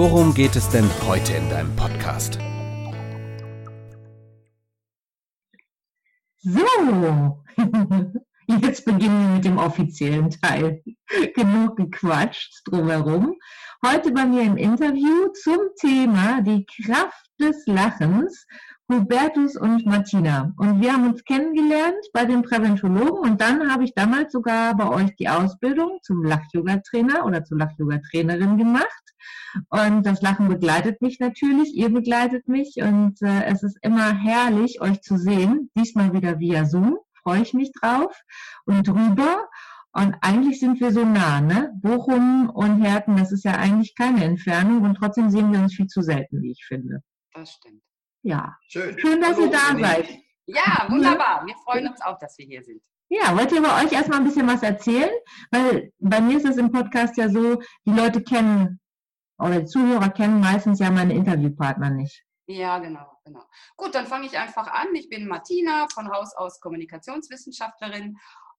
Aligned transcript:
worum 0.00 0.32
geht 0.32 0.56
es 0.56 0.66
denn 0.70 0.88
heute 1.06 1.34
in 1.34 1.50
deinem 1.50 1.76
Podcast? 1.76 2.38
So, 6.38 7.42
jetzt 8.62 8.86
beginnen 8.86 9.20
wir 9.20 9.34
mit 9.34 9.44
dem 9.44 9.58
offiziellen 9.58 10.30
Teil. 10.30 10.82
Genug 11.36 11.76
gequatscht 11.76 12.62
drumherum. 12.64 13.34
Heute 13.84 14.12
bei 14.12 14.24
mir 14.24 14.44
im 14.44 14.56
Interview 14.56 15.28
zum 15.34 15.58
Thema 15.78 16.40
die 16.40 16.64
Kraft 16.64 17.26
des 17.38 17.66
Lachens 17.66 18.46
Hubertus 18.90 19.54
und 19.56 19.84
Martina. 19.84 20.54
Und 20.56 20.80
wir 20.80 20.94
haben 20.94 21.10
uns 21.10 21.22
kennengelernt 21.24 22.06
bei 22.14 22.24
den 22.24 22.40
Präventologen 22.40 23.18
und 23.18 23.38
dann 23.42 23.70
habe 23.70 23.84
ich 23.84 23.92
damals 23.94 24.32
sogar 24.32 24.74
bei 24.78 24.88
euch 24.88 25.14
die 25.16 25.28
Ausbildung 25.28 25.98
zum 26.02 26.24
Lach-Yoga-Trainer 26.24 27.26
oder 27.26 27.44
zur 27.44 27.58
Lach-Yoga-Trainerin 27.58 28.56
gemacht. 28.56 29.09
Und 29.68 30.04
das 30.04 30.22
Lachen 30.22 30.48
begleitet 30.48 31.02
mich 31.02 31.18
natürlich, 31.20 31.74
ihr 31.74 31.90
begleitet 31.90 32.48
mich 32.48 32.76
und 32.76 33.20
äh, 33.22 33.44
es 33.44 33.62
ist 33.62 33.78
immer 33.82 34.14
herrlich, 34.14 34.80
euch 34.80 35.00
zu 35.02 35.16
sehen. 35.16 35.70
Diesmal 35.76 36.12
wieder 36.12 36.38
via 36.38 36.64
Zoom, 36.64 36.98
freue 37.22 37.42
ich 37.42 37.54
mich 37.54 37.72
drauf 37.72 38.14
und 38.64 38.86
drüber. 38.86 39.48
Und 39.92 40.14
eigentlich 40.20 40.60
sind 40.60 40.80
wir 40.80 40.92
so 40.92 41.04
nah, 41.04 41.40
ne? 41.40 41.72
Bochum 41.82 42.48
und 42.50 42.82
Herten, 42.82 43.16
das 43.16 43.32
ist 43.32 43.44
ja 43.44 43.56
eigentlich 43.56 43.96
keine 43.96 44.24
Entfernung 44.24 44.82
und 44.82 44.94
trotzdem 44.94 45.30
sehen 45.30 45.52
wir 45.52 45.58
uns 45.58 45.74
viel 45.74 45.88
zu 45.88 46.00
selten, 46.00 46.42
wie 46.42 46.52
ich 46.52 46.64
finde. 46.64 47.02
Das 47.34 47.52
stimmt. 47.54 47.82
Ja. 48.22 48.56
Schön. 48.68 48.96
Schön, 48.98 49.20
dass 49.20 49.36
Hallo, 49.36 49.46
ihr 49.46 49.50
da 49.50 49.78
seid. 49.78 50.08
Ja, 50.46 50.86
wunderbar. 50.88 51.44
Wir 51.46 51.54
freuen 51.64 51.88
uns 51.88 52.00
auch, 52.02 52.18
dass 52.18 52.36
wir 52.38 52.46
hier 52.46 52.62
sind. 52.62 52.82
Ja, 53.08 53.36
wollt 53.36 53.50
ihr 53.50 53.62
bei 53.62 53.84
euch 53.84 53.92
erstmal 53.92 54.18
ein 54.18 54.24
bisschen 54.24 54.46
was 54.46 54.62
erzählen? 54.62 55.10
Weil 55.50 55.92
bei 55.98 56.20
mir 56.20 56.36
ist 56.36 56.46
es 56.46 56.56
im 56.56 56.70
Podcast 56.70 57.16
ja 57.16 57.28
so, 57.28 57.60
die 57.84 57.92
Leute 57.92 58.22
kennen 58.22 58.78
oder 59.40 59.66
Zuhörer 59.66 60.10
kennen 60.10 60.40
meistens 60.40 60.78
ja 60.78 60.90
meine 60.90 61.14
Interviewpartner 61.14 61.90
nicht. 61.90 62.24
Ja, 62.46 62.78
genau, 62.78 63.06
genau. 63.24 63.44
Gut, 63.76 63.94
dann 63.94 64.06
fange 64.06 64.26
ich 64.26 64.36
einfach 64.36 64.66
an. 64.66 64.88
Ich 64.94 65.08
bin 65.08 65.28
Martina, 65.28 65.86
von 65.94 66.10
Haus 66.10 66.34
aus 66.34 66.60
Kommunikationswissenschaftlerin 66.60 68.16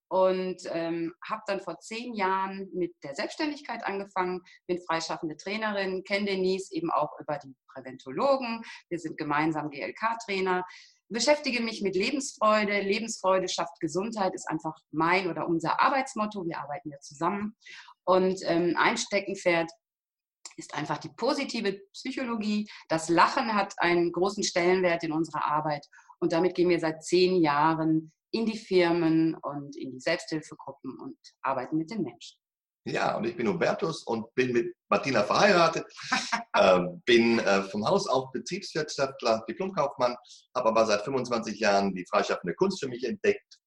und 0.08 0.62
ähm, 0.72 1.14
habe 1.28 1.42
dann 1.48 1.62
vor 1.62 1.80
zehn 1.80 2.14
Jahren 2.14 2.70
mit 2.74 2.94
der 3.04 3.16
Selbstständigkeit 3.16 3.86
angefangen, 3.86 4.42
bin 4.68 4.80
freischaffende 4.80 5.38
Trainerin, 5.38 6.04
kenne 6.04 6.26
Denise 6.26 6.74
eben 6.74 6.92
auch 6.92 7.18
über 7.20 7.38
die 7.38 7.56
Präventologen, 7.74 8.62
wir 8.90 9.00
sind 9.00 9.18
gemeinsam 9.18 9.70
GLK-Trainer, 9.70 10.66
beschäftige 11.12 11.62
mich 11.62 11.82
mit 11.82 11.96
Lebensfreude. 11.96 12.82
Lebensfreude 12.82 13.48
schafft 13.48 13.80
Gesundheit, 13.80 14.34
ist 14.34 14.50
einfach 14.50 14.76
mein 14.92 15.30
oder 15.30 15.48
unser 15.48 15.82
Arbeitsmotto. 15.82 16.46
Wir 16.46 16.60
arbeiten 16.60 16.90
ja 16.90 17.00
zusammen. 17.00 17.56
Und 18.04 18.40
ähm, 18.46 18.76
ein 18.78 18.98
Steckenpferd 18.98 19.70
ist 20.58 20.74
einfach 20.76 20.98
die 20.98 21.10
positive 21.10 21.80
Psychologie. 21.94 22.70
Das 22.90 23.10
Lachen 23.10 23.54
hat 23.54 23.74
einen 23.78 24.12
großen 24.12 24.44
Stellenwert 24.44 25.04
in 25.04 25.12
unserer 25.12 25.46
Arbeit. 25.46 25.86
Und 26.20 26.34
damit 26.34 26.56
gehen 26.56 26.70
wir 26.70 26.80
seit 26.80 27.04
zehn 27.04 27.42
Jahren 27.42 28.12
in 28.32 28.46
die 28.46 28.58
Firmen 28.58 29.36
und 29.36 29.76
in 29.76 29.92
die 29.92 30.00
Selbsthilfegruppen 30.00 30.98
und 31.00 31.18
arbeiten 31.42 31.78
mit 31.78 31.92
den 31.92 32.04
Menschen. 32.04 32.38
Ja, 32.86 33.16
und 33.16 33.26
ich 33.26 33.36
bin 33.36 33.48
Hubertus 33.48 34.04
und 34.04 34.34
bin 34.34 34.54
mit 34.54 34.76
Martina 34.90 35.22
verheiratet, 35.24 35.86
äh, 36.54 36.80
bin 37.06 37.38
äh, 37.40 37.62
vom 37.64 37.88
Haus 37.88 38.08
auf 38.08 38.32
Betriebswirtschaftler, 38.32 39.44
Diplomkaufmann, 39.48 40.16
habe 40.56 40.70
aber 40.70 40.86
seit 40.88 41.04
25 41.04 41.60
Jahren 41.60 41.94
die 41.94 42.06
freischaffende 42.10 42.56
Kunst 42.56 42.80
für 42.80 42.90
mich 42.90 43.04
entdeckt 43.04 43.60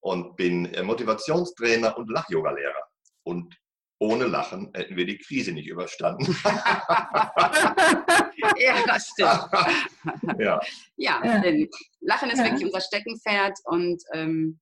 und 0.00 0.36
bin 0.36 0.66
äh, 0.72 0.82
Motivationstrainer 0.82 1.98
und 1.98 2.10
Lach-Yoga-Lehrer. 2.10 2.88
Und 3.24 3.54
ohne 4.02 4.26
Lachen 4.26 4.70
hätten 4.74 4.96
wir 4.96 5.06
die 5.06 5.18
Krise 5.18 5.52
nicht 5.52 5.68
überstanden. 5.68 6.26
ja, 8.58 8.82
das 8.84 9.06
stimmt. 9.08 9.48
ja. 10.40 10.60
ja, 10.96 11.40
denn 11.40 11.68
Lachen 12.00 12.30
ist 12.30 12.38
ja. 12.38 12.46
wirklich 12.46 12.64
unser 12.64 12.80
Steckenpferd 12.80 13.56
und 13.64 14.02
ähm, 14.12 14.58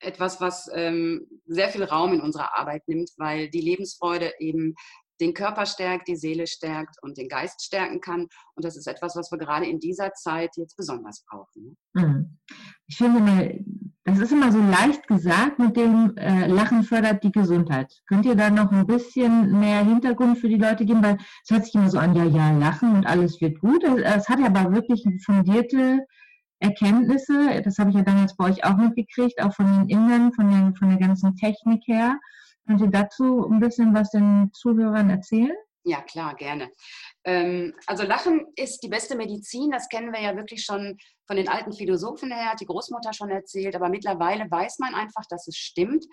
etwas, 0.00 0.38
was 0.42 0.70
ähm, 0.74 1.26
sehr 1.46 1.70
viel 1.70 1.84
Raum 1.84 2.12
in 2.12 2.20
unserer 2.20 2.58
Arbeit 2.58 2.86
nimmt, 2.86 3.10
weil 3.16 3.48
die 3.48 3.62
Lebensfreude 3.62 4.34
eben 4.38 4.74
den 5.20 5.34
Körper 5.34 5.66
stärkt, 5.66 6.08
die 6.08 6.16
Seele 6.16 6.46
stärkt 6.46 6.96
und 7.02 7.16
den 7.18 7.28
Geist 7.28 7.62
stärken 7.62 8.00
kann. 8.00 8.28
Und 8.54 8.64
das 8.64 8.76
ist 8.76 8.86
etwas, 8.86 9.16
was 9.16 9.30
wir 9.30 9.38
gerade 9.38 9.66
in 9.66 9.78
dieser 9.78 10.12
Zeit 10.14 10.50
jetzt 10.56 10.76
besonders 10.76 11.24
brauchen. 11.28 11.76
Ne? 11.94 12.02
Mhm. 12.02 12.38
Ich 12.86 12.96
finde 12.96 13.64
das 14.06 14.18
ist 14.18 14.32
immer 14.32 14.52
so 14.52 14.58
leicht 14.58 15.06
gesagt, 15.08 15.58
mit 15.58 15.78
dem 15.78 16.14
äh, 16.16 16.46
Lachen 16.46 16.82
fördert 16.82 17.24
die 17.24 17.32
Gesundheit. 17.32 17.90
Könnt 18.06 18.26
ihr 18.26 18.34
da 18.34 18.50
noch 18.50 18.70
ein 18.70 18.86
bisschen 18.86 19.58
mehr 19.58 19.82
Hintergrund 19.82 20.38
für 20.38 20.48
die 20.48 20.58
Leute 20.58 20.84
geben? 20.84 21.02
Weil 21.02 21.16
es 21.42 21.50
hört 21.50 21.64
sich 21.64 21.74
immer 21.74 21.88
so 21.88 21.98
an, 21.98 22.14
ja, 22.14 22.24
ja, 22.24 22.50
lachen 22.58 22.94
und 22.96 23.06
alles 23.06 23.40
wird 23.40 23.60
gut. 23.60 23.82
Es 23.82 24.28
hat 24.28 24.40
ja 24.40 24.46
aber 24.46 24.74
wirklich 24.74 25.06
fundierte 25.24 26.04
Erkenntnisse. 26.58 27.62
Das 27.64 27.78
habe 27.78 27.90
ich 27.90 27.96
ja 27.96 28.02
damals 28.02 28.36
bei 28.36 28.50
euch 28.50 28.62
auch 28.64 28.76
mitgekriegt, 28.76 29.40
auch 29.42 29.54
von 29.54 29.66
den 29.66 29.88
Indern, 29.88 30.34
von, 30.34 30.50
den, 30.50 30.74
von 30.76 30.90
der 30.90 30.98
ganzen 30.98 31.34
Technik 31.36 31.82
her. 31.86 32.18
Könnt 32.66 32.80
ihr 32.80 32.88
dazu 32.88 33.46
ein 33.50 33.60
bisschen 33.60 33.94
was 33.94 34.10
den 34.10 34.50
Zuhörern 34.52 35.10
erzählen? 35.10 35.56
Ja, 35.86 36.00
klar, 36.00 36.34
gerne. 36.34 36.70
Ähm, 37.24 37.74
also 37.86 38.04
Lachen 38.04 38.46
ist 38.56 38.82
die 38.82 38.88
beste 38.88 39.16
Medizin, 39.16 39.70
das 39.70 39.90
kennen 39.90 40.14
wir 40.14 40.20
ja 40.22 40.34
wirklich 40.34 40.64
schon 40.64 40.96
von 41.26 41.36
den 41.36 41.48
alten 41.48 41.74
Philosophen 41.74 42.32
her, 42.32 42.52
hat 42.52 42.60
die 42.60 42.66
Großmutter 42.66 43.12
schon 43.12 43.30
erzählt, 43.30 43.76
aber 43.76 43.90
mittlerweile 43.90 44.50
weiß 44.50 44.78
man 44.78 44.94
einfach, 44.94 45.24
dass 45.28 45.46
es 45.46 45.56
stimmt, 45.56 46.06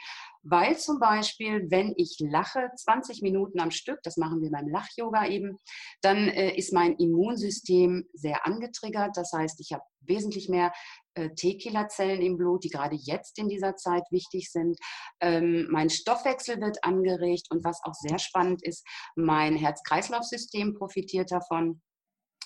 weil 0.44 0.78
zum 0.78 1.00
Beispiel, 1.00 1.67
wenn 1.69 1.94
ich 1.95 2.17
lache, 2.19 2.69
20 2.75 3.22
Minuten 3.22 3.61
am 3.61 3.72
Stück, 3.72 4.00
das 4.03 4.17
machen 4.17 4.41
wir 4.41 4.51
beim 4.51 4.67
Lach-Yoga 4.67 5.28
eben, 5.28 5.57
dann 6.01 6.28
äh, 6.28 6.53
ist 6.56 6.73
mein 6.73 6.97
Immunsystem 6.97 8.09
sehr 8.13 8.45
angetriggert, 8.45 9.16
das 9.16 9.31
heißt, 9.31 9.61
ich 9.61 9.72
habe 9.72 9.84
wesentlich 10.01 10.50
mehr 10.50 10.73
T-Killerzellen 11.13 12.22
im 12.22 12.38
Blut, 12.38 12.63
die 12.63 12.69
gerade 12.69 12.95
jetzt 12.95 13.38
in 13.38 13.49
dieser 13.49 13.75
Zeit 13.75 14.03
wichtig 14.11 14.51
sind. 14.51 14.77
Ähm, 15.19 15.67
mein 15.69 15.89
Stoffwechsel 15.89 16.59
wird 16.61 16.83
angeregt 16.83 17.47
und 17.49 17.63
was 17.63 17.81
auch 17.83 17.94
sehr 17.94 18.19
spannend 18.19 18.63
ist, 18.63 18.85
mein 19.16 19.55
Herz-Kreislauf-System 19.55 20.75
profitiert 20.75 21.31
davon. 21.31 21.81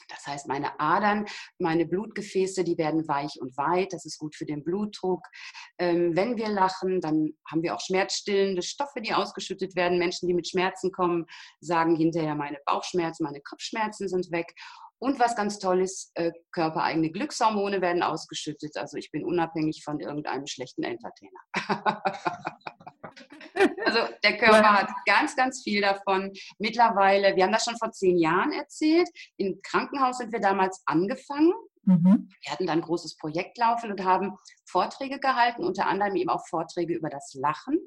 Das 0.09 0.27
heißt, 0.27 0.47
meine 0.47 0.79
Adern, 0.79 1.25
meine 1.59 1.85
Blutgefäße, 1.85 2.63
die 2.63 2.77
werden 2.77 3.07
weich 3.07 3.39
und 3.39 3.57
weit. 3.57 3.93
Das 3.93 4.05
ist 4.05 4.17
gut 4.17 4.35
für 4.35 4.45
den 4.45 4.63
Blutdruck. 4.63 5.21
Ähm, 5.79 6.15
wenn 6.15 6.37
wir 6.37 6.49
lachen, 6.49 7.01
dann 7.01 7.31
haben 7.49 7.63
wir 7.63 7.75
auch 7.75 7.81
schmerzstillende 7.81 8.61
Stoffe, 8.61 9.01
die 9.01 9.13
ausgeschüttet 9.13 9.75
werden. 9.75 9.97
Menschen, 9.97 10.27
die 10.27 10.33
mit 10.33 10.47
Schmerzen 10.47 10.91
kommen, 10.91 11.25
sagen 11.59 11.95
hinterher, 11.95 12.35
meine 12.35 12.59
Bauchschmerzen, 12.65 13.23
meine 13.23 13.41
Kopfschmerzen 13.41 14.07
sind 14.07 14.31
weg. 14.31 14.53
Und 14.99 15.19
was 15.19 15.35
ganz 15.35 15.59
toll 15.59 15.81
ist, 15.81 16.11
äh, 16.15 16.31
körpereigene 16.51 17.11
Glückshormone 17.11 17.81
werden 17.81 18.01
ausgeschüttet. 18.01 18.77
Also 18.77 18.97
ich 18.97 19.11
bin 19.11 19.25
unabhängig 19.25 19.83
von 19.83 19.99
irgendeinem 19.99 20.47
schlechten 20.47 20.83
Entertainer. 20.83 21.39
also 23.85 23.99
der 24.23 24.37
Körper 24.37 24.73
hat 24.73 24.89
ganz, 25.05 25.35
ganz 25.35 25.63
viel 25.63 25.81
davon. 25.81 26.31
Mittlerweile, 26.59 27.35
wir 27.35 27.43
haben 27.43 27.51
das 27.51 27.65
schon 27.65 27.77
vor 27.77 27.91
zehn 27.91 28.17
Jahren 28.17 28.53
erzählt. 28.53 29.09
Im 29.37 29.59
Krankenhaus 29.61 30.17
sind 30.17 30.31
wir 30.31 30.39
damals 30.39 30.81
angefangen. 30.85 31.53
Mhm. 31.83 32.29
Wir 32.41 32.51
hatten 32.51 32.65
dann 32.65 32.79
ein 32.79 32.85
großes 32.85 33.17
Projekt 33.17 33.57
laufen 33.57 33.91
und 33.91 34.03
haben 34.03 34.35
Vorträge 34.65 35.19
gehalten, 35.19 35.63
unter 35.63 35.87
anderem 35.87 36.15
eben 36.15 36.29
auch 36.29 36.45
Vorträge 36.47 36.95
über 36.95 37.09
das 37.09 37.33
Lachen. 37.35 37.79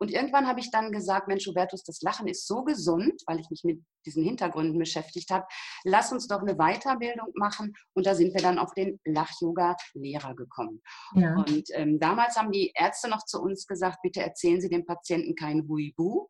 Und 0.00 0.10
irgendwann 0.10 0.46
habe 0.46 0.60
ich 0.60 0.70
dann 0.70 0.92
gesagt, 0.92 1.28
Mensch, 1.28 1.46
Hubertus, 1.46 1.82
das 1.82 2.00
Lachen 2.00 2.26
ist 2.26 2.46
so 2.46 2.64
gesund, 2.64 3.22
weil 3.26 3.38
ich 3.38 3.50
mich 3.50 3.64
mit 3.64 3.84
diesen 4.06 4.24
Hintergründen 4.24 4.78
beschäftigt 4.78 5.30
habe. 5.30 5.44
Lass 5.84 6.10
uns 6.10 6.26
doch 6.26 6.40
eine 6.40 6.56
Weiterbildung 6.56 7.28
machen. 7.34 7.74
Und 7.94 8.06
da 8.06 8.14
sind 8.14 8.32
wir 8.32 8.40
dann 8.40 8.58
auf 8.58 8.72
den 8.72 8.98
Lach-Yoga-Lehrer 9.04 10.34
gekommen. 10.34 10.80
Ja. 11.14 11.34
Und 11.34 11.64
ähm, 11.74 12.00
damals 12.00 12.36
haben 12.36 12.50
die 12.50 12.72
Ärzte 12.74 13.10
noch 13.10 13.26
zu 13.26 13.42
uns 13.42 13.66
gesagt, 13.66 13.98
bitte 14.02 14.22
erzählen 14.22 14.60
Sie 14.62 14.70
dem 14.70 14.86
Patienten 14.86 15.34
kein 15.34 15.68
Huibu. 15.68 16.28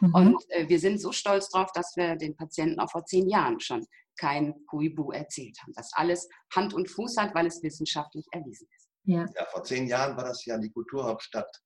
Mhm. 0.00 0.14
Und 0.14 0.44
äh, 0.48 0.66
wir 0.70 0.80
sind 0.80 0.98
so 0.98 1.12
stolz 1.12 1.50
drauf, 1.50 1.70
dass 1.74 1.92
wir 1.96 2.16
den 2.16 2.34
Patienten 2.34 2.80
auch 2.80 2.90
vor 2.90 3.04
zehn 3.04 3.28
Jahren 3.28 3.60
schon 3.60 3.86
kein 4.18 4.54
Huibu 4.72 5.12
erzählt 5.12 5.58
haben. 5.60 5.74
Dass 5.74 5.92
alles 5.92 6.30
Hand 6.54 6.72
und 6.72 6.88
Fuß 6.90 7.18
hat, 7.18 7.34
weil 7.34 7.46
es 7.46 7.62
wissenschaftlich 7.62 8.26
erwiesen 8.32 8.68
ist. 8.74 8.88
Ja. 9.04 9.26
ja, 9.36 9.46
vor 9.50 9.64
zehn 9.64 9.86
Jahren 9.86 10.16
war 10.16 10.24
das 10.24 10.46
ja 10.46 10.56
die 10.56 10.70
Kulturhauptstadt 10.70 11.60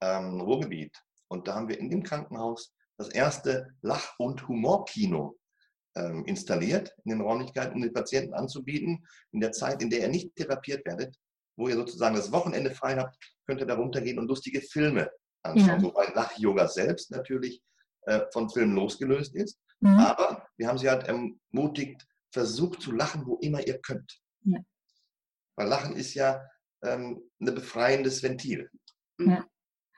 ähm, 0.00 0.40
Ruhrgebiet. 0.40 0.96
Und 1.28 1.46
da 1.46 1.54
haben 1.54 1.68
wir 1.68 1.78
in 1.78 1.90
dem 1.90 2.02
Krankenhaus 2.02 2.72
das 2.96 3.08
erste 3.08 3.68
Lach- 3.82 4.18
und 4.18 4.46
Humorkino 4.48 5.38
ähm, 5.96 6.24
installiert 6.26 6.94
in 7.04 7.10
den 7.10 7.20
Räumlichkeiten, 7.20 7.74
um 7.74 7.82
den 7.82 7.92
Patienten 7.92 8.34
anzubieten. 8.34 9.06
In 9.32 9.40
der 9.40 9.52
Zeit, 9.52 9.82
in 9.82 9.90
der 9.90 10.02
er 10.02 10.08
nicht 10.08 10.34
therapiert 10.36 10.84
werdet, 10.86 11.16
wo 11.56 11.68
ihr 11.68 11.76
sozusagen 11.76 12.16
das 12.16 12.32
Wochenende 12.32 12.70
frei 12.70 12.96
habt, 12.96 13.16
könnt 13.46 13.60
ihr 13.60 13.66
da 13.66 13.74
runtergehen 13.74 14.18
und 14.18 14.28
lustige 14.28 14.60
Filme 14.60 15.10
anschauen. 15.42 15.80
Ja. 15.80 15.82
Wobei 15.82 16.06
Lach-Yoga 16.14 16.68
selbst 16.68 17.10
natürlich 17.10 17.62
äh, 18.02 18.22
von 18.32 18.48
Filmen 18.48 18.74
losgelöst 18.74 19.34
ist. 19.34 19.58
Mhm. 19.80 19.98
Aber 19.98 20.48
wir 20.56 20.68
haben 20.68 20.78
sie 20.78 20.88
halt 20.88 21.06
ermutigt, 21.06 22.06
versucht 22.32 22.82
zu 22.82 22.92
lachen, 22.92 23.26
wo 23.26 23.36
immer 23.36 23.66
ihr 23.66 23.80
könnt. 23.80 24.20
Ja. 24.44 24.58
Weil 25.56 25.68
Lachen 25.68 25.96
ist 25.96 26.14
ja 26.14 26.44
ähm, 26.82 27.20
ein 27.40 27.54
befreiendes 27.54 28.22
Ventil. 28.22 28.70
Ja. 29.20 29.44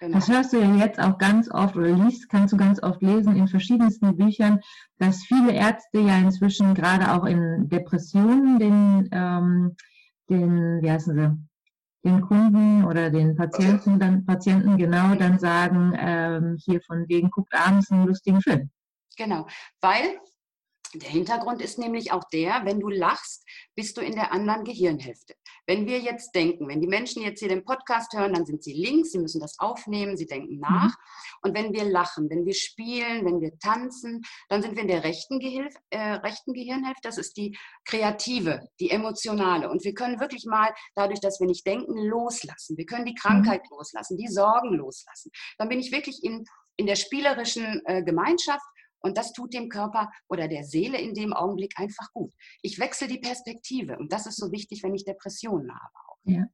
Genau. 0.01 0.15
Das 0.15 0.29
hörst 0.29 0.55
du 0.55 0.59
ja 0.59 0.75
jetzt 0.77 0.99
auch 0.99 1.19
ganz 1.19 1.51
oft 1.51 1.77
oder 1.77 1.91
liest, 1.91 2.31
kannst 2.31 2.55
du 2.55 2.57
ganz 2.57 2.83
oft 2.83 3.03
lesen 3.03 3.37
in 3.37 3.49
verschiedensten 3.49 4.17
Büchern, 4.17 4.61
dass 4.97 5.23
viele 5.25 5.53
Ärzte 5.53 6.01
ja 6.01 6.17
inzwischen 6.19 6.75
gerade 6.75 7.13
auch 7.13 7.27
in 7.27 7.69
Depressionen 7.69 8.59
den, 8.59 9.09
ähm, 9.13 9.77
den, 10.31 10.81
wie 10.81 10.91
heißen 10.91 11.15
sie, 11.15 12.09
den 12.09 12.23
Kunden 12.23 12.85
oder 12.85 13.11
den 13.11 13.37
Patienten 13.37 13.99
dann 13.99 14.25
Patienten 14.25 14.79
genau 14.79 15.15
dann 15.17 15.39
sagen, 15.39 15.93
ähm, 15.99 16.57
hier 16.65 16.81
von 16.81 17.07
wegen 17.09 17.31
guckt 17.31 17.55
abends 17.55 17.91
einen 17.91 18.07
lustigen 18.07 18.41
Film. 18.41 18.71
Genau, 19.19 19.47
weil 19.83 20.19
der 20.95 21.11
Hintergrund 21.11 21.63
ist 21.63 21.79
nämlich 21.79 22.11
auch 22.11 22.25
der, 22.33 22.63
wenn 22.65 22.81
du 22.81 22.89
lachst, 22.89 23.47
bist 23.77 23.97
du 23.97 24.01
in 24.01 24.15
der 24.15 24.33
anderen 24.33 24.65
Gehirnhälfte. 24.65 25.35
Wenn 25.67 25.87
wir 25.87 26.01
jetzt 26.01 26.35
denken, 26.35 26.67
wenn 26.69 26.81
die 26.81 26.89
Menschen 26.89 27.23
jetzt 27.23 27.39
hier 27.39 27.49
den 27.49 27.65
Podcast 27.65 28.13
hören, 28.13 28.35
dann 28.35 28.45
sind 28.45 28.65
sie 28.65 28.73
links, 28.73 29.13
sie 29.13 29.21
müssen 29.21 29.41
das 29.41 29.59
aufnehmen, 29.61 30.17
sie 30.17 30.27
denken 30.27 30.55
mhm. 30.55 30.61
nach. 30.61 30.97
Und 31.43 31.55
wenn 31.55 31.73
wir 31.73 31.85
lachen, 31.85 32.29
wenn 32.29 32.45
wir 32.45 32.55
spielen, 32.55 33.25
wenn 33.25 33.41
wir 33.41 33.57
tanzen, 33.59 34.23
dann 34.49 34.63
sind 34.63 34.75
wir 34.75 34.83
in 34.83 34.89
der 34.89 35.05
rechten, 35.05 35.39
Gehilf, 35.39 35.73
äh, 35.91 36.15
rechten 36.15 36.55
Gehirnhälfte. 36.55 37.03
Das 37.03 37.19
ist 37.19 37.37
die 37.37 37.57
kreative, 37.85 38.69
die 38.81 38.91
emotionale. 38.91 39.71
Und 39.71 39.85
wir 39.85 39.95
können 39.95 40.19
wirklich 40.19 40.45
mal, 40.47 40.75
dadurch, 40.97 41.21
dass 41.21 41.39
wir 41.39 41.47
nicht 41.47 41.67
denken, 41.67 41.97
loslassen. 41.97 42.77
Wir 42.77 42.87
können 42.87 43.05
die 43.05 43.13
mhm. 43.13 43.23
Krankheit 43.23 43.63
loslassen, 43.71 44.17
die 44.17 44.29
Sorgen 44.29 44.75
loslassen. 44.75 45.31
Dann 45.59 45.69
bin 45.69 45.79
ich 45.79 45.93
wirklich 45.93 46.25
in, 46.25 46.45
in 46.77 46.87
der 46.87 46.97
spielerischen 46.97 47.81
äh, 47.85 48.03
Gemeinschaft 48.03 48.65
und 49.01 49.17
das 49.17 49.33
tut 49.33 49.55
dem 49.55 49.69
Körper 49.69 50.11
oder 50.29 50.49
der 50.49 50.65
Seele 50.65 50.99
in 50.99 51.15
dem 51.15 51.33
Augenblick 51.33 51.75
einfach 51.77 52.13
gut. 52.13 52.33
Ich 52.63 52.79
wechsle 52.79 53.09
die 53.09 53.19
Perspektive 53.19 53.99
und 53.99 54.13
das 54.13 54.27
ist 54.27 54.37
so 54.37 54.53
wichtig, 54.53 54.83
wenn 54.83 54.95
ich 54.95 55.05
Depressionen 55.05 55.71
habe. 55.71 55.93
Auch. 56.09 56.17
Ja. 56.25 56.47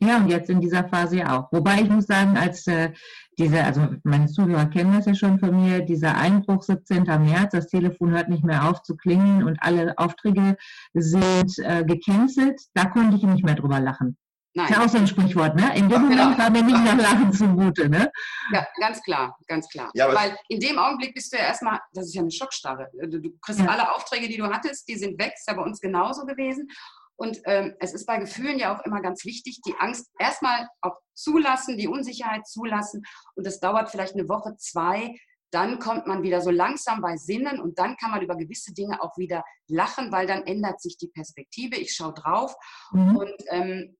Ja, 0.00 0.18
und 0.18 0.28
jetzt 0.28 0.50
in 0.50 0.60
dieser 0.60 0.86
Phase 0.88 1.18
ja 1.18 1.38
auch. 1.38 1.52
Wobei 1.52 1.80
ich 1.80 1.88
muss 1.88 2.06
sagen, 2.06 2.36
als 2.36 2.66
äh, 2.66 2.92
diese, 3.38 3.62
also 3.62 3.86
meine 4.02 4.26
Zuhörer 4.26 4.66
kennen 4.66 4.92
das 4.92 5.06
ja 5.06 5.14
schon 5.14 5.38
von 5.38 5.54
mir, 5.54 5.80
dieser 5.80 6.16
Einbruch 6.16 6.62
17. 6.62 7.04
März, 7.04 7.52
das 7.52 7.68
Telefon 7.68 8.10
hört 8.10 8.28
nicht 8.28 8.44
mehr 8.44 8.68
auf 8.68 8.82
zu 8.82 8.96
klingeln 8.96 9.44
und 9.44 9.56
alle 9.62 9.96
Aufträge 9.96 10.56
sind 10.92 11.58
äh, 11.58 11.84
gecancelt, 11.84 12.60
da 12.74 12.86
konnte 12.86 13.16
ich 13.16 13.22
nicht 13.22 13.44
mehr 13.44 13.54
drüber 13.54 13.80
lachen. 13.80 14.18
Nein. 14.56 14.68
Ist 14.68 14.76
ja 14.76 14.84
auch 14.84 14.88
so 14.88 14.98
ein 14.98 15.06
Sprichwort, 15.08 15.56
ne? 15.56 15.76
In 15.76 15.88
dem 15.88 16.02
Moment 16.02 16.20
genau. 16.20 16.38
war 16.38 16.48
mir 16.48 16.62
nicht 16.62 16.84
nach 16.84 16.96
Lachen 16.96 17.32
zumute, 17.32 17.88
ne? 17.88 18.10
Ja, 18.52 18.64
ganz 18.78 19.02
klar, 19.02 19.36
ganz 19.48 19.68
klar. 19.68 19.90
Ja, 19.94 20.14
Weil 20.14 20.38
in 20.48 20.60
dem 20.60 20.78
Augenblick 20.78 21.12
bist 21.12 21.32
du 21.32 21.36
ja 21.36 21.44
erstmal, 21.44 21.80
das 21.92 22.06
ist 22.06 22.14
ja 22.14 22.22
eine 22.22 22.30
Schockstarre. 22.30 22.88
Du, 23.02 23.20
du 23.20 23.30
kriegst 23.40 23.60
ja. 23.60 23.66
alle 23.66 23.92
Aufträge, 23.92 24.28
die 24.28 24.36
du 24.36 24.46
hattest, 24.46 24.86
die 24.88 24.94
sind 24.94 25.20
weg, 25.20 25.32
ist 25.34 25.48
ja 25.48 25.54
bei 25.54 25.62
uns 25.62 25.80
genauso 25.80 26.24
gewesen. 26.24 26.68
Und 27.16 27.40
ähm, 27.46 27.74
es 27.80 27.94
ist 27.94 28.06
bei 28.06 28.18
Gefühlen 28.18 28.58
ja 28.58 28.76
auch 28.76 28.84
immer 28.84 29.00
ganz 29.00 29.24
wichtig, 29.24 29.60
die 29.66 29.74
Angst 29.78 30.08
erstmal 30.20 30.68
auch 30.82 30.96
zulassen, 31.14 31.76
die 31.76 31.88
Unsicherheit 31.88 32.46
zulassen. 32.46 33.02
Und 33.34 33.46
das 33.46 33.58
dauert 33.58 33.90
vielleicht 33.90 34.14
eine 34.14 34.28
Woche, 34.28 34.56
zwei. 34.56 35.16
Dann 35.50 35.80
kommt 35.80 36.06
man 36.06 36.22
wieder 36.22 36.40
so 36.40 36.50
langsam 36.50 37.00
bei 37.00 37.16
Sinnen 37.16 37.60
und 37.60 37.78
dann 37.78 37.96
kann 37.96 38.10
man 38.10 38.22
über 38.22 38.36
gewisse 38.36 38.72
Dinge 38.72 39.00
auch 39.02 39.16
wieder 39.16 39.44
lachen, 39.68 40.10
weil 40.12 40.26
dann 40.26 40.44
ändert 40.44 40.80
sich 40.80 40.96
die 40.96 41.08
Perspektive. 41.08 41.76
Ich 41.76 41.94
schaue 41.94 42.14
drauf 42.14 42.54
mhm. 42.92 43.16
und 43.16 43.34
ähm, 43.50 43.96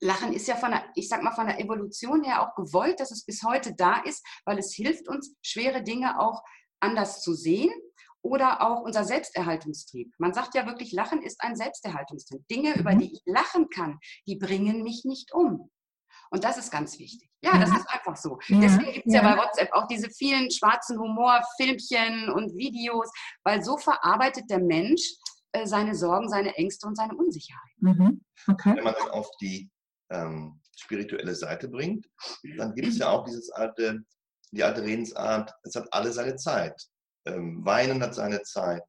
Lachen 0.00 0.32
ist 0.32 0.48
ja 0.48 0.56
von 0.56 0.70
der, 0.70 0.84
ich 0.94 1.08
sag 1.08 1.22
mal, 1.22 1.32
von 1.32 1.46
der 1.46 1.60
Evolution 1.60 2.24
her 2.24 2.42
auch 2.42 2.54
gewollt, 2.54 3.00
dass 3.00 3.10
es 3.10 3.24
bis 3.24 3.42
heute 3.42 3.74
da 3.74 4.00
ist, 4.02 4.24
weil 4.44 4.58
es 4.58 4.74
hilft 4.74 5.08
uns, 5.08 5.34
schwere 5.42 5.82
Dinge 5.82 6.18
auch 6.18 6.42
anders 6.80 7.22
zu 7.22 7.34
sehen 7.34 7.70
oder 8.22 8.62
auch 8.62 8.82
unser 8.82 9.04
Selbsterhaltungstrieb. 9.04 10.12
Man 10.18 10.34
sagt 10.34 10.54
ja 10.54 10.66
wirklich, 10.66 10.92
Lachen 10.92 11.22
ist 11.22 11.40
ein 11.42 11.56
Selbsterhaltungstrieb. 11.56 12.46
Dinge, 12.48 12.74
über 12.78 12.94
mhm. 12.94 13.00
die 13.00 13.12
ich 13.14 13.22
lachen 13.24 13.68
kann, 13.68 13.98
die 14.26 14.36
bringen 14.36 14.82
mich 14.82 15.04
nicht 15.04 15.32
um. 15.32 15.70
Und 16.30 16.44
das 16.44 16.58
ist 16.58 16.70
ganz 16.70 16.98
wichtig. 16.98 17.28
Ja, 17.42 17.58
das 17.58 17.70
ist 17.70 17.88
einfach 17.88 18.16
so. 18.16 18.38
Ja, 18.46 18.60
Deswegen 18.60 18.92
gibt 18.92 19.06
es 19.06 19.14
ja. 19.14 19.22
ja. 19.22 19.34
bei 19.34 19.42
WhatsApp 19.42 19.72
auch 19.72 19.86
diese 19.88 20.10
vielen 20.10 20.50
schwarzen 20.50 20.98
Humorfilmchen 20.98 22.30
und 22.30 22.56
Videos, 22.56 23.10
weil 23.42 23.64
so 23.64 23.76
verarbeitet 23.76 24.44
der 24.48 24.60
Mensch 24.60 25.02
äh, 25.52 25.66
seine 25.66 25.94
Sorgen, 25.94 26.28
seine 26.28 26.54
Ängste 26.54 26.86
und 26.86 26.96
seine 26.96 27.16
Unsicherheit. 27.16 27.72
Mhm. 27.78 28.24
Okay. 28.46 28.76
Wenn 28.76 28.84
man 28.84 28.94
dann 28.96 29.10
auf 29.10 29.28
die 29.40 29.70
ähm, 30.10 30.60
spirituelle 30.76 31.34
Seite 31.34 31.68
bringt, 31.68 32.06
dann 32.56 32.74
gibt 32.74 32.88
es 32.88 32.98
ja 32.98 33.10
auch 33.10 33.24
dieses 33.24 33.50
alte, 33.50 34.00
die 34.52 34.64
alte 34.64 34.82
Redensart, 34.82 35.52
es 35.62 35.74
hat 35.74 35.88
alle 35.92 36.12
seine 36.12 36.36
Zeit. 36.36 36.80
Ähm, 37.26 37.64
Weinen 37.64 38.02
hat 38.02 38.14
seine 38.14 38.42
Zeit, 38.42 38.84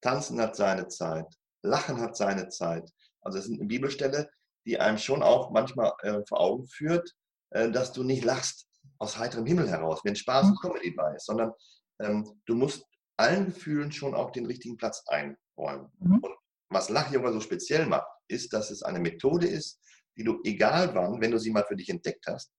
Tanzen 0.00 0.40
hat 0.40 0.56
seine 0.56 0.88
Zeit, 0.88 1.26
Lachen 1.62 2.00
hat 2.00 2.16
seine 2.16 2.48
Zeit. 2.48 2.90
Also 3.20 3.38
es 3.38 3.46
ist 3.46 3.58
eine 3.58 3.66
Bibelstelle, 3.66 4.30
die 4.66 4.78
einem 4.78 4.98
schon 4.98 5.22
auch 5.22 5.50
manchmal 5.50 5.92
äh, 6.02 6.20
vor 6.28 6.40
Augen 6.40 6.66
führt, 6.68 7.12
äh, 7.50 7.70
dass 7.70 7.92
du 7.92 8.02
nicht 8.02 8.24
lachst 8.24 8.68
aus 8.98 9.18
heiterem 9.18 9.46
Himmel 9.46 9.68
heraus, 9.68 10.00
wenn 10.04 10.16
Spaß 10.16 10.46
und 10.46 10.60
Comedy 10.60 10.92
bei 10.92 11.14
ist, 11.14 11.26
sondern 11.26 11.52
ähm, 12.00 12.40
du 12.46 12.54
musst 12.54 12.84
allen 13.16 13.46
Gefühlen 13.46 13.92
schon 13.92 14.14
auch 14.14 14.30
den 14.30 14.46
richtigen 14.46 14.76
Platz 14.76 15.04
einräumen. 15.06 15.90
Mhm. 15.98 16.18
Und 16.18 16.34
was 16.70 16.88
Lach-Yoga 16.88 17.32
so 17.32 17.40
speziell 17.40 17.86
macht, 17.86 18.06
ist, 18.28 18.52
dass 18.52 18.70
es 18.70 18.82
eine 18.82 19.00
Methode 19.00 19.46
ist, 19.46 19.80
die 20.16 20.24
du 20.24 20.40
egal 20.44 20.94
wann, 20.94 21.20
wenn 21.20 21.30
du 21.30 21.38
sie 21.38 21.50
mal 21.50 21.64
für 21.64 21.76
dich 21.76 21.88
entdeckt 21.88 22.26
hast, 22.26 22.52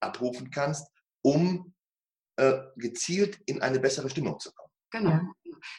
abrufen 0.00 0.50
kannst, 0.50 0.90
um 1.22 1.74
äh, 2.36 2.60
gezielt 2.76 3.40
in 3.46 3.62
eine 3.62 3.78
bessere 3.78 4.10
Stimmung 4.10 4.38
zu 4.38 4.52
kommen. 4.52 4.70
Genau. 4.90 5.20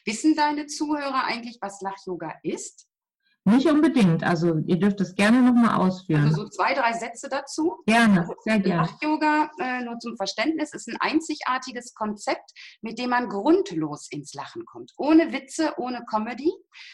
Wissen 0.05 0.35
deine 0.35 0.67
Zuhörer 0.67 1.25
eigentlich, 1.25 1.57
was 1.61 1.81
Lach-Yoga 1.81 2.33
ist? 2.43 2.87
Nicht 3.47 3.67
unbedingt. 3.67 4.23
Also 4.23 4.57
ihr 4.65 4.79
dürft 4.79 4.99
es 5.01 5.13
gerne 5.13 5.39
nochmal 5.39 5.75
ausführen. 5.75 6.23
Also 6.23 6.43
so 6.43 6.49
zwei, 6.49 6.73
drei 6.73 6.93
Sätze 6.93 7.29
dazu. 7.29 7.77
Gerne, 7.85 8.21
also 8.21 8.33
sehr 8.39 8.59
gerne. 8.59 8.81
Lach-Yoga, 8.81 9.51
äh, 9.59 9.83
nur 9.83 9.99
zum 9.99 10.17
Verständnis, 10.17 10.73
ist 10.73 10.87
ein 10.87 10.97
einzigartiges 10.99 11.93
Konzept, 11.93 12.51
mit 12.81 12.97
dem 12.97 13.11
man 13.11 13.29
grundlos 13.29 14.07
ins 14.09 14.33
Lachen 14.33 14.65
kommt. 14.65 14.93
Ohne 14.97 15.31
Witze, 15.31 15.75
ohne 15.77 16.03
Comedy, 16.09 16.51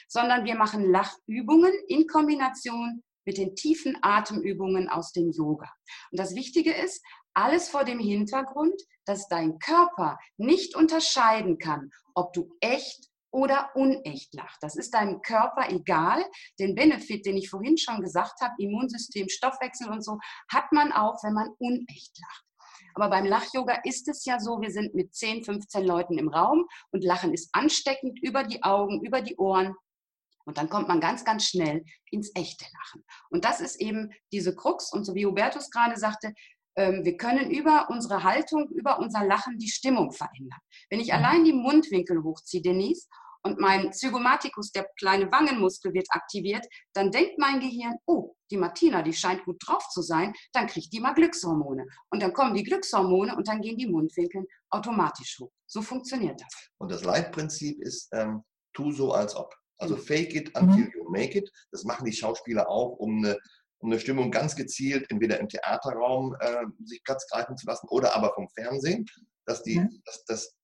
sondern 0.10 0.44
wir 0.44 0.56
machen 0.56 0.92
Lachübungen 0.92 1.72
in 1.88 2.06
Kombination 2.08 3.02
mit 3.26 3.38
den 3.38 3.56
tiefen 3.56 3.98
Atemübungen 4.02 4.90
aus 4.90 5.12
dem 5.12 5.32
Yoga. 5.32 5.72
Und 6.12 6.20
das 6.20 6.36
Wichtige 6.36 6.74
ist, 6.74 7.04
alles 7.34 7.70
vor 7.70 7.86
dem 7.86 8.00
Hintergrund, 8.00 8.82
dass 9.06 9.28
dein 9.28 9.58
Körper 9.60 10.18
nicht 10.38 10.76
unterscheiden 10.76 11.58
kann, 11.58 11.90
ob 12.14 12.34
du 12.34 12.54
echt 12.60 13.12
oder 13.32 13.72
unecht 13.76 14.34
lacht. 14.34 14.58
Das 14.62 14.76
ist 14.76 14.94
deinem 14.94 15.22
Körper 15.22 15.70
egal. 15.70 16.24
Den 16.60 16.76
Benefit, 16.76 17.26
den 17.26 17.38
ich 17.38 17.50
vorhin 17.50 17.78
schon 17.78 18.02
gesagt 18.02 18.42
habe, 18.42 18.54
Immunsystem, 18.58 19.30
Stoffwechsel 19.30 19.90
und 19.90 20.04
so, 20.04 20.20
hat 20.52 20.72
man 20.72 20.92
auch, 20.92 21.24
wenn 21.24 21.34
man 21.34 21.50
unecht 21.58 22.20
lacht. 22.20 22.46
Aber 22.94 23.10
beim 23.10 23.26
Lach-Yoga 23.26 23.82
ist 23.86 24.10
es 24.10 24.26
ja 24.26 24.40
so, 24.40 24.60
wir 24.60 24.70
sind 24.70 24.94
mit 24.94 25.16
10, 25.16 25.44
15 25.46 25.86
Leuten 25.86 26.18
im 26.18 26.28
Raum 26.28 26.66
und 26.92 27.06
Lachen 27.06 27.34
ist 27.34 27.50
ansteckend 27.54 28.22
über 28.22 28.44
die 28.44 28.64
Augen, 28.64 29.02
über 29.02 29.22
die 29.22 29.38
Ohren. 29.38 29.76
Und 30.52 30.58
dann 30.58 30.68
kommt 30.68 30.90
man 30.90 31.00
ganz, 31.00 31.24
ganz 31.24 31.46
schnell 31.46 31.86
ins 32.10 32.30
echte 32.36 32.66
Lachen. 32.66 33.06
Und 33.30 33.46
das 33.46 33.62
ist 33.62 33.80
eben 33.80 34.12
diese 34.34 34.54
Krux. 34.54 34.92
Und 34.92 35.06
so 35.06 35.16
wie 35.16 35.26
Hubertus 35.26 35.70
gerade 35.70 35.96
sagte, 35.96 36.34
ähm, 36.76 37.06
wir 37.06 37.16
können 37.16 37.50
über 37.50 37.90
unsere 37.90 38.26
Haltung, 38.26 38.68
über 38.68 39.00
unser 39.00 39.24
Lachen 39.24 39.58
die 39.58 39.70
Stimmung 39.70 40.12
verändern. 40.12 40.60
Wenn 40.90 41.00
ich 41.00 41.14
allein 41.14 41.46
die 41.46 41.54
Mundwinkel 41.54 42.22
hochziehe, 42.22 42.62
Denise, 42.62 43.08
und 43.44 43.60
mein 43.60 43.94
Zygomaticus, 43.94 44.74
der 44.74 44.90
kleine 45.00 45.32
Wangenmuskel, 45.32 45.94
wird 45.94 46.08
aktiviert, 46.10 46.68
dann 46.94 47.12
denkt 47.12 47.40
mein 47.40 47.62
Gehirn, 47.62 47.96
oh, 48.06 48.36
die 48.52 48.58
Martina, 48.58 49.02
die 49.02 49.14
scheint 49.14 49.46
gut 49.46 49.56
drauf 49.66 49.88
zu 49.88 50.02
sein, 50.02 50.34
dann 50.52 50.68
kriegt 50.68 50.92
die 50.92 51.00
mal 51.00 51.14
Glückshormone. 51.14 51.88
Und 52.10 52.22
dann 52.22 52.34
kommen 52.34 52.54
die 52.56 52.64
Glückshormone 52.64 53.38
und 53.38 53.48
dann 53.48 53.62
gehen 53.62 53.78
die 53.78 53.88
Mundwinkel 53.88 54.46
automatisch 54.70 55.40
hoch. 55.40 55.50
So 55.66 55.82
funktioniert 55.82 56.42
das. 56.42 56.54
Und 56.78 56.92
das 56.92 57.06
Leitprinzip 57.06 57.82
ist, 57.82 58.10
ähm, 58.12 58.44
tu 58.74 58.92
so 58.92 59.14
als 59.14 59.34
ob. 59.34 59.61
Also 59.82 59.98
fake 59.98 60.36
it 60.36 60.56
until 60.56 60.86
mhm. 60.86 60.92
you 60.96 61.10
make 61.10 61.38
it. 61.38 61.52
Das 61.72 61.84
machen 61.84 62.06
die 62.06 62.14
Schauspieler 62.14 62.70
auch, 62.70 62.98
um 62.98 63.18
eine, 63.18 63.38
um 63.80 63.92
eine 63.92 64.00
Stimmung 64.00 64.32
ganz 64.32 64.56
gezielt 64.56 65.10
entweder 65.10 65.40
im 65.40 65.50
Theaterraum 65.50 66.36
äh, 66.40 66.66
sich 66.84 67.04
Platz 67.04 67.28
greifen 67.30 67.58
zu 67.58 67.66
lassen 67.66 67.88
oder 67.90 68.16
aber 68.16 68.34
vom 68.34 68.48
Fernsehen, 68.50 69.06
dass 69.46 69.64
die, 69.64 69.80
mhm. 69.80 70.02
dass, 70.06 70.24
dass 70.26 70.56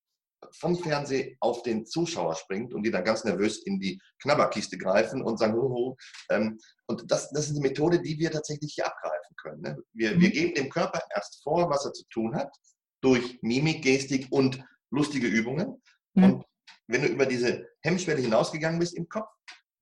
vom 0.52 0.78
Fernsehen 0.78 1.36
auf 1.40 1.64
den 1.64 1.86
Zuschauer 1.86 2.36
springt 2.36 2.74
und 2.74 2.84
die 2.84 2.92
dann 2.92 3.04
ganz 3.04 3.24
nervös 3.24 3.64
in 3.66 3.80
die 3.80 4.00
Knabberkiste 4.22 4.78
greifen 4.78 5.22
und 5.22 5.38
sagen, 5.40 5.54
hoho. 5.56 5.98
Ähm, 6.30 6.60
und 6.86 7.12
das, 7.12 7.32
das 7.32 7.46
ist 7.46 7.58
eine 7.58 7.68
Methode, 7.68 8.02
die 8.02 8.18
wir 8.20 8.32
tatsächlich 8.32 8.74
hier 8.76 8.86
abgreifen 8.86 9.36
können. 9.42 9.62
Ne? 9.62 9.78
Wir, 9.94 10.16
mhm. 10.16 10.22
wir 10.22 10.30
geben 10.30 10.54
dem 10.54 10.70
Körper 10.70 11.02
erst 11.16 11.42
vor, 11.44 11.70
was 11.70 11.86
er 11.86 11.94
zu 11.94 12.04
tun 12.12 12.36
hat, 12.36 12.56
durch 13.02 13.40
Mimik, 13.42 13.84
Gestik 13.84 14.28
und 14.30 14.64
lustige 14.92 15.28
Übungen. 15.28 15.82
Mhm. 16.14 16.24
Und 16.24 16.46
wenn 16.88 17.02
du 17.02 17.08
über 17.08 17.26
diese 17.26 17.68
Hemmschwelle 17.82 18.22
hinausgegangen 18.22 18.80
bist 18.80 18.96
im 18.96 19.08
Kopf, 19.08 19.30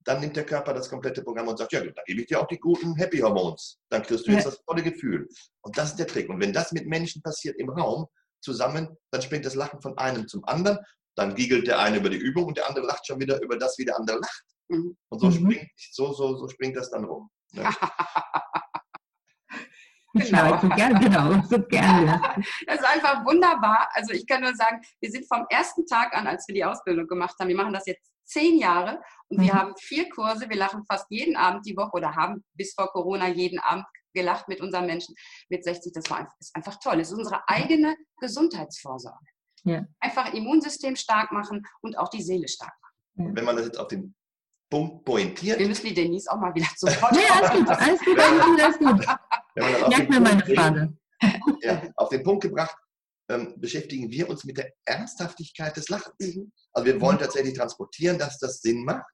dann 0.06 0.20
nimmt 0.20 0.36
der 0.36 0.46
Körper 0.46 0.74
das 0.74 0.90
komplette 0.90 1.24
Programm 1.24 1.48
und 1.48 1.58
sagt, 1.58 1.74
ja, 1.74 1.80
dann 1.80 1.94
gebe 2.06 2.22
ich 2.22 2.28
dir 2.28 2.40
auch 2.40 2.48
die 2.48 2.60
guten 2.60 2.96
Happy 2.96 3.20
Hormones. 3.20 3.80
Dann 3.90 4.04
kriegst 4.04 4.28
du 4.28 4.32
jetzt 4.32 4.46
ja. 4.46 4.52
das 4.52 4.64
tolle 4.64 4.84
Gefühl. 4.84 5.28
Und 5.62 5.78
das 5.78 5.92
ist 5.92 6.00
der 6.00 6.08
Trick. 6.08 6.30
Und 6.30 6.40
wenn 6.40 6.54
das 6.54 6.72
mit 6.72 6.86
Menschen 6.86 7.22
passiert 7.24 7.58
im 7.58 7.70
Raum 7.70 8.06
zusammen, 8.42 8.96
dann 9.12 9.22
springt 9.24 9.46
das 9.46 9.56
Lachen 9.56 9.82
von 9.82 9.98
einem 9.98 10.28
zum 10.28 10.46
anderen. 10.46 10.78
Dann 11.16 11.34
giegelt 11.34 11.66
der 11.66 11.80
eine 11.80 11.98
über 11.98 12.10
die 12.10 12.18
Übung 12.18 12.46
und 12.46 12.58
der 12.58 12.70
andere 12.70 12.86
lacht 12.86 13.08
schon 13.08 13.20
wieder 13.20 13.42
über 13.42 13.58
das, 13.58 13.78
wie 13.80 13.86
der 13.86 13.98
andere 13.98 14.20
lacht. 14.20 14.44
Mhm. 14.68 14.96
Und 15.10 15.20
so, 15.20 15.28
mhm. 15.28 15.34
springt, 15.34 15.72
so, 15.92 16.14
so, 16.14 16.38
so 16.38 16.48
springt 16.50 16.78
das 16.78 16.92
dann 16.92 17.06
rum. 17.06 17.30
Ne? 17.54 17.64
Genau. 20.16 20.58
So 20.62 20.70
gerne, 20.70 21.00
genau, 21.00 21.44
so 21.50 21.62
gerne. 21.62 22.22
Das 22.68 22.80
ist 22.80 22.86
einfach 22.86 23.26
wunderbar. 23.26 23.90
Also 23.94 24.14
ich 24.14 24.26
kann 24.26 24.42
nur 24.42 24.56
sagen, 24.56 24.80
wir 25.02 25.12
sind 25.12 25.28
vom 25.28 25.46
ersten 25.50 25.86
Tag 25.86 26.16
an, 26.16 26.26
als 26.26 26.48
wir 26.48 26.56
die 26.56 26.64
Ausbildung 26.64 27.06
gemacht 27.08 27.36
haben, 27.40 27.50
wir 27.50 27.56
machen 27.56 27.74
das 27.74 27.86
jetzt 27.86 28.10
zehn 28.24 28.58
Jahre 28.58 29.02
und 29.28 29.40
mhm. 29.40 29.44
wir 29.44 29.54
haben 29.54 29.74
vier 29.78 30.10
Kurse. 30.10 30.50
Wir 30.50 30.56
lachen 30.56 30.84
fast 30.90 31.06
jeden 31.10 31.36
Abend 31.36 31.66
die 31.66 31.76
Woche 31.76 31.92
oder 31.94 32.16
haben 32.16 32.44
bis 32.54 32.74
vor 32.74 32.88
Corona 32.88 33.28
jeden 33.28 33.60
Abend 33.60 33.86
gelacht 34.14 34.48
mit 34.48 34.62
unseren 34.62 34.86
Menschen 34.86 35.16
mit 35.50 35.64
60. 35.66 35.92
Das 35.94 36.10
war 36.10 36.20
einfach, 36.20 36.34
ist 36.40 36.56
einfach 36.56 36.80
toll. 36.80 37.00
Es 37.02 37.12
ist 37.12 37.18
unsere 37.18 37.48
eigene 37.48 37.96
Gesundheitsvorsorge. 38.22 39.26
Ja. 39.64 39.84
Einfach 40.00 40.34
Immunsystem 40.34 40.96
stark 40.96 41.32
machen 41.32 41.64
und 41.82 41.98
auch 41.98 42.08
die 42.08 42.22
Seele 42.22 42.48
stark 42.48 42.74
machen. 42.82 43.36
Wenn 43.36 43.46
man 43.46 43.58
das 43.58 43.66
jetzt 43.66 43.80
auf 43.80 43.90
den 43.90 44.16
Punkt 44.70 45.06
pointiert. 45.06 45.60
Wir 45.60 45.68
müssen 45.68 45.86
die 45.88 45.94
Denise 45.94 46.28
auch 46.32 46.40
mal 46.40 46.54
wieder 46.56 46.68
zu 46.76 46.88
Wort 46.88 47.12
Nee, 47.14 47.20
alles 47.30 47.52
gut, 47.52 47.70
alles 47.70 48.00
gut, 48.00 48.62
alles 48.62 48.80
gut. 48.80 49.06
Merk 49.56 50.10
mir 50.10 50.20
meine 50.20 50.46
Frage. 50.46 50.98
Ja, 51.62 51.82
auf 51.96 52.10
den 52.10 52.24
Punkt 52.24 52.44
gebracht, 52.44 52.76
ähm, 53.30 53.60
beschäftigen 53.60 54.12
wir 54.12 54.30
uns 54.30 54.44
mit 54.44 54.58
der 54.58 54.72
Ernsthaftigkeit 54.86 55.76
des 55.76 55.90
Lachens. 55.90 56.14
Mhm. 56.20 56.52
Also 56.74 56.86
wir 56.86 57.02
wollen 57.02 57.18
tatsächlich 57.18 57.56
transportieren, 57.56 58.20
dass 58.20 58.38
das 58.38 58.62
Sinn 58.62 58.84
macht 58.84 59.06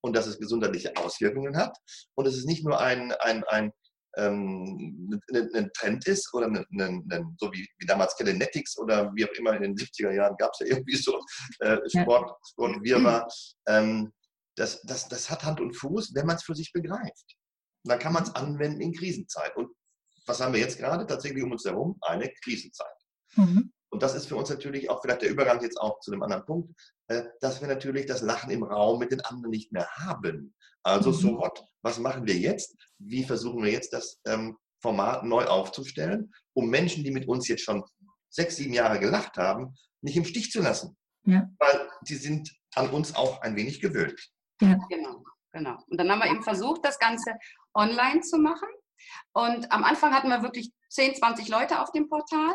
und 0.00 0.16
dass 0.16 0.26
es 0.26 0.38
gesundheitliche 0.38 0.96
Auswirkungen 0.96 1.56
hat. 1.56 1.76
Und 2.14 2.26
es 2.26 2.36
ist 2.36 2.46
nicht 2.46 2.64
nur 2.64 2.80
ein, 2.80 3.12
ein, 3.20 3.44
ein, 3.44 3.72
ähm, 4.16 5.20
ein, 5.32 5.54
ein 5.54 5.70
Trend 5.76 6.06
ist 6.06 6.32
oder 6.34 6.46
ein, 6.46 6.66
ein, 6.78 7.36
so 7.38 7.52
wie, 7.52 7.68
wie 7.78 7.86
damals 7.86 8.16
Kinetics 8.16 8.76
oder 8.78 9.12
wie 9.14 9.24
auch 9.24 9.32
immer 9.38 9.54
in 9.54 9.62
den 9.62 9.76
70er 9.76 10.12
Jahren 10.12 10.36
gab 10.36 10.50
es 10.52 10.60
ja 10.60 10.74
irgendwie 10.74 10.96
so 10.96 11.20
äh, 11.60 11.78
Sport, 11.88 12.32
Sport 12.48 12.82
Wirrwarr. 12.82 13.28
Ähm, 13.68 14.12
das, 14.56 14.82
das, 14.82 15.08
das 15.08 15.30
hat 15.30 15.44
Hand 15.44 15.60
und 15.60 15.74
Fuß, 15.74 16.12
wenn 16.14 16.26
man 16.26 16.36
es 16.36 16.42
für 16.42 16.54
sich 16.54 16.72
begreift. 16.72 17.36
Und 17.84 17.90
dann 17.90 17.98
kann 17.98 18.12
man 18.12 18.24
es 18.24 18.34
anwenden 18.34 18.80
in 18.80 18.92
Krisenzeit. 18.92 19.56
Und 19.56 19.70
was 20.30 20.40
haben 20.40 20.54
wir 20.54 20.60
jetzt 20.60 20.78
gerade 20.78 21.06
tatsächlich 21.06 21.42
um 21.42 21.52
uns 21.52 21.64
herum? 21.64 21.98
Eine 22.00 22.32
Krisenzeit. 22.42 22.86
Mhm. 23.34 23.72
Und 23.92 24.02
das 24.02 24.14
ist 24.14 24.26
für 24.26 24.36
uns 24.36 24.48
natürlich 24.48 24.88
auch 24.88 25.02
vielleicht 25.02 25.22
der 25.22 25.30
Übergang 25.30 25.60
jetzt 25.60 25.80
auch 25.80 25.98
zu 25.98 26.12
einem 26.12 26.22
anderen 26.22 26.46
Punkt, 26.46 26.72
äh, 27.08 27.24
dass 27.40 27.60
wir 27.60 27.66
natürlich 27.66 28.06
das 28.06 28.22
Lachen 28.22 28.50
im 28.50 28.62
Raum 28.62 29.00
mit 29.00 29.10
den 29.10 29.20
anderen 29.22 29.50
nicht 29.50 29.72
mehr 29.72 29.88
haben. 29.96 30.54
Also 30.84 31.10
mhm. 31.10 31.14
so 31.14 31.38
what? 31.38 31.64
Was 31.82 31.98
machen 31.98 32.26
wir 32.26 32.36
jetzt? 32.36 32.76
Wie 32.98 33.24
versuchen 33.24 33.64
wir 33.64 33.72
jetzt 33.72 33.92
das 33.92 34.20
ähm, 34.26 34.56
Format 34.80 35.24
neu 35.24 35.44
aufzustellen, 35.44 36.32
um 36.54 36.70
Menschen, 36.70 37.02
die 37.02 37.10
mit 37.10 37.26
uns 37.26 37.48
jetzt 37.48 37.64
schon 37.64 37.82
sechs, 38.28 38.56
sieben 38.56 38.72
Jahre 38.72 39.00
gelacht 39.00 39.36
haben, 39.36 39.74
nicht 40.02 40.16
im 40.16 40.24
Stich 40.24 40.52
zu 40.52 40.60
lassen? 40.60 40.96
Ja. 41.24 41.48
Weil 41.58 41.88
die 42.02 42.14
sind 42.14 42.50
an 42.76 42.90
uns 42.90 43.16
auch 43.16 43.40
ein 43.42 43.56
wenig 43.56 43.80
gewöhnt. 43.80 44.30
Ja. 44.62 44.78
Genau, 44.88 45.24
genau. 45.52 45.76
Und 45.88 45.98
dann 45.98 46.08
haben 46.10 46.20
wir 46.20 46.30
eben 46.30 46.42
versucht, 46.44 46.84
das 46.84 46.98
Ganze 46.98 47.32
online 47.74 48.20
zu 48.20 48.38
machen. 48.38 48.68
Und 49.32 49.70
am 49.72 49.84
Anfang 49.84 50.14
hatten 50.14 50.28
wir 50.28 50.42
wirklich 50.42 50.72
10, 50.90 51.16
20 51.16 51.48
Leute 51.48 51.80
auf 51.80 51.92
dem 51.92 52.08
Portal. 52.08 52.54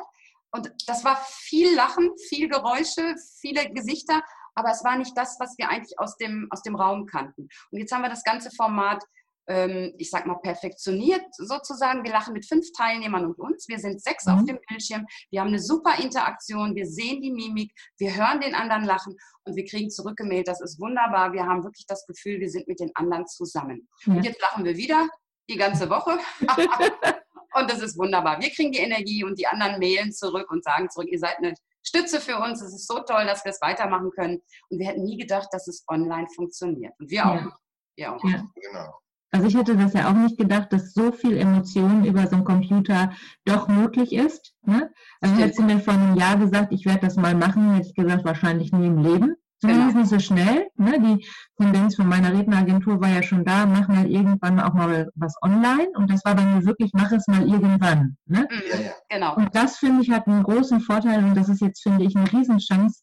Und 0.52 0.72
das 0.88 1.04
war 1.04 1.18
viel 1.28 1.76
Lachen, 1.76 2.12
viel 2.30 2.48
Geräusche, 2.48 3.16
viele 3.42 3.70
Gesichter, 3.72 4.22
aber 4.56 4.72
es 4.72 4.84
war 4.84 4.98
nicht 4.98 5.16
das, 5.18 5.38
was 5.40 5.58
wir 5.58 5.70
eigentlich 5.70 6.00
aus 6.00 6.18
dem, 6.18 6.48
aus 6.50 6.62
dem 6.62 6.76
Raum 6.76 7.06
kannten. 7.06 7.50
Und 7.72 7.80
jetzt 7.80 7.92
haben 7.92 8.04
wir 8.04 8.10
das 8.10 8.24
ganze 8.24 8.50
Format, 8.52 9.04
ähm, 9.48 9.94
ich 9.98 10.10
sag 10.10 10.26
mal, 10.26 10.40
perfektioniert 10.40 11.26
sozusagen. 11.32 12.04
Wir 12.06 12.12
lachen 12.12 12.34
mit 12.34 12.48
fünf 12.48 12.66
Teilnehmern 12.72 13.26
und 13.26 13.38
uns. 13.38 13.68
Wir 13.68 13.80
sind 13.80 14.02
sechs 14.02 14.26
mhm. 14.26 14.34
auf 14.34 14.46
dem 14.46 14.60
Bildschirm. 14.68 15.06
Wir 15.30 15.42
haben 15.42 15.50
eine 15.50 15.60
super 15.60 16.00
Interaktion. 16.02 16.74
Wir 16.74 16.88
sehen 16.88 17.22
die 17.22 17.32
Mimik. 17.32 17.74
Wir 17.98 18.16
hören 18.16 18.40
den 18.40 18.56
anderen 18.56 18.86
lachen 18.86 19.18
und 19.44 19.56
wir 19.56 19.66
kriegen 19.66 19.90
zurückgemeldet. 19.90 20.48
Das 20.48 20.62
ist 20.62 20.80
wunderbar. 20.80 21.34
Wir 21.34 21.46
haben 21.46 21.64
wirklich 21.64 21.86
das 21.86 22.06
Gefühl, 22.08 22.40
wir 22.40 22.50
sind 22.50 22.68
mit 22.68 22.80
den 22.80 22.92
anderen 22.96 23.28
zusammen. 23.28 23.90
Ja. 24.06 24.14
Und 24.14 24.24
jetzt 24.24 24.42
lachen 24.42 24.64
wir 24.64 24.78
wieder 24.78 25.10
die 25.50 25.58
ganze 25.58 25.90
Woche. 25.90 26.18
Und 27.56 27.72
das 27.72 27.82
ist 27.82 27.98
wunderbar. 27.98 28.40
Wir 28.42 28.50
kriegen 28.50 28.74
die 28.74 28.80
Energie 28.80 29.24
und 29.24 29.40
die 29.40 29.48
anderen 29.48 29.80
mailen 29.80 30.12
zurück 30.12 30.52
und 30.52 30.62
sagen 30.66 30.90
zurück, 30.90 31.08
ihr 31.10 31.20
seid 31.20 31.38
eine 31.38 31.54
Stütze 31.84 32.20
für 32.20 32.38
uns. 32.38 32.62
Es 32.62 32.74
ist 32.74 32.86
so 32.86 33.00
toll, 33.00 33.26
dass 33.26 33.46
wir 33.46 33.52
es 33.52 33.62
weitermachen 33.62 34.12
können. 34.12 34.42
Und 34.70 34.80
wir 34.80 34.88
hätten 34.88 35.04
nie 35.04 35.18
gedacht, 35.18 35.48
dass 35.52 35.66
es 35.70 35.86
online 35.88 36.28
funktioniert. 36.36 36.94
Und 37.00 37.10
wir 37.10 37.26
auch. 37.26 37.58
Ja. 37.96 38.14
auch. 38.14 38.24
Ja. 38.26 38.44
Genau. 38.56 39.00
Also 39.32 39.48
ich 39.48 39.56
hätte 39.56 39.76
das 39.76 39.94
ja 39.94 40.10
auch 40.10 40.14
nicht 40.14 40.38
gedacht, 40.38 40.72
dass 40.72 40.94
so 40.94 41.12
viel 41.12 41.38
Emotionen 41.38 42.06
über 42.06 42.28
so 42.28 42.36
einen 42.36 42.46
Computer 42.46 43.14
doch 43.46 43.68
möglich 43.68 44.14
ist. 44.14 44.54
Ne? 44.62 44.94
Also 45.22 45.36
hättest 45.36 45.60
du 45.60 45.64
mir 45.64 45.80
vor 45.80 45.94
einem 45.94 46.16
Jahr 46.16 46.38
gesagt, 46.38 46.72
ich 46.72 46.86
werde 46.86 47.02
das 47.02 47.16
mal 47.16 47.36
machen, 47.36 47.74
hätte 47.74 47.88
ich 47.88 47.96
gesagt, 47.96 48.26
wahrscheinlich 48.26 48.72
nie 48.72 48.88
im 48.88 48.98
Leben. 48.98 49.36
Zumindest 49.62 49.88
genau. 49.90 50.00
nicht 50.00 50.10
so 50.10 50.20
schnell. 50.20 50.68
Ne? 50.76 51.00
Die 51.00 51.28
Tendenz 51.58 51.96
von 51.96 52.08
meiner 52.08 52.34
Redneragentur 52.34 53.00
war 53.00 53.10
ja 53.10 53.24
schon 53.24 53.46
da, 53.46 53.66
mach 53.66 53.88
mal 53.88 54.06
irgendwann 54.06 54.60
auch 54.60 54.74
mal 54.74 55.10
was 55.16 55.36
online. 55.42 55.90
Und 55.96 56.12
das 56.12 56.24
war 56.26 56.36
bei 56.36 56.44
mir 56.44 56.66
wirklich, 56.66 56.92
mach 56.94 57.12
es 57.12 57.28
mal 57.28 57.48
irgendwann. 57.48 58.18
Ne? 58.26 58.48
Mhm, 58.50 58.62
ja, 58.72 58.80
ja. 58.88 58.92
Genau. 59.10 59.36
Und 59.36 59.56
das 59.56 59.78
finde 59.78 60.02
ich 60.02 60.12
hat 60.12 60.28
einen 60.28 60.44
großen 60.44 60.82
Vorteil 60.82 61.24
und 61.24 61.36
das 61.36 61.50
ist 61.50 61.62
jetzt, 61.62 61.82
finde 61.82 62.04
ich, 62.04 62.16
eine 62.16 62.32
Riesenchance, 62.32 63.02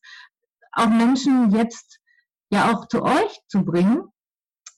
auch 0.73 0.88
Menschen 0.88 1.50
jetzt 1.50 1.99
ja 2.50 2.71
auch 2.71 2.87
zu 2.87 3.02
euch 3.02 3.40
zu 3.49 3.64
bringen, 3.64 4.02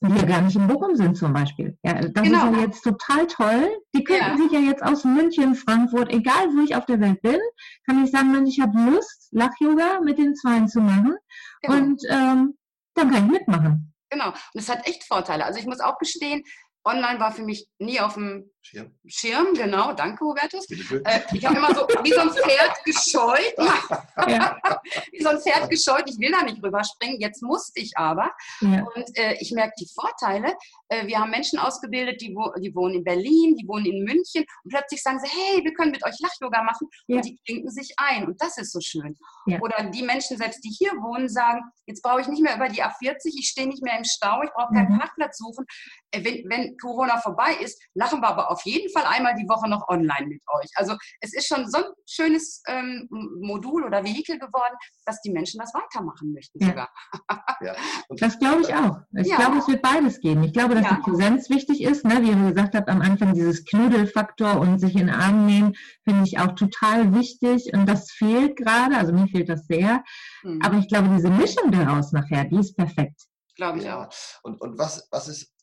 die 0.09 0.15
ja 0.15 0.25
gar 0.25 0.41
nicht 0.41 0.55
in 0.55 0.67
Bochum 0.67 0.95
sind 0.95 1.15
zum 1.17 1.33
Beispiel. 1.33 1.77
Ja, 1.83 1.93
das 1.93 2.11
genau. 2.13 2.49
ist 2.49 2.55
ja 2.55 2.61
jetzt 2.61 2.81
total 2.81 3.27
toll. 3.27 3.77
Die 3.95 4.03
könnten 4.03 4.37
ja. 4.37 4.37
sich 4.37 4.51
ja 4.51 4.59
jetzt 4.59 4.83
aus 4.83 5.03
München, 5.03 5.55
Frankfurt, 5.55 6.11
egal 6.11 6.47
wo 6.55 6.63
ich 6.63 6.75
auf 6.75 6.85
der 6.85 6.99
Welt 6.99 7.21
bin, 7.21 7.39
kann 7.85 8.03
ich 8.03 8.11
sagen, 8.11 8.31
Mensch, 8.31 8.49
ich 8.49 8.61
habe 8.61 8.77
Lust, 8.91 9.29
Lach-Yoga 9.31 10.01
mit 10.01 10.17
den 10.17 10.35
Zweien 10.35 10.67
zu 10.67 10.81
machen. 10.81 11.15
Genau. 11.61 11.77
Und 11.77 12.01
ähm, 12.09 12.57
dann 12.95 13.11
kann 13.11 13.25
ich 13.25 13.31
mitmachen. 13.31 13.93
Genau. 14.09 14.29
Und 14.29 14.35
es 14.53 14.69
hat 14.69 14.87
echt 14.87 15.03
Vorteile. 15.03 15.45
Also 15.45 15.59
ich 15.59 15.65
muss 15.65 15.79
auch 15.79 15.97
gestehen, 15.97 16.43
online 16.85 17.19
war 17.19 17.31
für 17.31 17.43
mich 17.43 17.67
nie 17.79 17.99
auf 17.99 18.13
dem 18.13 18.51
Schirm. 18.65 18.91
Schirm, 19.05 19.53
genau, 19.53 19.93
danke 19.93 20.25
Hubertus. 20.25 20.65
Äh, 20.71 21.21
ich 21.33 21.45
habe 21.45 21.57
immer 21.57 21.75
so 21.75 21.81
wie 22.01 22.11
so 22.11 22.19
ein 22.19 22.31
Pferd 22.31 22.83
gescheut. 22.83 23.53
ja. 24.27 24.57
Wie 25.11 25.21
so 25.21 25.29
ein 25.29 25.39
Pferd 25.39 25.69
gescheut, 25.69 26.03
ich 26.07 26.17
will 26.17 26.31
da 26.31 26.43
nicht 26.43 26.61
rüberspringen, 26.63 27.19
jetzt 27.19 27.43
musste 27.43 27.79
ich 27.79 27.95
aber. 27.95 28.31
Ja. 28.61 28.83
Und 28.95 29.17
äh, 29.17 29.35
ich 29.39 29.51
merke 29.51 29.73
die 29.79 29.87
Vorteile. 29.93 30.55
Äh, 30.89 31.05
wir 31.05 31.19
haben 31.19 31.29
Menschen 31.29 31.59
ausgebildet, 31.59 32.21
die, 32.21 32.33
wo, 32.35 32.51
die 32.59 32.73
wohnen 32.73 32.95
in 32.95 33.03
Berlin, 33.03 33.55
die 33.55 33.67
wohnen 33.67 33.85
in 33.85 34.03
München 34.03 34.45
und 34.63 34.71
plötzlich 34.71 35.01
sagen 35.01 35.19
sie, 35.19 35.27
hey, 35.27 35.63
wir 35.63 35.73
können 35.73 35.91
mit 35.91 36.03
euch 36.03 36.15
Lach-Yoga 36.19 36.63
machen 36.63 36.87
ja. 37.07 37.17
und 37.17 37.25
die 37.25 37.37
klinken 37.45 37.69
sich 37.69 37.93
ein 37.97 38.25
und 38.25 38.41
das 38.41 38.57
ist 38.57 38.71
so 38.71 38.79
schön. 38.81 39.15
Oder 39.61 39.83
die 39.91 40.01
Menschen 40.01 40.37
selbst, 40.37 40.63
die 40.63 40.69
hier 40.69 40.91
wohnen, 40.93 41.29
sagen, 41.29 41.61
jetzt 41.85 42.01
brauche 42.01 42.21
ich 42.21 42.27
nicht 42.27 42.41
mehr 42.41 42.55
über 42.55 42.67
die 42.67 42.83
A40, 42.83 43.33
ich 43.37 43.47
stehe 43.47 43.67
nicht 43.67 43.83
mehr 43.83 43.97
im 43.97 44.03
Stau, 44.03 44.41
ich 44.41 44.49
brauche 44.51 44.73
keinen 44.73 44.93
mhm. 44.93 44.99
Parkplatz 44.99 45.37
suchen. 45.37 45.65
Äh, 46.11 46.23
wenn, 46.23 46.49
wenn 46.49 46.77
Corona 46.77 47.19
vorbei 47.19 47.55
ist, 47.61 47.81
lachen 47.93 48.21
wir 48.21 48.27
aber 48.27 48.49
auf 48.55 48.61
jeden 48.65 48.89
Fall 48.91 49.03
einmal 49.05 49.35
die 49.35 49.47
Woche 49.49 49.69
noch 49.69 49.87
online 49.89 50.27
mit 50.27 50.41
euch. 50.47 50.69
Also 50.75 50.95
es 51.19 51.33
ist 51.33 51.47
schon 51.47 51.69
so 51.69 51.77
ein 51.79 51.91
schönes 52.07 52.63
ähm, 52.67 53.07
Modul 53.09 53.83
oder 53.83 54.03
Vehikel 54.03 54.39
geworden, 54.39 54.75
dass 55.05 55.21
die 55.21 55.31
Menschen 55.31 55.59
das 55.59 55.73
weitermachen 55.73 56.31
möchten 56.33 56.59
ja. 56.61 56.69
sogar. 56.69 56.89
Ja. 57.61 57.73
Das 58.09 58.37
glaube 58.37 58.61
ich 58.61 58.75
auch. 58.75 58.97
Ich 59.13 59.27
ja. 59.27 59.37
glaube, 59.37 59.57
es 59.57 59.67
wird 59.67 59.81
beides 59.81 60.19
geben. 60.19 60.43
Ich 60.43 60.51
glaube, 60.51 60.75
dass 60.75 60.87
die 60.87 61.01
Präsenz 61.01 61.49
wichtig 61.49 61.81
ist. 61.81 62.03
Ne? 62.03 62.21
Wie 62.21 62.29
ihr 62.29 62.51
gesagt 62.51 62.75
habt 62.75 62.89
am 62.89 63.01
Anfang, 63.01 63.33
dieses 63.33 63.63
Knuddelfaktor 63.63 64.59
und 64.59 64.77
sich 64.79 64.93
in 64.93 65.07
den 65.07 65.15
Arm 65.15 65.45
nehmen, 65.45 65.73
finde 66.03 66.23
ich 66.25 66.37
auch 66.37 66.53
total 66.53 67.13
wichtig. 67.13 67.71
Und 67.73 67.87
das 67.87 68.11
fehlt 68.11 68.57
gerade. 68.57 68.97
Also 68.97 69.13
mir 69.13 69.27
fehlt 69.27 69.47
das 69.47 69.65
sehr. 69.67 70.03
Mhm. 70.43 70.61
Aber 70.63 70.77
ich 70.77 70.87
glaube, 70.89 71.09
diese 71.15 71.29
Mischung 71.29 71.71
daraus 71.71 72.11
nachher, 72.11 72.43
die 72.43 72.57
ist 72.57 72.75
perfekt. 72.75 73.21
Glaube 73.55 73.79
ich 73.79 73.89
auch. 73.89 74.09
Und, 74.43 74.59
und 74.59 74.77
was, 74.77 75.07
was 75.11 75.29
ist 75.29 75.54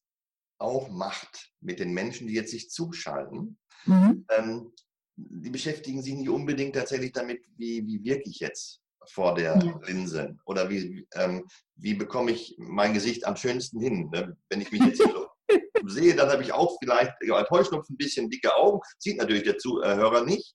auch 0.62 0.88
macht 0.88 1.50
mit 1.60 1.80
den 1.80 1.92
Menschen, 1.92 2.26
die 2.26 2.34
jetzt 2.34 2.50
sich 2.50 2.70
zuschalten. 2.70 3.58
Mhm. 3.84 4.26
Ähm, 4.30 4.72
die 5.16 5.50
beschäftigen 5.50 6.02
sich 6.02 6.14
nicht 6.14 6.28
unbedingt 6.28 6.74
tatsächlich 6.74 7.12
damit, 7.12 7.42
wie, 7.56 7.86
wie 7.86 8.02
wirke 8.04 8.28
ich 8.28 8.40
jetzt 8.40 8.80
vor 9.10 9.34
der 9.34 9.58
ja. 9.58 9.80
Linse 9.86 10.36
oder 10.46 10.70
wie, 10.70 11.06
ähm, 11.14 11.46
wie 11.74 11.94
bekomme 11.94 12.30
ich 12.30 12.54
mein 12.58 12.94
Gesicht 12.94 13.26
am 13.26 13.36
schönsten 13.36 13.80
hin. 13.80 14.08
Ne? 14.10 14.36
Wenn 14.48 14.60
ich 14.60 14.70
mich 14.70 14.82
jetzt 14.82 15.02
hier 15.02 15.12
so 15.12 15.26
sehe, 15.88 16.14
dann 16.14 16.30
habe 16.30 16.42
ich 16.42 16.52
auch 16.52 16.76
vielleicht 16.80 17.12
als 17.30 17.50
Heuschnupfen 17.50 17.94
ein 17.94 17.98
bisschen 17.98 18.30
dicke 18.30 18.54
Augen. 18.54 18.80
Sieht 18.98 19.18
natürlich 19.18 19.42
der 19.42 19.58
Zuhörer 19.58 20.24
nicht. 20.24 20.54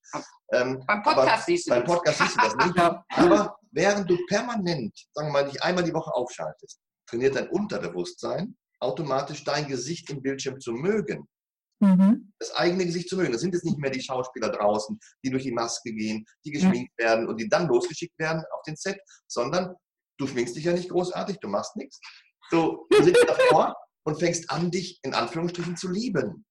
Ähm, 0.53 0.81
beim 0.87 1.03
Podcast 1.03 1.45
siehst 1.45 1.67
du 1.67 1.71
Beim 1.71 1.83
Podcast 1.83 2.19
siehst 2.19 2.35
du 2.35 2.41
das 2.41 2.55
nicht. 2.55 2.79
Aber 3.09 3.57
während 3.71 4.09
du 4.09 4.17
permanent, 4.27 4.97
sagen 5.11 5.27
wir 5.27 5.33
mal, 5.33 5.49
dich 5.49 5.61
einmal 5.61 5.83
die 5.83 5.93
Woche 5.93 6.13
aufschaltest, 6.13 6.79
trainiert 7.05 7.35
dein 7.35 7.49
Unterbewusstsein 7.49 8.55
automatisch 8.79 9.43
dein 9.43 9.67
Gesicht 9.67 10.09
im 10.09 10.21
Bildschirm 10.21 10.59
zu 10.59 10.71
mögen. 10.71 11.27
Mhm. 11.79 12.33
Das 12.39 12.55
eigene 12.55 12.85
Gesicht 12.85 13.09
zu 13.09 13.17
mögen. 13.17 13.31
Das 13.31 13.41
sind 13.41 13.53
jetzt 13.53 13.65
nicht 13.65 13.77
mehr 13.77 13.91
die 13.91 14.01
Schauspieler 14.01 14.49
draußen, 14.49 14.99
die 15.23 15.29
durch 15.29 15.43
die 15.43 15.51
Maske 15.51 15.93
gehen, 15.93 16.25
die 16.43 16.51
geschminkt 16.51 16.91
ja. 16.99 17.07
werden 17.07 17.27
und 17.27 17.39
die 17.39 17.47
dann 17.47 17.67
losgeschickt 17.67 18.17
werden 18.17 18.43
auf 18.51 18.61
den 18.63 18.75
Set, 18.75 18.99
sondern 19.27 19.75
Du 20.17 20.25
schminkst 20.25 20.55
dich 20.55 20.65
ja 20.65 20.73
nicht 20.73 20.89
großartig, 20.89 21.37
du 21.39 21.47
machst 21.47 21.75
nichts. 21.75 21.99
Du, 22.49 22.87
du 22.89 23.03
sitzt 23.03 23.23
davor 23.27 23.75
und 24.03 24.19
fängst 24.19 24.49
an, 24.49 24.71
dich 24.71 24.99
in 25.03 25.13
Anführungsstrichen 25.13 25.77
zu 25.77 25.89
lieben. 25.89 26.45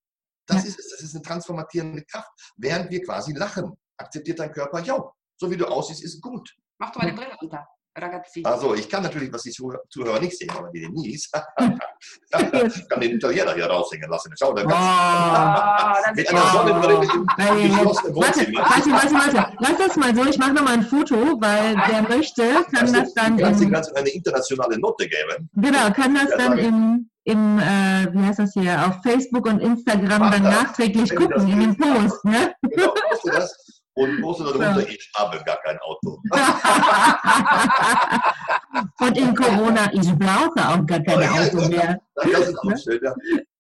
Das 0.47 0.63
ja. 0.63 0.69
ist 0.69 0.79
es, 0.79 0.91
das 0.91 1.01
ist 1.01 1.15
eine 1.15 1.23
transformierende 1.23 2.05
Kraft. 2.05 2.31
Während 2.57 2.91
wir 2.91 3.03
quasi 3.03 3.33
lachen, 3.33 3.77
akzeptiert 3.99 4.39
dein 4.39 4.53
Körper, 4.53 4.81
ja, 4.83 5.03
so 5.39 5.51
wie 5.51 5.57
du 5.57 5.67
aussiehst, 5.67 6.05
ist 6.05 6.21
gut. 6.21 6.55
Mach 6.79 6.93
doch 6.93 7.03
mal 7.03 7.11
die 7.11 7.17
Brille 7.17 7.35
runter. 7.41 7.67
Ragazzi. 7.97 8.43
Also, 8.45 8.75
ich 8.75 8.89
kann 8.89 9.03
natürlich, 9.03 9.33
was 9.33 9.43
die 9.43 9.51
Zuhörer 9.51 10.21
nicht 10.21 10.37
sehen, 10.39 10.51
aber 10.51 10.71
die 10.71 10.81
Denise 10.81 11.31
ich 12.67 12.89
kann 12.89 13.01
den 13.01 13.17
Italiener 13.17 13.55
hier 13.55 13.67
raushängen 13.67 14.11
lassen. 14.11 14.33
Schau, 14.39 14.53
da 14.53 14.63
oh, 14.63 16.15
mit 16.15 16.29
einer 16.29 16.47
Sonnenbrille 16.47 17.01
im 17.05 17.71
geschlossenen 17.71 18.15
Wohnzimmer. 18.15 18.61
Warte, 18.61 18.91
warte, 18.91 19.15
warte. 19.15 19.53
Lass 19.61 19.79
das 19.79 19.97
mal 19.97 20.15
so. 20.15 20.25
Ich 20.25 20.39
mache 20.39 20.53
nochmal 20.53 20.75
ein 20.75 20.83
Foto, 20.83 21.15
weil 21.41 21.77
wer 21.89 22.03
möchte, 22.03 22.43
kann 22.73 22.93
das 22.93 23.15
dann. 23.15 23.37
Kannst 23.39 23.63
du 23.63 23.71
kannst 23.71 23.97
eine 23.97 24.11
internationale 24.11 24.79
Note 24.79 25.09
geben. 25.09 25.49
Genau, 25.55 25.91
kann 25.91 26.15
das 26.15 26.37
dann 26.37 26.59
im, 26.59 27.11
im 27.25 27.59
äh, 27.59 28.13
wie 28.13 28.25
heißt 28.27 28.41
das 28.41 28.53
hier, 28.53 28.87
auf 28.87 29.03
Facebook 29.03 29.47
und 29.47 29.61
Instagram 29.61 30.21
Mach 30.21 30.33
dann 30.33 30.45
das. 30.45 30.55
nachträglich 30.55 31.15
gucken, 31.15 31.49
in 31.49 31.61
dem 31.61 31.77
Post. 31.77 32.25
Ne? 32.25 32.55
Genau, 32.63 32.95
das 33.25 33.66
und 33.97 34.21
poste 34.21 34.45
darunter, 34.45 34.81
ja. 34.81 34.89
ich 34.89 35.11
habe 35.17 35.43
gar 35.45 35.61
kein 35.63 35.79
Auto. 35.79 36.21
und 39.01 39.17
in 39.17 39.35
Corona, 39.35 39.91
ich 39.93 40.13
brauche 40.19 40.69
auch 40.69 40.85
gar 40.87 41.03
kein 41.03 41.29
Auto 41.29 41.67
mehr. 41.69 42.01
Das 42.15 42.27
ist 42.27 42.57
auch 42.59 42.77
schön, 42.77 43.01
ja. 43.03 43.15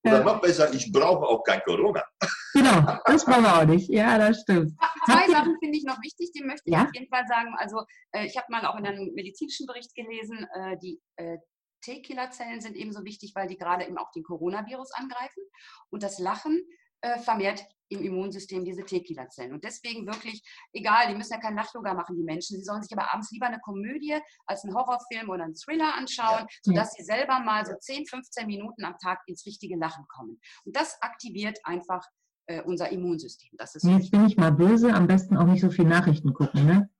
Oder 0.04 0.22
noch 0.22 0.38
besser, 0.40 0.72
ich 0.72 0.92
brauche 0.92 1.26
auch 1.26 1.42
kein 1.42 1.60
Corona. 1.62 2.04
Genau, 2.52 2.98
das 3.06 3.24
brauchen 3.24 3.44
wir 3.44 3.56
auch 3.56 3.64
nicht. 3.64 3.88
Ja, 3.88 4.18
das 4.18 4.42
stimmt. 4.42 4.72
Zwei 5.06 5.26
Sachen 5.28 5.56
finde 5.58 5.78
ich 5.78 5.84
noch 5.84 6.00
wichtig, 6.02 6.30
die 6.32 6.44
möchte 6.44 6.64
ich 6.66 6.74
ja? 6.74 6.84
auf 6.84 6.94
jeden 6.94 7.08
Fall 7.08 7.26
sagen. 7.26 7.54
Also, 7.56 7.82
äh, 8.12 8.26
ich 8.26 8.36
habe 8.36 8.46
mal 8.50 8.66
auch 8.66 8.76
in 8.78 8.86
einem 8.86 9.14
medizinischen 9.14 9.66
Bericht 9.66 9.94
gelesen, 9.94 10.46
äh, 10.54 10.76
die 10.78 11.00
äh, 11.16 11.38
T-Killer-Zellen 11.82 12.60
sind 12.60 12.76
ebenso 12.76 13.04
wichtig, 13.04 13.32
weil 13.34 13.48
die 13.48 13.56
gerade 13.56 13.86
eben 13.86 13.96
auch 13.98 14.12
den 14.12 14.22
Coronavirus 14.22 14.92
angreifen. 14.94 15.42
Und 15.90 16.02
das 16.02 16.18
Lachen 16.18 16.62
äh, 17.00 17.18
vermehrt 17.18 17.64
im 17.88 18.02
Immunsystem 18.02 18.64
diese 18.64 18.84
T-Killer-Zellen. 18.84 19.52
Und 19.52 19.64
deswegen 19.64 20.06
wirklich, 20.06 20.42
egal, 20.72 21.08
die 21.08 21.14
müssen 21.14 21.34
ja 21.34 21.40
kein 21.40 21.54
Lach-Yoga 21.54 21.94
machen, 21.94 22.16
die 22.16 22.24
Menschen. 22.24 22.58
Sie 22.58 22.64
sollen 22.64 22.82
sich 22.82 22.92
aber 22.92 23.12
abends 23.12 23.30
lieber 23.30 23.46
eine 23.46 23.60
Komödie 23.60 24.18
als 24.46 24.64
einen 24.64 24.74
Horrorfilm 24.74 25.28
oder 25.30 25.44
einen 25.44 25.54
Thriller 25.54 25.94
anschauen, 25.94 26.40
ja. 26.40 26.46
sodass 26.62 26.92
sie 26.92 27.04
selber 27.04 27.38
mal 27.40 27.64
so 27.64 27.74
10, 27.78 28.06
15 28.06 28.46
Minuten 28.46 28.84
am 28.84 28.96
Tag 28.98 29.20
ins 29.26 29.46
richtige 29.46 29.76
Lachen 29.76 30.04
kommen. 30.08 30.40
Und 30.64 30.74
das 30.74 31.00
aktiviert 31.00 31.58
einfach 31.64 32.04
äh, 32.46 32.62
unser 32.62 32.90
Immunsystem. 32.90 33.50
Das 33.52 33.74
ist 33.74 33.84
Jetzt 33.84 34.10
bin 34.10 34.26
ich 34.26 34.36
mal 34.36 34.52
böse, 34.52 34.92
am 34.92 35.06
besten 35.06 35.36
auch 35.36 35.46
nicht 35.46 35.60
so 35.60 35.70
viel 35.70 35.84
Nachrichten 35.84 36.32
gucken, 36.32 36.66
ne? 36.66 36.90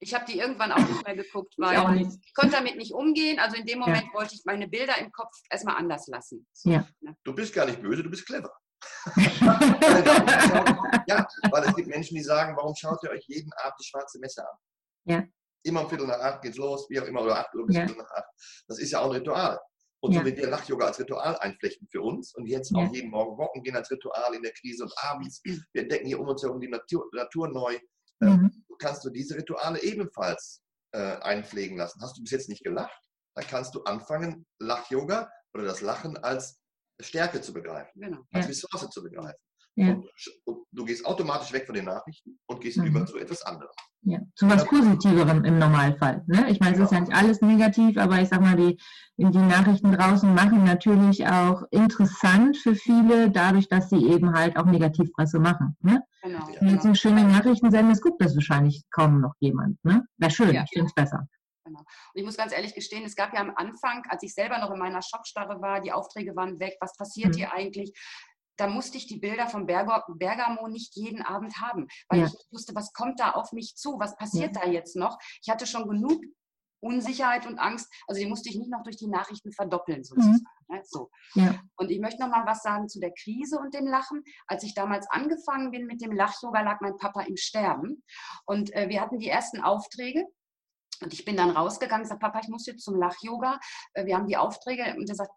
ich 0.00 0.14
habe 0.14 0.24
die 0.30 0.38
irgendwann 0.38 0.72
auch 0.72 0.78
nicht 0.78 1.06
mehr 1.06 1.16
geguckt, 1.16 1.54
weil 1.58 2.00
ich, 2.00 2.08
ich, 2.08 2.34
konnte 2.34 2.56
damit 2.56 2.76
nicht 2.76 2.92
umgehen. 2.92 3.38
Also 3.38 3.56
in 3.56 3.64
dem 3.64 3.78
Moment 3.78 4.04
ja. 4.04 4.12
wollte 4.12 4.34
ich 4.34 4.42
meine 4.44 4.68
Bilder 4.68 4.98
im 4.98 5.10
Kopf 5.12 5.32
erstmal 5.48 5.76
anders 5.76 6.06
lassen. 6.08 6.46
So, 6.52 6.70
ja. 6.70 6.86
Ne? 7.00 7.16
Du 7.24 7.34
bist 7.34 7.54
gar 7.54 7.66
nicht 7.66 7.80
böse, 7.80 8.02
du 8.02 8.10
bist 8.10 8.26
clever. 8.26 8.52
ja, 11.06 11.26
weil 11.50 11.64
es 11.64 11.74
gibt 11.74 11.88
Menschen, 11.88 12.16
die 12.16 12.22
sagen, 12.22 12.56
warum 12.56 12.74
schaut 12.74 13.02
ihr 13.02 13.10
euch 13.10 13.24
jeden 13.26 13.52
Abend 13.54 13.74
die 13.80 13.84
schwarze 13.84 14.18
Messe 14.18 14.42
an? 14.42 14.56
Ja. 15.04 15.24
Immer 15.62 15.82
um 15.82 15.88
Viertel 15.88 16.06
nach 16.06 16.20
acht 16.20 16.42
geht's 16.42 16.56
los, 16.56 16.88
wie 16.90 17.00
auch 17.00 17.06
immer, 17.06 17.22
oder 17.22 17.38
acht 17.38 17.54
Uhr 17.54 17.66
bis 17.66 17.76
ja. 17.76 17.86
Viertel 17.86 18.02
nach 18.02 18.10
acht. 18.10 18.30
Das 18.68 18.78
ist 18.78 18.90
ja 18.90 19.00
auch 19.00 19.06
ein 19.06 19.12
Ritual. 19.12 19.58
Und 20.00 20.12
ja. 20.12 20.20
so 20.20 20.26
wie 20.26 20.36
wir 20.36 20.48
Lach-Yoga 20.48 20.86
als 20.86 21.00
Ritual 21.00 21.36
einflechten 21.38 21.88
für 21.90 22.02
uns 22.02 22.34
und 22.34 22.46
jetzt 22.46 22.74
auch 22.74 22.92
jeden 22.92 23.10
Morgen 23.10 23.38
walken 23.38 23.62
gehen 23.62 23.74
als 23.74 23.90
Ritual 23.90 24.34
in 24.34 24.42
der 24.42 24.52
Krise 24.52 24.84
und 24.84 24.92
abends, 24.98 25.40
wir 25.44 25.82
entdecken 25.82 26.06
hier 26.06 26.20
um 26.20 26.28
uns 26.28 26.42
herum 26.42 26.60
die 26.60 26.68
Natur, 26.68 27.08
Natur 27.12 27.48
neu. 27.48 27.78
Ähm, 28.22 28.30
mhm. 28.30 28.64
Kannst 28.78 29.04
du 29.04 29.10
diese 29.10 29.36
Rituale 29.36 29.82
ebenfalls 29.82 30.62
äh, 30.92 31.16
einpflegen 31.22 31.78
lassen. 31.78 32.02
Hast 32.02 32.18
du 32.18 32.22
bis 32.22 32.32
jetzt 32.32 32.50
nicht 32.50 32.62
gelacht? 32.62 33.00
Dann 33.34 33.46
kannst 33.46 33.74
du 33.74 33.82
anfangen, 33.84 34.46
Lach-Yoga 34.60 35.30
oder 35.54 35.64
das 35.64 35.80
Lachen 35.80 36.18
als 36.18 36.60
Stärke 37.00 37.40
zu 37.40 37.52
begreifen, 37.52 38.00
genau. 38.00 38.18
als 38.32 38.48
Ressource 38.48 38.88
zu 38.90 39.02
begreifen. 39.02 39.38
Ja. 39.76 39.88
Und, 39.88 40.06
und, 40.44 40.58
du 40.70 40.84
gehst 40.84 41.04
automatisch 41.04 41.52
weg 41.52 41.66
von 41.66 41.74
den 41.74 41.84
Nachrichten 41.86 42.38
und 42.46 42.60
gehst 42.60 42.78
mhm. 42.78 42.86
über 42.86 43.06
zu 43.06 43.18
etwas 43.18 43.42
anderem. 43.42 43.72
Ja, 44.06 44.18
zu 44.34 44.48
was 44.48 44.66
Positiverem 44.66 45.44
im 45.44 45.58
Normalfall. 45.58 46.22
Ne? 46.26 46.50
Ich 46.50 46.60
meine, 46.60 46.76
es 46.76 46.82
ist 46.82 46.92
ja 46.92 47.00
nicht 47.00 47.14
alles 47.14 47.40
negativ, 47.40 47.96
aber 47.96 48.20
ich 48.20 48.28
sag 48.28 48.42
mal, 48.42 48.54
die, 48.54 48.76
die 49.16 49.38
Nachrichten 49.38 49.92
draußen 49.92 50.34
machen 50.34 50.64
natürlich 50.64 51.26
auch 51.26 51.62
interessant 51.70 52.58
für 52.58 52.74
viele, 52.74 53.30
dadurch, 53.30 53.68
dass 53.68 53.88
sie 53.88 54.04
eben 54.06 54.34
halt 54.34 54.58
auch 54.58 54.66
Negativpresse 54.66 55.38
machen. 55.38 55.74
Ne? 55.80 56.02
Genau. 56.22 56.46
Wenn 56.60 56.68
jetzt 56.68 56.84
eine 56.84 56.96
schöne 56.96 57.24
Nachrichten 57.24 57.70
senden, 57.70 57.98
guckt 57.98 58.20
das 58.20 58.34
wahrscheinlich 58.34 58.84
kaum 58.90 59.22
noch 59.22 59.34
jemand. 59.40 59.82
Ne? 59.84 60.04
Wäre 60.18 60.30
schön, 60.30 60.54
ja. 60.54 60.64
ich 60.64 60.70
finde 60.70 60.88
es 60.88 60.94
besser. 60.94 61.26
Genau. 61.64 61.80
Und 61.80 61.86
ich 62.14 62.24
muss 62.24 62.36
ganz 62.36 62.52
ehrlich 62.52 62.74
gestehen, 62.74 63.04
es 63.04 63.16
gab 63.16 63.32
ja 63.32 63.40
am 63.40 63.54
Anfang, 63.56 64.04
als 64.08 64.22
ich 64.22 64.34
selber 64.34 64.58
noch 64.58 64.70
in 64.70 64.78
meiner 64.78 65.02
Schockstarre 65.02 65.60
war, 65.60 65.80
die 65.80 65.92
Aufträge 65.92 66.36
waren 66.36 66.60
weg, 66.60 66.76
was 66.80 66.96
passiert 66.96 67.34
mhm. 67.34 67.38
hier 67.38 67.52
eigentlich? 67.52 67.92
Da 68.56 68.68
musste 68.68 68.98
ich 68.98 69.06
die 69.06 69.18
Bilder 69.18 69.48
von 69.48 69.66
Bergamo 69.66 70.68
nicht 70.68 70.94
jeden 70.94 71.22
Abend 71.22 71.60
haben, 71.60 71.88
weil 72.08 72.20
ja. 72.20 72.26
ich 72.26 72.34
wusste, 72.52 72.74
was 72.74 72.92
kommt 72.92 73.18
da 73.18 73.32
auf 73.32 73.52
mich 73.52 73.74
zu, 73.74 73.98
was 73.98 74.14
passiert 74.16 74.54
ja. 74.54 74.62
da 74.62 74.70
jetzt 74.70 74.94
noch. 74.94 75.18
Ich 75.42 75.50
hatte 75.50 75.66
schon 75.66 75.88
genug 75.88 76.20
Unsicherheit 76.80 77.46
und 77.46 77.58
Angst, 77.58 77.90
also 78.06 78.20
die 78.20 78.28
musste 78.28 78.50
ich 78.50 78.56
nicht 78.56 78.70
noch 78.70 78.82
durch 78.82 78.96
die 78.96 79.08
Nachrichten 79.08 79.52
verdoppeln 79.52 80.00
mhm. 80.00 80.04
sozusagen. 80.04 80.44
Mhm. 80.68 80.80
So. 80.84 81.10
Ja. 81.34 81.58
Und 81.76 81.90
ich 81.90 81.98
möchte 82.00 82.20
noch 82.20 82.28
mal 82.28 82.46
was 82.46 82.62
sagen 82.62 82.88
zu 82.88 83.00
der 83.00 83.12
Krise 83.12 83.58
und 83.58 83.74
dem 83.74 83.86
Lachen. 83.86 84.22
Als 84.46 84.62
ich 84.64 84.74
damals 84.74 85.06
angefangen 85.10 85.70
bin 85.70 85.86
mit 85.86 86.00
dem 86.02 86.12
Lach-Yoga, 86.12 86.60
lag 86.62 86.80
mein 86.80 86.96
Papa 86.96 87.22
im 87.22 87.36
Sterben. 87.36 88.02
Und 88.44 88.72
äh, 88.74 88.88
wir 88.88 89.00
hatten 89.00 89.18
die 89.18 89.28
ersten 89.28 89.60
Aufträge 89.62 90.26
und 91.02 91.12
ich 91.12 91.24
bin 91.24 91.36
dann 91.36 91.50
rausgegangen, 91.50 92.06
sage, 92.06 92.20
Papa, 92.20 92.40
ich 92.42 92.48
muss 92.48 92.66
jetzt 92.66 92.84
zum 92.84 92.96
Lach-Yoga. 92.96 93.58
Äh, 93.94 94.06
wir 94.06 94.16
haben 94.16 94.26
die 94.26 94.36
Aufträge. 94.36 94.94
Und 94.96 95.08
er 95.08 95.14
sagt, 95.14 95.32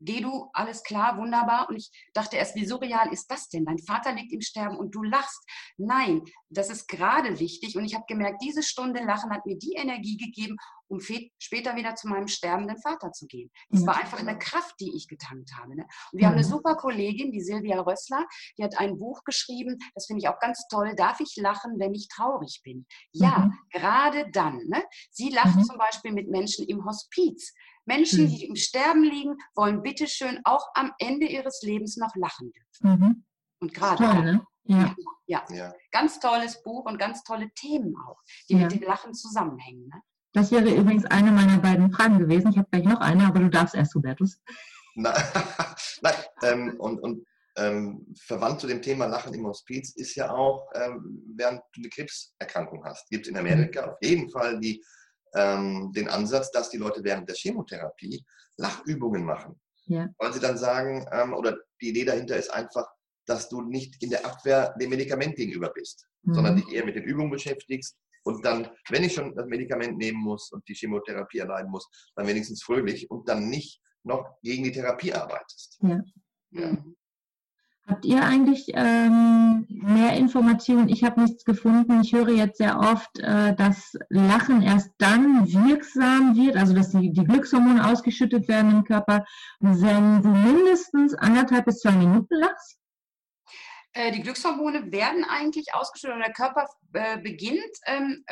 geh 0.00 0.20
du, 0.20 0.48
alles 0.52 0.82
klar, 0.82 1.16
wunderbar. 1.18 1.68
Und 1.68 1.76
ich 1.76 1.90
dachte 2.14 2.36
erst, 2.36 2.54
wie 2.56 2.64
surreal 2.64 3.12
ist 3.12 3.30
das 3.30 3.48
denn? 3.48 3.64
Dein 3.64 3.78
Vater 3.78 4.12
liegt 4.12 4.32
im 4.32 4.40
Sterben 4.40 4.76
und 4.76 4.94
du 4.94 5.02
lachst. 5.02 5.44
Nein, 5.76 6.22
das 6.48 6.70
ist 6.70 6.88
gerade 6.88 7.38
wichtig. 7.38 7.76
Und 7.76 7.84
ich 7.84 7.94
habe 7.94 8.04
gemerkt, 8.08 8.42
diese 8.42 8.62
Stunde 8.62 9.04
Lachen 9.04 9.30
hat 9.30 9.46
mir 9.46 9.58
die 9.58 9.74
Energie 9.74 10.16
gegeben, 10.16 10.56
um 10.90 11.00
später 11.38 11.76
wieder 11.76 11.94
zu 11.94 12.08
meinem 12.08 12.26
sterbenden 12.26 12.76
Vater 12.78 13.12
zu 13.12 13.26
gehen. 13.26 13.50
Das 13.68 13.86
war 13.86 13.96
einfach 13.96 14.18
eine 14.18 14.36
Kraft, 14.38 14.74
die 14.80 14.94
ich 14.96 15.06
getankt 15.06 15.52
habe. 15.56 15.76
Ne? 15.76 15.86
Und 16.12 16.18
wir 16.18 16.26
haben 16.26 16.34
eine 16.34 16.44
super 16.44 16.74
Kollegin, 16.74 17.30
die 17.30 17.40
Silvia 17.40 17.80
Rössler, 17.80 18.26
die 18.58 18.64
hat 18.64 18.76
ein 18.78 18.98
Buch 18.98 19.22
geschrieben, 19.24 19.78
das 19.94 20.06
finde 20.06 20.22
ich 20.22 20.28
auch 20.28 20.40
ganz 20.40 20.66
toll. 20.68 20.94
Darf 20.96 21.20
ich 21.20 21.36
lachen, 21.36 21.78
wenn 21.78 21.94
ich 21.94 22.08
traurig 22.08 22.60
bin? 22.64 22.86
Ja, 23.12 23.38
mhm. 23.38 23.58
gerade 23.72 24.30
dann. 24.32 24.58
Ne? 24.66 24.82
Sie 25.10 25.30
lacht 25.30 25.56
mhm. 25.56 25.64
zum 25.64 25.78
Beispiel 25.78 26.12
mit 26.12 26.28
Menschen 26.28 26.66
im 26.66 26.84
Hospiz. 26.84 27.54
Menschen, 27.84 28.24
mhm. 28.24 28.28
die 28.28 28.44
im 28.46 28.56
Sterben 28.56 29.04
liegen, 29.04 29.36
wollen 29.54 29.82
bitteschön 29.82 30.40
auch 30.44 30.66
am 30.74 30.92
Ende 30.98 31.26
ihres 31.26 31.62
Lebens 31.62 31.96
noch 31.96 32.14
lachen 32.16 32.52
dürfen. 32.52 33.00
Mhm. 33.00 33.24
Und 33.60 33.74
gerade. 33.74 34.04
Toll, 34.04 34.22
ne? 34.22 34.46
ja. 34.64 34.94
Ja. 35.26 35.44
ja. 35.50 35.72
ganz 35.92 36.18
tolles 36.18 36.60
Buch 36.64 36.86
und 36.86 36.98
ganz 36.98 37.22
tolle 37.22 37.50
Themen 37.54 37.94
auch, 38.08 38.20
die 38.48 38.54
ja. 38.54 38.62
mit 38.62 38.72
dem 38.72 38.82
Lachen 38.82 39.14
zusammenhängen. 39.14 39.86
Ne? 39.86 40.02
Das 40.32 40.52
wäre 40.52 40.70
übrigens 40.70 41.04
eine 41.06 41.32
meiner 41.32 41.58
beiden 41.58 41.90
Fragen 41.92 42.18
gewesen. 42.18 42.50
Ich 42.50 42.58
habe 42.58 42.68
gleich 42.70 42.84
noch 42.84 43.00
eine, 43.00 43.26
aber 43.26 43.40
du 43.40 43.50
darfst 43.50 43.74
erst, 43.74 43.94
Hubertus. 43.94 44.40
Nein, 44.94 45.14
Nein 46.02 46.14
ähm, 46.42 46.76
und, 46.78 47.00
und 47.00 47.26
ähm, 47.56 48.06
verwandt 48.16 48.60
zu 48.60 48.66
dem 48.66 48.80
Thema 48.80 49.06
Lachen 49.06 49.34
im 49.34 49.46
Hospiz 49.46 49.94
ist 49.96 50.14
ja 50.14 50.30
auch, 50.30 50.70
ähm, 50.74 51.34
während 51.36 51.60
du 51.74 51.80
eine 51.80 51.88
Krebserkrankung 51.88 52.84
hast, 52.84 53.08
gibt 53.10 53.26
es 53.26 53.32
in 53.32 53.38
Amerika 53.38 53.84
auf 53.86 53.96
jeden 54.00 54.30
Fall 54.30 54.60
die 54.60 54.82
ähm, 55.34 55.92
den 55.94 56.08
Ansatz, 56.08 56.50
dass 56.50 56.70
die 56.70 56.78
Leute 56.78 57.02
während 57.04 57.28
der 57.28 57.36
Chemotherapie 57.36 58.24
Lachübungen 58.56 59.24
machen. 59.24 59.60
Ja. 59.86 60.08
Weil 60.18 60.32
sie 60.32 60.40
dann 60.40 60.58
sagen, 60.58 61.06
ähm, 61.12 61.34
oder 61.34 61.56
die 61.80 61.90
Idee 61.90 62.04
dahinter 62.04 62.36
ist 62.36 62.52
einfach, 62.52 62.86
dass 63.26 63.48
du 63.48 63.60
nicht 63.62 64.02
in 64.02 64.10
der 64.10 64.24
Abwehr 64.26 64.74
dem 64.80 64.90
Medikament 64.90 65.36
gegenüber 65.36 65.70
bist, 65.70 66.06
mhm. 66.22 66.34
sondern 66.34 66.56
dich 66.56 66.68
eher 66.72 66.84
mit 66.84 66.96
den 66.96 67.04
Übungen 67.04 67.30
beschäftigst 67.30 67.96
und 68.22 68.44
dann, 68.44 68.68
wenn 68.88 69.04
ich 69.04 69.14
schon 69.14 69.34
das 69.34 69.46
Medikament 69.46 69.96
nehmen 69.98 70.20
muss 70.20 70.52
und 70.52 70.66
die 70.68 70.74
Chemotherapie 70.74 71.38
erleiden 71.38 71.70
muss, 71.70 71.88
dann 72.14 72.26
wenigstens 72.26 72.62
fröhlich 72.62 73.10
und 73.10 73.28
dann 73.28 73.48
nicht 73.48 73.80
noch 74.02 74.40
gegen 74.42 74.64
die 74.64 74.72
Therapie 74.72 75.12
arbeitest. 75.12 75.78
Ja. 75.82 76.00
ja. 76.50 76.76
Habt 77.90 78.04
ihr 78.04 78.22
eigentlich 78.22 78.66
ähm, 78.74 79.66
mehr 79.68 80.12
Informationen? 80.12 80.88
Ich 80.88 81.02
habe 81.02 81.22
nichts 81.22 81.44
gefunden. 81.44 82.00
Ich 82.02 82.12
höre 82.12 82.28
jetzt 82.28 82.58
sehr 82.58 82.78
oft, 82.78 83.18
äh, 83.18 83.52
dass 83.56 83.94
Lachen 84.08 84.62
erst 84.62 84.92
dann 84.98 85.44
wirksam 85.52 86.36
wird, 86.36 86.56
also 86.56 86.72
dass 86.72 86.90
die, 86.90 87.12
die 87.12 87.24
Glückshormone 87.24 87.84
ausgeschüttet 87.90 88.46
werden 88.46 88.70
im 88.70 88.84
Körper, 88.84 89.24
wenn 89.58 90.22
du 90.22 90.28
mindestens 90.28 91.14
anderthalb 91.14 91.64
bis 91.64 91.80
zwei 91.80 91.90
Minuten 91.90 92.36
lachst. 92.36 92.78
Äh, 93.92 94.12
die 94.12 94.22
Glückshormone 94.22 94.92
werden 94.92 95.24
eigentlich 95.24 95.74
ausgeschüttet 95.74 96.14
und 96.14 96.22
der 96.22 96.32
Körper 96.32 96.68
beginnt, 96.92 97.76
ähm, 97.86 98.24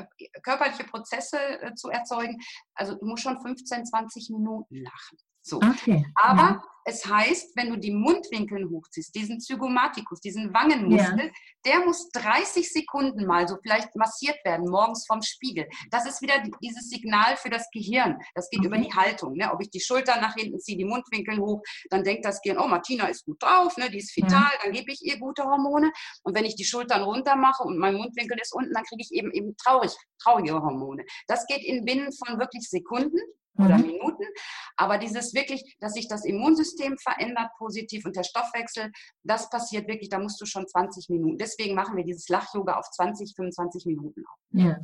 körperliche 0.42 0.84
Prozesse 0.84 1.38
äh, 1.38 1.74
zu 1.74 1.88
erzeugen. 1.88 2.38
Also 2.74 2.94
du 2.94 3.06
musst 3.06 3.22
schon 3.22 3.40
15, 3.40 3.86
20 3.86 4.30
Minuten 4.30 4.82
lachen. 4.82 5.18
So. 5.42 5.56
Okay. 5.56 6.04
Aber 6.14 6.42
ja. 6.42 6.62
Es 6.88 7.04
heißt, 7.04 7.54
wenn 7.54 7.68
du 7.68 7.76
die 7.76 7.92
Mundwinkel 7.92 8.66
hochziehst, 8.70 9.14
diesen 9.14 9.40
Zygomatikus, 9.40 10.20
diesen 10.20 10.54
Wangenmuskel, 10.54 11.26
ja. 11.26 11.32
der 11.66 11.84
muss 11.84 12.08
30 12.10 12.72
Sekunden 12.72 13.26
mal 13.26 13.46
so 13.46 13.58
vielleicht 13.60 13.94
massiert 13.94 14.38
werden, 14.42 14.70
morgens 14.70 15.06
vom 15.06 15.20
Spiegel. 15.20 15.68
Das 15.90 16.06
ist 16.06 16.22
wieder 16.22 16.42
dieses 16.62 16.88
Signal 16.88 17.36
für 17.36 17.50
das 17.50 17.68
Gehirn. 17.72 18.18
Das 18.34 18.48
geht 18.48 18.60
okay. 18.60 18.68
über 18.68 18.78
die 18.78 18.90
Haltung. 18.90 19.34
Ne? 19.34 19.52
Ob 19.52 19.60
ich 19.60 19.68
die 19.68 19.80
Schultern 19.80 20.22
nach 20.22 20.34
hinten 20.34 20.58
ziehe, 20.60 20.78
die 20.78 20.86
Mundwinkel 20.86 21.38
hoch, 21.38 21.62
dann 21.90 22.04
denkt 22.04 22.24
das 22.24 22.40
Gehirn, 22.40 22.58
oh, 22.58 22.68
Martina 22.68 23.06
ist 23.08 23.26
gut 23.26 23.42
drauf, 23.42 23.76
ne? 23.76 23.90
die 23.90 23.98
ist 23.98 24.16
vital, 24.16 24.30
ja. 24.40 24.58
dann 24.62 24.72
gebe 24.72 24.90
ich 24.90 25.04
ihr 25.04 25.18
gute 25.18 25.44
Hormone. 25.44 25.92
Und 26.22 26.34
wenn 26.34 26.46
ich 26.46 26.56
die 26.56 26.64
Schultern 26.64 27.02
runter 27.02 27.36
mache 27.36 27.64
und 27.64 27.76
mein 27.76 27.96
Mundwinkel 27.96 28.38
ist 28.40 28.47
unten, 28.52 28.72
dann 28.72 28.84
kriege 28.84 29.02
ich 29.02 29.12
eben, 29.12 29.30
eben 29.32 29.56
traurig, 29.56 29.92
traurige 30.22 30.54
Hormone. 30.54 31.04
Das 31.26 31.46
geht 31.46 31.64
in 31.64 31.84
Binnen 31.84 32.12
von 32.12 32.38
wirklich 32.38 32.68
Sekunden 32.68 33.18
oder 33.58 33.76
mhm. 33.78 33.86
Minuten. 33.86 34.24
Aber 34.76 34.98
dieses 34.98 35.34
wirklich, 35.34 35.76
dass 35.80 35.94
sich 35.94 36.08
das 36.08 36.24
Immunsystem 36.24 36.96
verändert 36.98 37.50
positiv 37.58 38.04
und 38.04 38.16
der 38.16 38.22
Stoffwechsel, 38.22 38.90
das 39.24 39.50
passiert 39.50 39.88
wirklich, 39.88 40.08
da 40.08 40.18
musst 40.18 40.40
du 40.40 40.46
schon 40.46 40.66
20 40.66 41.08
Minuten. 41.08 41.38
Deswegen 41.38 41.74
machen 41.74 41.96
wir 41.96 42.04
dieses 42.04 42.28
Lach-Yoga 42.28 42.74
auf 42.74 42.88
20, 42.90 43.34
25 43.34 43.86
Minuten 43.86 44.24
auf. 44.26 44.38
Ja. 44.52 44.78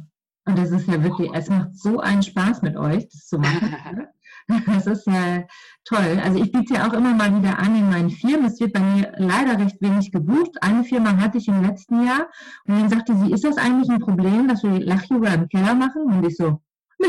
Und 0.46 0.58
das 0.58 0.70
ist 0.70 0.86
ja 0.88 1.02
wirklich, 1.02 1.30
es 1.32 1.48
macht 1.48 1.74
so 1.74 2.00
einen 2.00 2.22
Spaß 2.22 2.62
mit 2.62 2.76
euch, 2.76 3.08
das 3.08 3.26
zu 3.26 3.38
machen. 3.38 4.06
Das 4.66 4.86
ist 4.86 5.06
ja 5.06 5.44
toll. 5.86 6.20
Also 6.22 6.42
ich 6.42 6.52
biete 6.52 6.74
ja 6.74 6.86
auch 6.86 6.92
immer 6.92 7.14
mal 7.14 7.34
wieder 7.34 7.58
an 7.58 7.76
in 7.76 7.88
meinen 7.88 8.10
Firmen. 8.10 8.44
Es 8.44 8.60
wird 8.60 8.74
bei 8.74 8.80
mir 8.80 9.12
leider 9.16 9.58
recht 9.58 9.80
wenig 9.80 10.12
gebucht. 10.12 10.62
Eine 10.62 10.84
Firma 10.84 11.16
hatte 11.16 11.38
ich 11.38 11.48
im 11.48 11.62
letzten 11.62 12.04
Jahr 12.04 12.26
und 12.66 12.78
dann 12.78 12.90
sagte 12.90 13.16
sie, 13.16 13.32
ist 13.32 13.44
das 13.44 13.56
eigentlich 13.56 13.88
ein 13.88 14.00
Problem, 14.00 14.46
dass 14.46 14.62
wir 14.62 14.80
Lach-Yoga 14.80 15.32
im 15.32 15.48
Keller 15.48 15.74
machen? 15.74 16.02
Und 16.02 16.26
ich 16.26 16.36
so, 16.36 16.60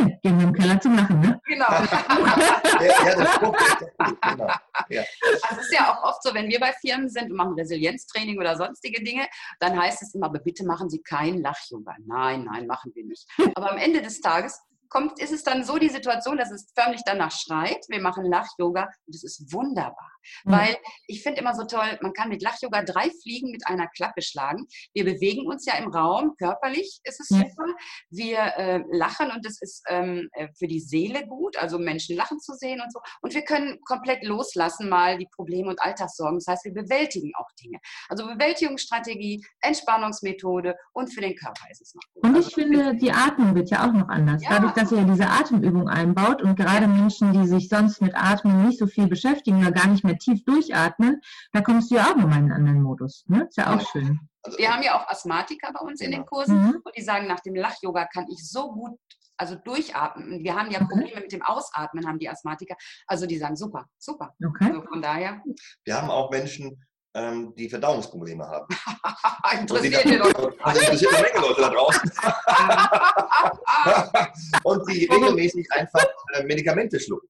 Nee, 0.03 0.19
gehen 0.21 0.39
wir 0.39 0.47
im 0.47 0.53
Keller 0.53 0.79
zum 0.81 0.95
Lachen, 0.95 1.19
ne? 1.19 1.39
Genau. 1.45 1.65
ja, 1.69 3.15
das 3.15 3.39
genau. 3.39 4.53
Ja. 4.89 5.03
Also 5.43 5.61
es 5.61 5.67
ist 5.67 5.73
ja 5.73 5.93
auch 5.93 6.03
oft 6.03 6.23
so, 6.23 6.33
wenn 6.33 6.49
wir 6.49 6.59
bei 6.59 6.73
Firmen 6.73 7.09
sind 7.09 7.31
und 7.31 7.37
machen 7.37 7.53
Resilienztraining 7.53 8.39
oder 8.39 8.57
sonstige 8.57 9.03
Dinge, 9.03 9.27
dann 9.59 9.79
heißt 9.79 10.01
es 10.01 10.13
immer, 10.13 10.27
aber 10.27 10.39
bitte 10.39 10.65
machen 10.65 10.89
Sie 10.89 11.01
kein 11.01 11.41
Lach-Yoga. 11.41 11.95
Nein, 12.05 12.45
nein, 12.45 12.67
machen 12.67 12.91
wir 12.93 13.05
nicht. 13.05 13.27
Aber 13.55 13.71
am 13.71 13.77
Ende 13.77 14.01
des 14.01 14.21
Tages 14.21 14.59
kommt, 14.89 15.19
ist 15.19 15.31
es 15.31 15.43
dann 15.43 15.63
so 15.63 15.77
die 15.77 15.89
Situation, 15.89 16.37
dass 16.37 16.51
es 16.51 16.71
förmlich 16.75 17.01
danach 17.05 17.31
schreit. 17.31 17.85
Wir 17.89 18.01
machen 18.01 18.25
Lach-Yoga 18.25 18.89
und 19.05 19.15
es 19.15 19.23
ist 19.23 19.53
wunderbar. 19.53 20.11
Mhm. 20.43 20.51
Weil 20.51 20.77
ich 21.07 21.23
finde 21.23 21.41
immer 21.41 21.53
so 21.53 21.65
toll, 21.65 21.97
man 22.01 22.13
kann 22.13 22.29
mit 22.29 22.41
Lach-Yoga 22.41 22.83
drei 22.83 23.09
Fliegen 23.21 23.51
mit 23.51 23.67
einer 23.67 23.87
Klappe 23.87 24.21
schlagen. 24.21 24.65
Wir 24.93 25.05
bewegen 25.05 25.47
uns 25.47 25.65
ja 25.65 25.75
im 25.75 25.89
Raum, 25.89 26.35
körperlich 26.37 26.99
ist 27.03 27.19
es 27.19 27.29
ja. 27.29 27.39
super. 27.39 27.65
Wir 28.09 28.39
äh, 28.39 28.83
lachen 28.91 29.31
und 29.31 29.45
es 29.45 29.61
ist 29.61 29.83
ähm, 29.89 30.29
äh, 30.33 30.47
für 30.57 30.67
die 30.67 30.79
Seele 30.79 31.27
gut, 31.27 31.57
also 31.57 31.77
Menschen 31.77 32.15
lachen 32.15 32.39
zu 32.39 32.53
sehen 32.53 32.81
und 32.81 32.91
so. 32.91 32.99
Und 33.21 33.33
wir 33.33 33.43
können 33.43 33.79
komplett 33.85 34.23
loslassen 34.23 34.89
mal 34.89 35.17
die 35.17 35.27
Probleme 35.35 35.69
und 35.69 35.81
Alltagssorgen. 35.81 36.39
Das 36.39 36.47
heißt, 36.47 36.65
wir 36.65 36.73
bewältigen 36.73 37.31
auch 37.37 37.47
Dinge. 37.61 37.79
Also 38.09 38.25
Bewältigungsstrategie, 38.27 39.45
Entspannungsmethode 39.61 40.75
und 40.93 41.13
für 41.13 41.21
den 41.21 41.35
Körper 41.35 41.65
ist 41.71 41.81
es 41.81 41.93
noch 41.95 42.03
gut. 42.13 42.23
Und 42.23 42.37
ich 42.37 42.45
also, 42.45 42.61
finde, 42.61 42.95
die 42.95 43.11
Atmung 43.11 43.55
wird 43.55 43.69
ja 43.69 43.87
auch 43.87 43.93
noch 43.93 44.07
anders. 44.09 44.43
Ja. 44.43 44.51
Dadurch, 44.51 44.73
dass 44.75 44.91
ihr 44.91 45.03
diese 45.03 45.27
Atemübung 45.27 45.89
einbaut 45.89 46.41
und 46.41 46.55
gerade 46.55 46.87
Menschen, 46.87 47.33
die 47.33 47.47
sich 47.47 47.69
sonst 47.69 48.01
mit 48.01 48.15
Atmen 48.15 48.65
nicht 48.65 48.79
so 48.79 48.87
viel 48.87 49.07
beschäftigen 49.07 49.59
oder 49.59 49.71
gar 49.71 49.87
nicht 49.87 50.03
mehr 50.03 50.17
tief 50.17 50.43
durchatmen, 50.45 51.21
da 51.53 51.61
kommst 51.61 51.91
du 51.91 51.95
ja 51.95 52.11
auch 52.11 52.15
nochmal 52.15 52.39
in 52.39 52.45
einen 52.45 52.51
anderen 52.51 52.81
Modus. 52.83 53.23
Ne? 53.27 53.45
Ist 53.47 53.57
ja 53.57 53.75
auch 53.75 53.81
schön. 53.91 54.19
Also, 54.43 54.57
wir 54.57 54.71
haben 54.71 54.83
ja 54.83 54.99
auch 54.99 55.07
Asthmatiker 55.07 55.71
bei 55.73 55.79
uns 55.79 56.01
in 56.01 56.11
den 56.11 56.25
Kursen 56.25 56.61
mhm. 56.61 56.81
und 56.83 56.95
die 56.95 57.01
sagen, 57.01 57.27
nach 57.27 57.39
dem 57.39 57.55
Lach-Yoga 57.55 58.07
kann 58.13 58.27
ich 58.29 58.47
so 58.47 58.71
gut 58.71 58.99
also 59.37 59.55
durchatmen. 59.55 60.43
Wir 60.43 60.55
haben 60.55 60.71
ja 60.71 60.79
Probleme 60.79 61.11
okay. 61.11 61.21
mit 61.21 61.31
dem 61.31 61.41
Ausatmen, 61.41 62.07
haben 62.07 62.19
die 62.19 62.29
Asthmatiker. 62.29 62.75
Also 63.07 63.25
die 63.25 63.37
sagen, 63.37 63.55
super, 63.55 63.85
super. 63.97 64.33
Okay. 64.45 64.65
Also 64.65 64.81
von 64.83 65.01
daher. 65.01 65.41
Wir 65.83 66.01
haben 66.01 66.09
auch 66.09 66.31
Menschen, 66.31 66.81
ähm, 67.15 67.53
die 67.55 67.67
Verdauungsprobleme 67.69 68.45
haben. 68.45 68.67
interessiert 69.61 70.05
die 70.05 70.17
doch. 70.17 70.53
Also 70.61 70.81
interessiert 70.81 71.13
eine 71.13 71.27
Menge 71.27 71.47
Leute 71.47 71.61
da 71.61 71.69
draußen. 71.69 72.11
und 74.63 74.89
die 74.89 75.05
regelmäßig 75.05 75.71
einfach 75.71 76.05
äh, 76.33 76.43
Medikamente 76.43 76.99
schlucken. 76.99 77.27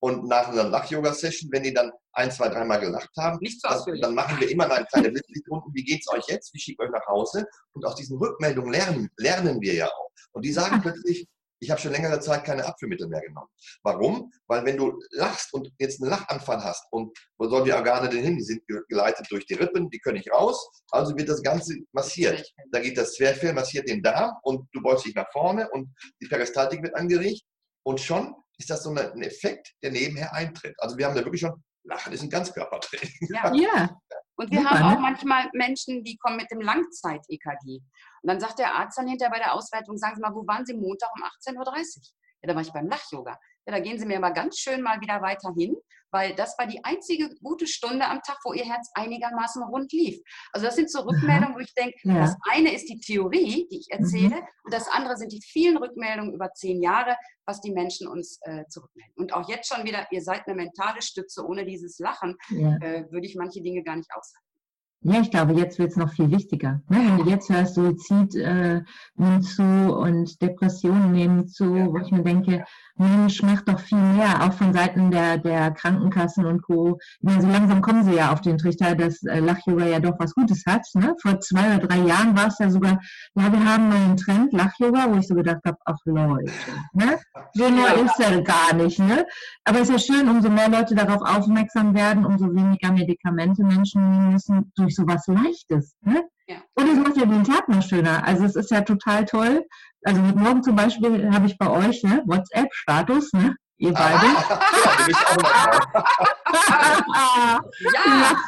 Und 0.00 0.26
nach 0.26 0.48
einer 0.48 0.64
Lach-Yoga-Session, 0.64 1.50
wenn 1.52 1.62
die 1.62 1.72
dann 1.72 1.92
ein, 2.14 2.32
zwei, 2.32 2.48
dreimal 2.48 2.80
gelacht 2.80 3.10
haben, 3.16 3.38
das, 3.62 3.84
dann 4.00 4.14
machen 4.14 4.40
wir 4.40 4.50
immer 4.50 4.68
eine 4.68 4.84
kleine 4.86 5.10
Blitzlichtrunde. 5.10 5.66
Wie 5.72 5.84
geht's 5.84 6.10
euch 6.10 6.26
jetzt? 6.26 6.52
Wie 6.52 6.58
schickt 6.58 6.80
euch 6.80 6.90
nach 6.90 7.06
Hause? 7.06 7.46
Und 7.72 7.86
aus 7.86 7.94
diesen 7.94 8.18
Rückmeldungen 8.18 8.72
lernen, 8.72 9.08
lernen 9.16 9.60
wir 9.60 9.74
ja 9.74 9.86
auch. 9.86 10.10
Und 10.32 10.44
die 10.44 10.52
sagen 10.52 10.82
plötzlich, 10.82 11.28
ich 11.62 11.70
habe 11.70 11.80
schon 11.80 11.92
längere 11.92 12.18
Zeit 12.18 12.44
keine 12.44 12.66
Abführmittel 12.66 13.06
mehr 13.06 13.20
genommen. 13.20 13.46
Warum? 13.84 14.32
Weil 14.48 14.64
wenn 14.64 14.76
du 14.76 14.98
lachst 15.12 15.54
und 15.54 15.70
jetzt 15.78 16.02
einen 16.02 16.10
Lachanfall 16.10 16.62
hast 16.62 16.84
und 16.90 17.16
wo 17.38 17.48
sollen 17.48 17.64
die 17.64 17.72
Organe 17.72 18.08
denn 18.08 18.24
hin? 18.24 18.36
Die 18.36 18.42
sind 18.42 18.62
geleitet 18.88 19.26
durch 19.30 19.46
die 19.46 19.54
Rippen, 19.54 19.88
die 19.88 20.00
können 20.00 20.16
nicht 20.16 20.32
raus, 20.32 20.68
also 20.90 21.16
wird 21.16 21.28
das 21.28 21.40
Ganze 21.40 21.76
massiert. 21.92 22.52
Da 22.72 22.80
geht 22.80 22.98
das 22.98 23.14
Zwerchfell, 23.14 23.52
massiert 23.52 23.88
den 23.88 24.02
Darm 24.02 24.32
und 24.42 24.68
du 24.72 24.82
beugst 24.82 25.06
dich 25.06 25.14
nach 25.14 25.30
vorne 25.32 25.70
und 25.70 25.88
die 26.20 26.26
Peristaltik 26.26 26.82
wird 26.82 26.96
angeregt 26.96 27.42
und 27.84 28.00
schon 28.00 28.34
ist 28.58 28.68
das 28.68 28.82
so 28.82 28.90
ein 28.90 29.22
Effekt, 29.22 29.72
der 29.84 29.92
nebenher 29.92 30.34
eintritt. 30.34 30.74
Also 30.78 30.98
wir 30.98 31.06
haben 31.06 31.14
da 31.14 31.24
wirklich 31.24 31.42
schon, 31.42 31.62
Lachen 31.84 32.12
ist 32.12 32.22
ein 32.22 32.30
Ganzkörpertraining. 32.30 33.28
Ja. 33.30 33.54
ja. 33.54 33.96
Und 34.36 34.50
wir 34.50 34.64
haben 34.64 34.82
auch 34.82 34.94
ne? 34.96 35.00
manchmal 35.00 35.50
Menschen, 35.52 36.04
die 36.04 36.16
kommen 36.16 36.36
mit 36.36 36.50
dem 36.50 36.60
Langzeit-EKG. 36.60 37.80
Und 38.22 38.28
dann 38.28 38.40
sagt 38.40 38.58
der 38.58 38.74
Arzt 38.74 38.98
dann 38.98 39.08
hinterher 39.08 39.30
bei 39.30 39.38
der 39.38 39.52
Auswertung, 39.54 39.96
sagen 39.98 40.16
Sie 40.16 40.22
mal, 40.22 40.34
wo 40.34 40.46
waren 40.46 40.64
Sie 40.64 40.74
Montag 40.74 41.10
um 41.14 41.22
18.30 41.22 41.58
Uhr? 41.58 42.02
Ja, 42.42 42.48
da 42.48 42.54
war 42.54 42.62
ich 42.62 42.72
beim 42.72 42.88
Lach-Yoga. 42.88 43.38
Ja, 43.66 43.72
da 43.72 43.80
gehen 43.80 43.98
Sie 43.98 44.06
mir 44.06 44.18
mal 44.20 44.30
ganz 44.30 44.58
schön 44.58 44.82
mal 44.82 45.00
wieder 45.00 45.22
weiter 45.22 45.52
hin, 45.56 45.76
weil 46.10 46.34
das 46.34 46.56
war 46.58 46.66
die 46.66 46.84
einzige 46.84 47.30
gute 47.42 47.66
Stunde 47.66 48.06
am 48.06 48.20
Tag, 48.22 48.38
wo 48.44 48.52
Ihr 48.52 48.64
Herz 48.64 48.90
einigermaßen 48.94 49.62
rund 49.62 49.92
lief. 49.92 50.20
Also 50.52 50.66
das 50.66 50.76
sind 50.76 50.90
so 50.90 51.00
Rückmeldungen, 51.00 51.54
wo 51.54 51.60
ich 51.60 51.72
denke, 51.74 51.96
ja. 52.02 52.20
das 52.20 52.36
eine 52.50 52.74
ist 52.74 52.88
die 52.88 52.98
Theorie, 52.98 53.68
die 53.70 53.78
ich 53.78 53.86
erzähle, 53.90 54.36
mhm. 54.36 54.46
und 54.64 54.74
das 54.74 54.88
andere 54.88 55.16
sind 55.16 55.32
die 55.32 55.40
vielen 55.42 55.76
Rückmeldungen 55.76 56.34
über 56.34 56.52
zehn 56.52 56.82
Jahre, 56.82 57.16
was 57.46 57.60
die 57.60 57.72
Menschen 57.72 58.08
uns 58.08 58.38
äh, 58.42 58.64
zurückmelden. 58.68 59.14
Und 59.16 59.32
auch 59.32 59.48
jetzt 59.48 59.72
schon 59.72 59.84
wieder, 59.84 60.06
ihr 60.10 60.22
seid 60.22 60.46
eine 60.46 60.56
mentale 60.56 61.02
Stütze. 61.02 61.44
Ohne 61.44 61.64
dieses 61.64 61.98
Lachen 61.98 62.36
ja. 62.50 62.76
äh, 62.78 63.10
würde 63.10 63.26
ich 63.26 63.36
manche 63.36 63.62
Dinge 63.62 63.82
gar 63.82 63.96
nicht 63.96 64.10
aushalten. 64.12 64.46
Ja, 65.04 65.20
ich 65.20 65.32
glaube, 65.32 65.54
jetzt 65.54 65.80
wird 65.80 65.90
es 65.90 65.96
noch 65.96 66.12
viel 66.12 66.30
wichtiger. 66.30 66.80
Ne? 66.88 66.98
Wenn 66.98 67.24
du 67.24 67.30
jetzt 67.30 67.50
hörst, 67.50 67.74
Suizid 67.74 68.36
äh, 68.36 68.82
nimmt 69.16 69.44
zu 69.44 69.62
und 69.62 70.40
Depressionen 70.40 71.10
nehmen 71.10 71.48
zu, 71.48 71.64
wo 71.64 71.98
ich 71.98 72.12
mir 72.12 72.22
denke, 72.22 72.64
Mensch, 72.96 73.42
macht 73.42 73.68
doch 73.68 73.80
viel 73.80 73.98
mehr, 73.98 74.42
auch 74.42 74.52
von 74.52 74.72
Seiten 74.72 75.10
der, 75.10 75.38
der 75.38 75.70
Krankenkassen 75.70 76.44
und 76.44 76.62
Co. 76.62 76.98
Ich 77.20 77.22
meine, 77.22 77.42
so 77.42 77.48
langsam 77.48 77.80
kommen 77.80 78.04
sie 78.04 78.14
ja 78.14 78.32
auf 78.32 78.40
den 78.40 78.58
Trichter, 78.58 78.94
dass 78.94 79.22
äh, 79.22 79.40
Lach-Yoga 79.40 79.86
ja 79.86 80.00
doch 80.00 80.18
was 80.18 80.34
Gutes 80.34 80.64
hat. 80.66 80.86
Ne? 80.94 81.14
Vor 81.20 81.40
zwei 81.40 81.76
oder 81.76 81.86
drei 81.86 81.98
Jahren 81.98 82.36
war 82.36 82.48
es 82.48 82.58
ja 82.58 82.70
sogar, 82.70 83.00
ja, 83.34 83.52
wir 83.52 83.64
haben 83.64 83.90
einen 83.90 84.16
Trend, 84.16 84.52
Lach-Yoga, 84.52 85.10
wo 85.10 85.16
ich 85.16 85.26
so 85.26 85.34
gedacht 85.34 85.60
habe, 85.64 85.78
ach 85.84 85.98
Leute, 86.04 86.52
ne? 86.92 87.18
so 87.54 87.68
neu 87.68 88.04
ist 88.04 88.20
er 88.20 88.42
gar 88.42 88.74
nicht. 88.74 88.98
Ne? 88.98 89.26
Aber 89.64 89.80
es 89.80 89.88
ist 89.88 90.08
ja 90.08 90.14
schön, 90.16 90.28
umso 90.28 90.50
mehr 90.50 90.68
Leute 90.68 90.94
darauf 90.94 91.22
aufmerksam 91.22 91.94
werden, 91.94 92.24
umso 92.24 92.52
weniger 92.54 92.92
Medikamente 92.92 93.64
Menschen 93.64 94.10
nehmen 94.10 94.32
müssen 94.32 94.72
durch 94.76 94.94
sowas 94.94 95.26
Leichtes. 95.26 95.94
Ne? 96.02 96.24
Ja. 96.48 96.56
Und 96.74 96.88
es 96.88 96.98
macht 96.98 97.16
ja 97.16 97.26
den 97.26 97.44
Tag 97.44 97.68
noch 97.68 97.82
schöner. 97.82 98.26
Also 98.26 98.44
es 98.44 98.56
ist 98.56 98.70
ja 98.70 98.82
total 98.82 99.24
toll. 99.24 99.64
Also 100.04 100.22
heute 100.22 100.38
Morgen 100.38 100.62
zum 100.62 100.76
Beispiel 100.76 101.32
habe 101.32 101.46
ich 101.46 101.56
bei 101.58 101.70
euch 101.70 102.02
ne, 102.02 102.22
WhatsApp-Status, 102.26 103.32
ne? 103.34 103.54
Ihr 103.78 103.92
beide. 103.92 104.26
ja. 107.12 107.60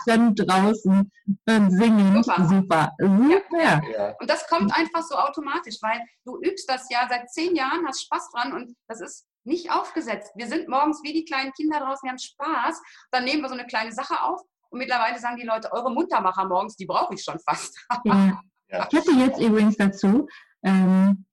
Lachen 0.07 0.35
draußen 0.35 1.13
und 1.47 1.71
singen. 1.71 2.23
Super. 2.23 2.49
Super. 2.49 2.93
Super. 2.99 3.83
Ja. 3.91 4.15
Und 4.21 4.31
das 4.31 4.47
kommt 4.49 4.77
einfach 4.77 5.03
so 5.03 5.17
automatisch, 5.17 5.77
weil 5.81 6.01
du 6.25 6.39
übst 6.41 6.69
das 6.69 6.89
ja 6.91 7.07
seit 7.09 7.31
zehn 7.31 7.57
Jahren, 7.57 7.87
hast 7.87 8.03
Spaß 8.03 8.31
dran 8.33 8.53
und 8.53 8.75
das 8.89 9.01
ist 9.01 9.27
nicht 9.45 9.71
aufgesetzt. 9.71 10.33
Wir 10.35 10.47
sind 10.47 10.69
morgens 10.69 11.03
wie 11.03 11.13
die 11.13 11.25
kleinen 11.25 11.53
Kinder 11.53 11.81
draußen, 11.81 12.01
wir 12.03 12.11
haben 12.11 12.19
Spaß. 12.19 12.81
Dann 13.11 13.25
nehmen 13.25 13.43
wir 13.43 13.49
so 13.49 13.55
eine 13.55 13.67
kleine 13.67 13.93
Sache 13.93 14.23
auf 14.23 14.41
und 14.71 14.79
mittlerweile 14.79 15.19
sagen 15.19 15.37
die 15.37 15.47
Leute, 15.47 15.73
eure 15.73 15.93
Muntermacher 15.93 16.47
morgens, 16.47 16.77
die 16.77 16.87
brauche 16.87 17.15
ich 17.15 17.23
schon 17.23 17.39
fast. 17.41 17.79
ja. 18.05 18.41
Ich 18.69 18.99
hatte 18.99 19.13
jetzt 19.13 19.41
übrigens 19.41 19.77
dazu 19.77 20.27
ähm, 20.65 21.27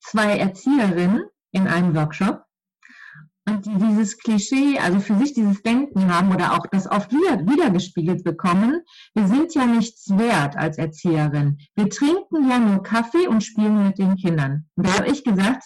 zwei 0.00 0.38
Erzieherinnen 0.38 1.24
in 1.52 1.66
einem 1.66 1.94
Workshop 1.94 2.44
und 3.48 3.64
die 3.64 3.74
dieses 3.74 4.18
Klischee, 4.18 4.78
also 4.78 5.00
für 5.00 5.16
sich 5.16 5.32
dieses 5.32 5.62
Denken 5.62 6.12
haben 6.12 6.34
oder 6.34 6.52
auch 6.52 6.66
das 6.70 6.90
oft 6.90 7.10
wieder, 7.12 7.38
wiedergespiegelt 7.46 8.22
bekommen, 8.22 8.82
wir 9.14 9.26
sind 9.26 9.54
ja 9.54 9.64
nichts 9.64 10.10
wert 10.10 10.56
als 10.56 10.78
Erzieherin. 10.78 11.58
Wir 11.74 11.88
trinken 11.88 12.48
ja 12.48 12.58
nur 12.58 12.82
Kaffee 12.82 13.26
und 13.26 13.42
spielen 13.42 13.86
mit 13.86 13.98
den 13.98 14.16
Kindern. 14.16 14.66
Und 14.76 14.86
da 14.86 14.98
habe 14.98 15.08
ich 15.08 15.24
gesagt, 15.24 15.64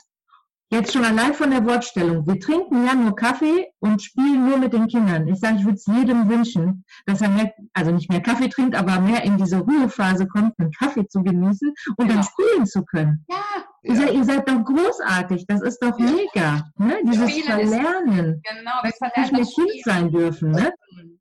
Jetzt 0.72 0.94
schon 0.94 1.04
allein 1.04 1.34
von 1.34 1.50
der 1.50 1.66
Wortstellung. 1.66 2.26
Wir 2.26 2.40
trinken 2.40 2.86
ja 2.86 2.94
nur 2.94 3.14
Kaffee 3.14 3.66
und 3.80 4.00
spielen 4.00 4.48
nur 4.48 4.56
mit 4.56 4.72
den 4.72 4.88
Kindern. 4.88 5.28
Ich 5.28 5.38
sage, 5.38 5.58
ich 5.58 5.64
würde 5.66 5.76
es 5.76 5.84
jedem 5.84 6.30
wünschen, 6.30 6.86
dass 7.04 7.20
er 7.20 7.28
mehr, 7.28 7.52
also 7.74 7.90
nicht 7.90 8.08
mehr 8.08 8.22
Kaffee 8.22 8.48
trinkt, 8.48 8.74
aber 8.74 8.98
mehr 8.98 9.22
in 9.22 9.36
diese 9.36 9.58
Ruhephase 9.58 10.26
kommt, 10.26 10.54
einen 10.58 10.70
Kaffee 10.70 11.06
zu 11.06 11.22
genießen 11.22 11.74
und 11.98 12.08
genau. 12.08 12.14
dann 12.14 12.24
spielen 12.24 12.64
zu 12.64 12.86
können. 12.86 13.26
Ja, 13.28 13.36
Ihr, 13.84 13.96
seid, 13.96 14.12
ihr 14.14 14.24
seid 14.24 14.48
doch 14.48 14.64
großartig, 14.64 15.44
das 15.46 15.60
ist 15.62 15.78
doch 15.82 15.98
Ja. 15.98 16.04
mega. 16.06 16.70
Ne? 16.78 17.00
Dieses 17.04 17.30
Spielen 17.30 17.58
ist- 17.60 17.70
Verlernen, 17.74 18.42
Genau, 18.42 18.70
wir 18.82 18.90
dass 18.90 19.00
wir 19.00 19.06
nicht 19.06 19.14
verlernen 19.14 19.32
mehr 19.32 19.40
das 19.40 19.54
Kind 19.54 19.70
Spiel. 19.70 19.82
sein 19.84 20.10
dürfen. 20.12 20.50
Ne? 20.52 20.74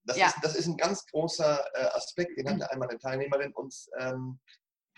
Das, 0.05 0.17
Ja. 0.17 0.27
ist, 0.27 0.35
das 0.43 0.55
ist 0.55 0.67
ein 0.67 0.77
ganz 0.77 1.05
großer 1.07 1.59
äh, 1.73 1.85
Aspekt, 1.95 2.37
den 2.37 2.47
hatte 2.49 2.69
einmal 2.71 2.87
eine 2.89 2.99
Teilnehmerin 2.99 3.51
uns 3.53 3.89
ähm, 3.99 4.39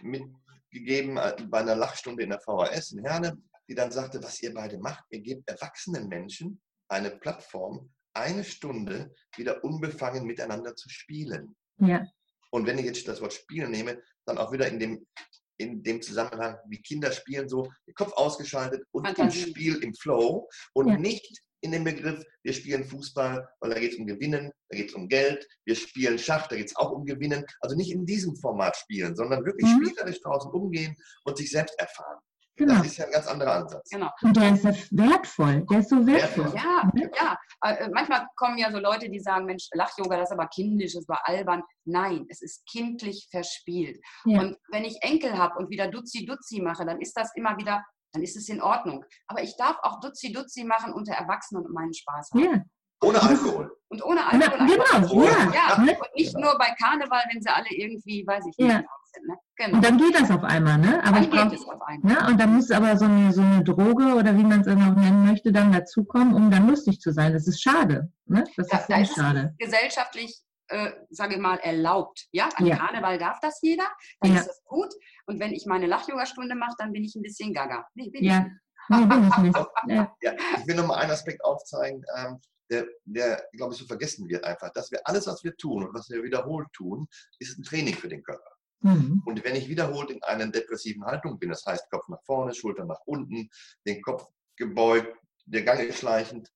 mitgegeben 0.02 1.17
äh, 1.17 1.36
bei 1.47 1.60
einer 1.60 1.76
Lachstunde 1.76 2.23
in 2.23 2.30
der 2.30 2.39
VHS 2.41 2.91
in 2.91 3.04
Herne, 3.06 3.38
die 3.69 3.76
dann 3.76 3.91
sagte, 3.91 4.21
was 4.21 4.41
ihr 4.41 4.54
beide 4.54 4.78
macht, 4.78 5.04
ihr 5.10 5.21
gebt 5.21 5.49
erwachsenen 5.49 6.08
Menschen 6.10 6.62
eine 6.89 7.12
Plattform, 7.12 7.89
eine 8.13 8.43
Stunde 8.43 9.13
wieder 9.36 9.63
unbefangen 9.63 10.26
miteinander 10.26 10.76
zu 10.76 10.89
spielen. 10.89 11.56
Ja, 11.78 12.04
Und 12.52 12.67
wenn 12.67 12.78
ich 12.78 12.86
jetzt 12.86 13.08
das 13.08 13.21
Wort 13.21 13.34
Spielen 13.34 13.71
nehme, 13.71 13.99
dann 14.26 14.38
auch 14.38 14.52
wieder 14.52 14.67
in 14.67 14.80
dem, 14.80 15.08
in 15.57 15.83
dem 15.83 16.01
Zusammenhang, 16.01 16.57
wie 16.67 16.81
Kinder 16.81 17.11
spielen, 17.11 17.47
so 17.47 17.69
den 17.87 17.93
Kopf 17.93 18.13
ausgeschaltet 18.13 18.83
und 18.91 19.07
im 19.07 19.15
Fantasie. 19.15 19.49
Spiel 19.49 19.75
im 19.83 19.93
Flow 19.93 20.47
und 20.73 20.87
Ja. 20.89 20.97
nicht 20.97 21.39
in 21.61 21.71
dem 21.71 21.85
Begriff, 21.85 22.21
wir 22.43 22.51
spielen 22.53 22.83
Fußball, 22.83 23.47
weil 23.61 23.69
da 23.69 23.79
geht 23.79 23.93
es 23.93 23.97
um 23.99 24.05
Gewinnen, 24.05 24.51
da 24.69 24.77
geht 24.77 24.89
es 24.89 24.95
um 24.95 25.07
Geld, 25.07 25.47
wir 25.65 25.75
spielen 25.75 26.19
Schach, 26.19 26.47
da 26.47 26.57
geht 26.57 26.67
es 26.67 26.75
auch 26.75 26.91
um 26.91 27.05
Gewinnen. 27.05 27.45
Also 27.61 27.75
nicht 27.77 27.91
in 27.91 28.05
diesem 28.05 28.35
Format 28.35 28.75
spielen, 28.75 29.15
sondern 29.15 29.45
wirklich 29.45 29.67
Mhm. 29.71 29.85
spielerisch 29.85 30.19
draußen 30.21 30.51
umgehen 30.51 30.95
und 31.23 31.37
sich 31.37 31.49
selbst 31.49 31.79
erfahren. 31.79 32.19
Genau. 32.55 32.75
Das 32.75 32.85
ist 32.87 32.97
ja 32.97 33.05
ein 33.05 33.11
ganz 33.11 33.27
anderer 33.27 33.53
Ansatz. 33.55 33.89
Genau. 33.89 34.09
Und 34.21 34.35
der 34.37 34.53
ist 34.53 34.63
ja 34.63 34.71
wertvoll, 34.91 35.65
der 35.71 35.79
ist 35.79 35.89
so 35.89 36.05
wertvoll. 36.05 36.45
Wertvoll. 36.53 36.59
Ja, 36.59 36.83
Mhm. 36.93 37.09
ja. 37.15 37.37
Äh, 37.61 37.89
Manchmal 37.93 38.27
kommen 38.35 38.57
ja 38.57 38.71
so 38.71 38.79
Leute, 38.79 39.09
die 39.09 39.19
sagen, 39.19 39.45
Mensch, 39.45 39.67
Lach-Yoga, 39.73 40.17
das 40.17 40.29
ist 40.29 40.33
aber 40.33 40.47
kindisch, 40.47 40.93
das 40.93 41.07
war 41.07 41.21
albern. 41.25 41.63
Nein, 41.85 42.25
es 42.29 42.41
ist 42.41 42.65
kindlich 42.69 43.27
verspielt. 43.31 43.99
Ja. 44.25 44.41
Und 44.41 44.57
wenn 44.71 44.83
ich 44.85 44.97
Enkel 45.01 45.37
habe 45.37 45.57
und 45.59 45.69
wieder 45.69 45.87
Duzi-Duzi 45.87 46.61
mache, 46.61 46.85
dann 46.85 46.99
ist 47.01 47.13
das 47.17 47.31
immer 47.35 47.57
wieder, 47.57 47.83
dann 48.11 48.21
ist 48.21 48.35
es 48.37 48.47
in 48.49 48.61
Ordnung. 48.61 49.03
Aber 49.27 49.41
ich 49.41 49.55
darf 49.57 49.77
auch 49.81 49.99
Duzi-Duzi 50.01 50.63
machen 50.65 50.93
unter 50.93 51.13
Erwachsenen 51.13 51.65
und 51.65 51.73
meinen 51.73 51.93
Spaß 51.93 52.29
haben. 52.33 52.43
Ja, 52.43 52.61
Ohne 53.03 53.21
Alkohol. 53.21 53.77
Und 53.89 54.03
ohne 54.05 54.21
Na, 54.21 54.27
Alkohol. 54.47 54.59
einfach 54.61 55.01
genau, 55.01 55.23
ja. 55.23 55.53
Ja, 55.53 55.77
Ne? 55.83 55.91
und 55.99 56.15
nicht 56.15 56.35
nur 56.37 56.57
bei 56.57 56.67
Karneval, 56.81 57.21
wenn 57.31 57.41
sie 57.41 57.49
alle 57.49 57.67
irgendwie, 57.69 58.25
weiß 58.25 58.43
ich 58.49 58.57
nicht, 58.57 58.69
Ja. 58.71 58.79
drauf 58.79 59.01
sind. 59.13 59.27
Ne? 59.27 59.35
Genau. 59.57 59.75
Und 59.77 59.85
dann 59.85 59.97
geht 59.99 60.19
das 60.19 60.31
auf 60.31 60.43
einmal, 60.43 60.77
ne? 60.79 60.99
Aber 61.03 61.11
Dann 61.11 61.23
ich 61.23 61.29
geht 61.31 61.39
brauche 61.41 61.55
es 61.55 61.65
auf 61.67 61.81
einmal. 61.83 62.11
Ne? 62.13 62.27
Und 62.27 62.39
da 62.41 62.47
muss 62.47 62.71
aber 62.71 62.97
so 62.97 63.05
eine, 63.05 63.31
so 63.31 63.41
eine 63.41 63.63
Droge 63.63 64.15
oder 64.15 64.35
wie 64.35 64.43
man 64.43 64.61
es 64.61 64.65
dann 64.65 64.81
auch 64.81 64.95
nennen 64.95 65.25
möchte, 65.27 65.51
dann 65.51 65.71
dazukommen, 65.71 66.33
um 66.33 66.49
dann 66.49 66.67
lustig 66.67 66.99
zu 67.01 67.11
sein. 67.13 67.33
Das 67.33 67.47
ist 67.47 67.61
schade. 67.61 68.11
Ne? 68.25 68.43
Das 68.57 68.69
Ja, 68.71 68.77
ist 68.79 68.87
da 68.89 68.95
sehr 68.95 69.01
ist 69.03 69.09
es 69.11 69.15
schade. 69.23 69.53
gesellschaftlich, 69.59 70.41
äh, 70.69 70.91
sage 71.11 71.35
ich 71.35 71.39
mal, 71.39 71.57
erlaubt. 71.57 72.25
Ja, 72.31 72.49
an 72.55 72.65
Ja. 72.65 72.77
Karneval 72.77 73.19
darf 73.19 73.39
das 73.41 73.59
jeder, 73.61 73.85
dann 74.21 74.31
Ja. 74.33 74.39
ist 74.39 74.47
das 74.47 74.63
gut. 74.65 74.91
Und 75.27 75.39
wenn 75.39 75.51
ich 75.53 75.67
meine 75.67 75.85
Lach-Yoga-Stunde 75.85 76.55
mache, 76.55 76.73
dann 76.79 76.91
bin 76.93 77.03
ich 77.03 77.13
ein 77.15 77.21
bisschen 77.21 77.53
gaga. 77.53 77.85
Nee, 77.93 78.09
bin 78.09 78.23
Ja, 78.23 78.47
nee, 78.89 79.05
bin 79.05 79.27
ich 79.29 79.37
nicht. 79.37 79.55
Ja. 79.87 80.11
Ja, 80.21 80.31
ich 80.57 80.67
will 80.67 80.75
noch 80.75 80.87
mal 80.87 80.95
einen 80.95 81.11
Aspekt 81.11 81.43
aufzeigen, 81.45 82.03
ähm, 82.17 82.39
der, 82.69 82.88
der 83.06 83.47
glaube 83.54 83.73
ich, 83.73 83.80
so 83.80 83.86
vergessen 83.86 84.28
wird 84.30 84.43
einfach, 84.43 84.71
dass 84.71 84.91
wir 84.91 85.06
alles, 85.06 85.28
was 85.28 85.43
wir 85.43 85.56
tun 85.56 85.84
und 85.88 85.93
was 85.93 86.10
wir 86.10 86.23
wiederholt 86.23 86.67
tun, 86.73 87.08
ist 87.39 87.58
ein 87.58 87.63
Training 87.63 87.95
für 87.95 88.08
den 88.10 88.23
Körper. 88.23 88.49
Mhm. 88.82 89.21
Und 89.26 89.43
wenn 89.43 89.56
ich 89.56 89.69
wiederholt 89.69 90.12
in 90.12 90.21
einer 90.23 90.47
depressiven 90.47 91.04
Haltung 91.06 91.39
bin, 91.39 91.49
das 91.49 91.65
heißt 91.65 91.89
Kopf 91.89 92.08
nach 92.10 92.21
vorne, 92.26 92.54
Schultern 92.54 92.88
nach 92.88 93.02
unten, 93.06 93.49
den 93.88 94.02
Kopf 94.02 94.26
gebeugt, 94.58 95.15
der 95.45 95.63
Gang 95.63 95.80
ist 95.82 95.99
schleichend, 95.99 96.49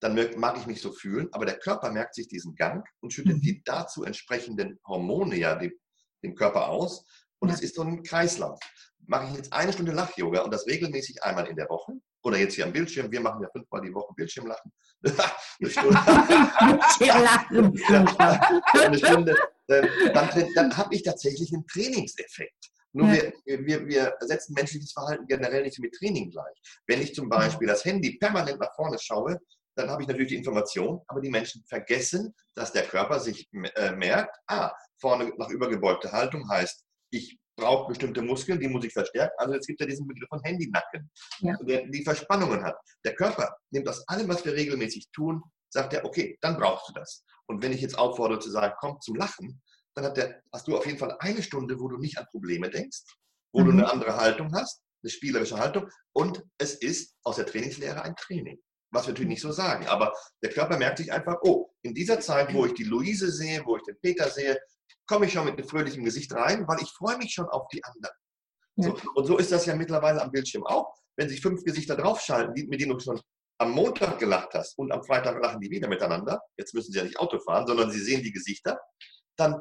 dann 0.00 0.14
mag 0.38 0.56
ich 0.58 0.66
mich 0.66 0.80
so 0.80 0.92
fühlen, 0.92 1.28
aber 1.32 1.44
der 1.44 1.58
Körper 1.58 1.90
merkt 1.90 2.14
sich 2.14 2.28
diesen 2.28 2.54
Gang 2.54 2.86
und 3.00 3.12
schüttet 3.12 3.38
Mhm. 3.38 3.40
die 3.40 3.62
dazu 3.64 4.04
entsprechenden 4.04 4.78
Hormone 4.86 5.36
ja 5.36 5.56
dem, 5.56 5.72
dem 6.22 6.34
Körper 6.34 6.68
aus. 6.68 7.04
Und 7.40 7.48
Ja. 7.48 7.54
es 7.54 7.62
ist 7.62 7.74
so 7.74 7.82
ein 7.82 8.02
Kreislauf. 8.02 8.60
Mache 9.06 9.26
ich 9.30 9.36
jetzt 9.36 9.52
eine 9.52 9.72
Stunde 9.72 9.92
Lach-Yoga 9.92 10.42
und 10.42 10.52
das 10.52 10.66
regelmäßig 10.66 11.22
einmal 11.22 11.46
in 11.48 11.56
der 11.56 11.68
Woche 11.68 11.92
oder 12.22 12.36
jetzt 12.38 12.54
hier 12.54 12.64
am 12.66 12.72
Bildschirm, 12.72 13.10
wir 13.10 13.20
machen 13.20 13.42
ja 13.42 13.48
fünfmal 13.50 13.80
die 13.80 13.94
Woche 13.94 14.12
Bildschirmlachen, 14.14 14.72
eine 15.60 15.70
Stunde, 15.70 15.96
Wir 16.98 17.14
lachen 17.20 17.76
super. 17.76 18.62
eine 18.74 18.98
Stunde, 18.98 19.36
äh, 19.68 20.12
dann, 20.12 20.28
dann 20.54 20.76
habe 20.76 20.94
ich 20.94 21.02
tatsächlich 21.02 21.52
einen 21.52 21.66
Trainingseffekt. 21.66 22.70
Nur 22.92 23.12
Ja. 23.12 23.22
wir, 23.44 23.66
wir, 23.66 23.86
wir 23.86 24.14
setzen 24.20 24.54
menschliches 24.54 24.92
Verhalten 24.92 25.26
generell 25.26 25.62
nicht 25.62 25.78
mit 25.78 25.94
Training 25.94 26.30
gleich. 26.30 26.56
Wenn 26.86 27.02
ich 27.02 27.14
zum 27.14 27.28
Beispiel 27.28 27.68
das 27.68 27.84
Handy 27.84 28.16
permanent 28.18 28.58
nach 28.60 28.74
vorne 28.74 28.98
schaue, 28.98 29.38
dann 29.76 29.90
habe 29.90 30.02
ich 30.02 30.08
natürlich 30.08 30.30
die 30.30 30.36
Information, 30.36 31.00
aber 31.06 31.20
die 31.20 31.30
Menschen 31.30 31.62
vergessen, 31.68 32.34
dass 32.54 32.72
der 32.72 32.82
Körper 32.82 33.20
sich 33.20 33.48
äh, 33.52 33.92
merkt, 33.92 34.36
ah, 34.48 34.72
vorne 35.00 35.32
nach 35.36 35.50
übergebeugte 35.50 36.10
Haltung 36.10 36.48
heißt, 36.50 36.84
ich 37.10 37.37
brauche 37.58 37.88
bestimmte 37.88 38.22
Muskeln, 38.22 38.58
die 38.60 38.68
muss 38.68 38.84
ich 38.84 38.92
verstärken. 38.92 39.34
Also 39.38 39.54
jetzt 39.54 39.66
gibt 39.66 39.80
ja 39.80 39.86
diesen 39.86 40.06
Begriff 40.06 40.28
von 40.28 40.40
Handynacken, 40.42 41.10
Ja. 41.40 41.56
der 41.60 41.86
die 41.86 42.04
Verspannungen 42.04 42.62
hat. 42.64 42.76
Der 43.04 43.14
Körper 43.14 43.56
nimmt 43.70 43.88
aus 43.88 44.06
allem, 44.08 44.28
was 44.28 44.44
wir 44.44 44.54
regelmäßig 44.54 45.08
tun, 45.12 45.42
sagt 45.68 45.92
er, 45.92 46.04
okay, 46.04 46.38
dann 46.40 46.56
brauchst 46.56 46.88
du 46.88 46.92
das. 46.94 47.24
Und 47.46 47.62
wenn 47.62 47.72
ich 47.72 47.80
jetzt 47.80 47.98
auffordere 47.98 48.38
zu 48.38 48.50
sagen, 48.50 48.74
komm 48.80 48.98
zum 49.00 49.16
Lachen, 49.16 49.60
dann 49.94 50.04
hat 50.04 50.16
der, 50.16 50.40
hast 50.52 50.68
du 50.68 50.76
auf 50.76 50.86
jeden 50.86 50.98
Fall 50.98 51.16
eine 51.18 51.42
Stunde, 51.42 51.78
wo 51.80 51.88
du 51.88 51.98
nicht 51.98 52.16
an 52.18 52.26
Probleme 52.30 52.70
denkst, 52.70 53.00
wo 53.52 53.62
du 53.62 53.72
Mhm. 53.72 53.78
eine 53.80 53.90
andere 53.92 54.16
Haltung 54.16 54.54
hast, 54.54 54.80
eine 55.02 55.10
spielerische 55.10 55.58
Haltung 55.58 55.88
und 56.12 56.42
es 56.58 56.74
ist 56.74 57.14
aus 57.24 57.36
der 57.36 57.46
Trainingslehre 57.46 58.02
ein 58.02 58.14
Training. 58.16 58.58
Was 58.90 59.06
wir 59.06 59.12
natürlich 59.12 59.28
nicht 59.30 59.42
so 59.42 59.52
sagen, 59.52 59.86
aber 59.86 60.14
der 60.42 60.50
Körper 60.50 60.78
merkt 60.78 60.98
sich 60.98 61.12
einfach, 61.12 61.36
oh, 61.42 61.70
in 61.82 61.92
dieser 61.94 62.20
Zeit, 62.20 62.54
wo 62.54 62.64
ich 62.66 62.72
die 62.74 62.84
Luise 62.84 63.30
sehe, 63.30 63.62
wo 63.66 63.76
ich 63.76 63.82
den 63.82 63.98
Peter 64.00 64.30
sehe, 64.30 64.58
komme 65.06 65.26
ich 65.26 65.32
schon 65.32 65.44
mit 65.44 65.58
einem 65.58 65.68
fröhlichen 65.68 66.04
Gesicht 66.04 66.32
rein, 66.34 66.66
weil 66.68 66.80
ich 66.82 66.90
freue 66.90 67.16
mich 67.18 67.32
schon 67.32 67.48
auf 67.48 67.66
die 67.68 67.82
anderen. 67.84 68.14
Ja. 68.76 68.88
So, 68.88 69.10
und 69.14 69.26
so 69.26 69.38
ist 69.38 69.52
das 69.52 69.66
ja 69.66 69.74
mittlerweile 69.74 70.22
am 70.22 70.30
Bildschirm 70.30 70.64
auch. 70.66 70.94
Wenn 71.16 71.28
sich 71.28 71.40
fünf 71.40 71.64
Gesichter 71.64 71.96
draufschalten, 71.96 72.54
die, 72.54 72.66
mit 72.66 72.80
denen 72.80 72.92
du 72.92 73.00
schon 73.00 73.20
am 73.60 73.72
Montag 73.72 74.18
gelacht 74.18 74.50
hast 74.54 74.78
und 74.78 74.92
am 74.92 75.02
Freitag 75.02 75.42
lachen 75.42 75.60
die 75.60 75.70
wieder 75.70 75.88
miteinander, 75.88 76.40
jetzt 76.56 76.74
müssen 76.74 76.92
sie 76.92 76.98
ja 76.98 77.04
nicht 77.04 77.18
Auto 77.18 77.40
fahren, 77.40 77.66
sondern 77.66 77.90
sie 77.90 78.00
sehen 78.00 78.22
die 78.22 78.30
Gesichter, 78.32 78.78
dann 79.36 79.60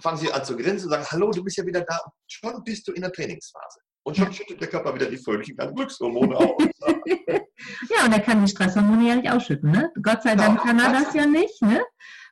fangen 0.00 0.16
sie 0.16 0.32
an 0.32 0.44
zu 0.44 0.56
grinsen 0.56 0.86
und 0.86 0.92
sagen, 0.92 1.06
hallo, 1.10 1.30
du 1.30 1.44
bist 1.44 1.58
ja 1.58 1.66
wieder 1.66 1.82
da. 1.82 1.98
Und 2.04 2.12
schon 2.26 2.64
bist 2.64 2.88
du 2.88 2.92
in 2.92 3.02
der 3.02 3.12
Trainingsphase. 3.12 3.80
Und 4.04 4.16
schon 4.16 4.32
schüttet 4.32 4.60
der 4.60 4.68
Körper 4.68 4.94
wieder 4.94 5.06
die 5.10 5.18
fröhlichen 5.18 5.56
Glückshormone 5.56 6.36
aus. 6.36 6.62
Ja, 7.88 8.04
und 8.04 8.12
er 8.12 8.20
kann 8.20 8.44
die 8.44 8.50
Stresshormone 8.50 9.08
ja 9.08 9.16
nicht 9.16 9.30
ausschütten, 9.30 9.70
ne? 9.70 9.90
Gott 10.02 10.22
sei 10.22 10.34
Dank 10.36 10.60
Genau. 10.60 10.62
kann 10.62 10.78
er 10.78 11.00
das 11.02 11.14
ja 11.14 11.26
nicht, 11.26 11.60
ne? 11.62 11.82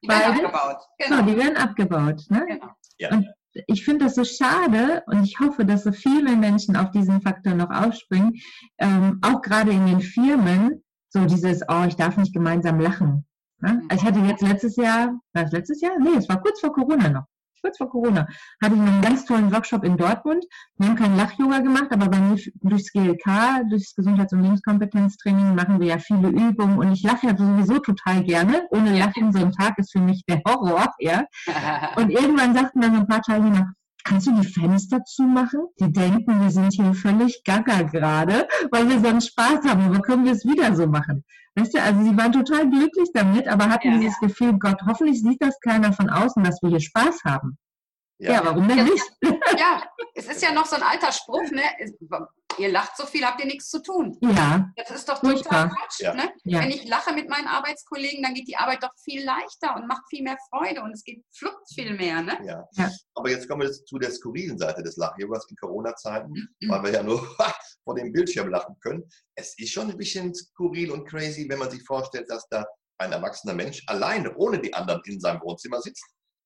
Die 0.04 0.08
werden 0.08 0.34
Beide? 0.34 0.46
abgebaut. 0.46 0.80
So, 0.82 1.08
Genau. 1.16 1.22
die 1.22 1.36
werden 1.36 1.56
abgebaut, 1.56 2.22
ne? 2.28 2.46
genau. 2.46 3.22
ich 3.66 3.84
finde 3.84 4.04
das 4.06 4.14
so 4.14 4.24
schade 4.24 5.02
und 5.06 5.24
ich 5.24 5.38
hoffe, 5.40 5.64
dass 5.64 5.84
so 5.84 5.92
viele 5.92 6.36
Menschen 6.36 6.76
auf 6.76 6.90
diesen 6.90 7.20
Faktor 7.20 7.54
noch 7.54 7.70
aufspringen, 7.70 8.34
ähm, 8.78 9.20
auch 9.22 9.40
gerade 9.42 9.70
in 9.70 9.86
den 9.86 10.00
Firmen, 10.00 10.82
so 11.08 11.24
dieses, 11.24 11.62
oh, 11.68 11.84
ich 11.86 11.96
darf 11.96 12.16
nicht 12.16 12.34
gemeinsam 12.34 12.80
lachen. 12.80 13.24
Ne? 13.60 13.82
Also 13.88 14.02
ich 14.02 14.12
hatte 14.12 14.20
jetzt 14.26 14.42
letztes 14.42 14.76
Jahr, 14.76 15.18
war 15.32 15.44
es 15.44 15.52
letztes 15.52 15.80
Jahr? 15.80 15.98
Nee, 15.98 16.16
es 16.18 16.28
war 16.28 16.40
kurz 16.42 16.60
vor 16.60 16.72
Corona 16.72 17.08
noch. 17.08 17.24
Kurz 17.64 17.78
vor 17.78 17.88
Corona 17.88 18.26
hatte 18.62 18.74
ich 18.74 18.80
einen 18.82 19.00
ganz 19.00 19.24
tollen 19.24 19.50
Workshop 19.50 19.84
in 19.84 19.96
Dortmund. 19.96 20.44
Wir 20.76 20.88
haben 20.88 20.96
kein 20.96 21.16
Lach-Yoga 21.16 21.60
gemacht, 21.60 21.86
aber 21.92 22.10
bei 22.10 22.18
mir 22.18 22.38
durchs 22.60 22.92
GLK, 22.92 23.62
durchs 23.70 23.94
Gesundheits- 23.94 24.34
und 24.34 24.42
Lebenskompetenztraining, 24.42 25.54
machen 25.54 25.80
wir 25.80 25.86
ja 25.86 25.98
viele 25.98 26.28
Übungen 26.28 26.76
und 26.76 26.92
ich 26.92 27.02
lache 27.02 27.28
ja 27.28 27.34
sowieso 27.34 27.78
total 27.78 28.22
gerne. 28.22 28.66
Ohne 28.68 28.98
Lachen, 28.98 29.32
so 29.32 29.38
ein 29.38 29.52
Tag 29.52 29.78
ist 29.78 29.92
für 29.92 30.00
mich 30.00 30.26
der 30.28 30.42
Horror, 30.46 30.92
ja. 30.98 31.24
Und 31.96 32.10
irgendwann 32.10 32.54
sagten 32.54 32.82
dann 32.82 32.96
so 32.96 33.00
ein 33.00 33.06
paar 33.06 33.22
Teilnehmer, 33.22 33.72
kannst 34.04 34.26
du 34.26 34.32
die 34.40 34.46
Fenster 34.46 35.02
zumachen? 35.04 35.60
Die 35.80 35.92
denken, 35.92 36.40
wir 36.40 36.50
sind 36.50 36.72
hier 36.72 36.94
völlig 36.94 37.42
gaga 37.44 37.82
gerade, 37.82 38.46
weil 38.70 38.88
wir 38.88 39.00
so 39.00 39.08
einen 39.08 39.20
Spaß 39.20 39.64
haben. 39.64 39.82
Aber 39.82 40.00
können 40.00 40.24
wir 40.24 40.32
es 40.32 40.44
wieder 40.44 40.74
so 40.76 40.86
machen? 40.86 41.24
Weißt 41.56 41.74
du, 41.74 41.82
also 41.82 42.02
sie 42.02 42.16
waren 42.16 42.32
total 42.32 42.68
glücklich 42.68 43.08
damit, 43.14 43.48
aber 43.48 43.68
hatten 43.68 43.92
Ja. 43.92 43.98
dieses 43.98 44.18
Gefühl, 44.20 44.58
Gott, 44.58 44.80
hoffentlich 44.86 45.22
sieht 45.22 45.40
das 45.40 45.58
keiner 45.60 45.92
von 45.92 46.10
außen, 46.10 46.42
dass 46.42 46.60
wir 46.62 46.70
hier 46.70 46.80
Spaß 46.80 47.24
haben. 47.24 47.58
Ja, 48.18 48.44
warum 48.44 48.68
denn 48.68 48.78
Ja. 48.78 48.84
nicht? 48.84 49.04
ja, 49.58 49.82
es 50.14 50.26
ist 50.26 50.42
ja 50.42 50.52
noch 50.52 50.66
so 50.66 50.76
ein 50.76 50.82
alter 50.82 51.10
Spruch, 51.12 51.50
ne? 51.50 51.62
Ihr 52.56 52.70
lacht 52.70 52.96
so 52.96 53.04
viel, 53.04 53.24
habt 53.24 53.40
ihr 53.40 53.46
nichts 53.46 53.68
zu 53.68 53.82
tun. 53.82 54.16
Ja, 54.20 54.70
Das 54.76 54.88
ist 54.92 55.08
doch 55.08 55.20
total 55.20 55.68
Quatsch. 55.68 55.98
Ja. 56.00 56.14
Ne? 56.14 56.32
ja, 56.44 56.60
Wenn 56.60 56.70
ich 56.70 56.84
lache 56.86 57.12
mit 57.12 57.28
meinen 57.28 57.48
Arbeitskollegen, 57.48 58.22
dann 58.22 58.34
geht 58.34 58.46
die 58.46 58.56
Arbeit 58.56 58.80
doch 58.84 58.92
viel 59.02 59.24
leichter 59.24 59.74
und 59.74 59.88
macht 59.88 60.02
viel 60.08 60.22
mehr 60.22 60.38
Freude 60.50 60.82
und 60.82 60.92
es 60.92 61.02
geht 61.02 61.24
fluppt 61.36 61.68
viel 61.74 61.94
mehr. 61.94 62.22
Ne? 62.22 62.38
Ja. 62.44 62.64
Ja. 62.74 62.90
Aber 63.14 63.28
jetzt 63.30 63.48
kommen 63.48 63.62
wir 63.62 63.66
jetzt 63.66 63.88
zu 63.88 63.98
der 63.98 64.12
skurrilen 64.12 64.56
Seite 64.56 64.84
des 64.84 64.96
Lachjogers 64.96 65.46
in 65.50 65.56
Corona-Zeiten, 65.56 66.30
Mhm. 66.32 66.68
weil 66.70 66.82
wir 66.84 66.92
ja 66.92 67.02
nur 67.02 67.18
vor 67.84 67.94
dem 67.96 68.12
Bildschirm 68.12 68.48
lachen 68.48 68.76
können. 68.80 69.02
Es 69.34 69.58
ist 69.58 69.72
schon 69.72 69.90
ein 69.90 69.96
bisschen 69.96 70.32
skurril 70.32 70.92
und 70.92 71.06
crazy, 71.08 71.48
wenn 71.48 71.58
man 71.58 71.70
sich 71.72 71.82
vorstellt, 71.84 72.30
dass 72.30 72.46
da 72.50 72.64
ein 72.98 73.10
erwachsener 73.10 73.54
Mensch 73.54 73.82
alleine, 73.88 74.32
ohne 74.36 74.60
die 74.60 74.72
anderen 74.72 75.02
in 75.06 75.18
seinem 75.18 75.40
Wohnzimmer 75.42 75.80
sitzt, 75.82 76.04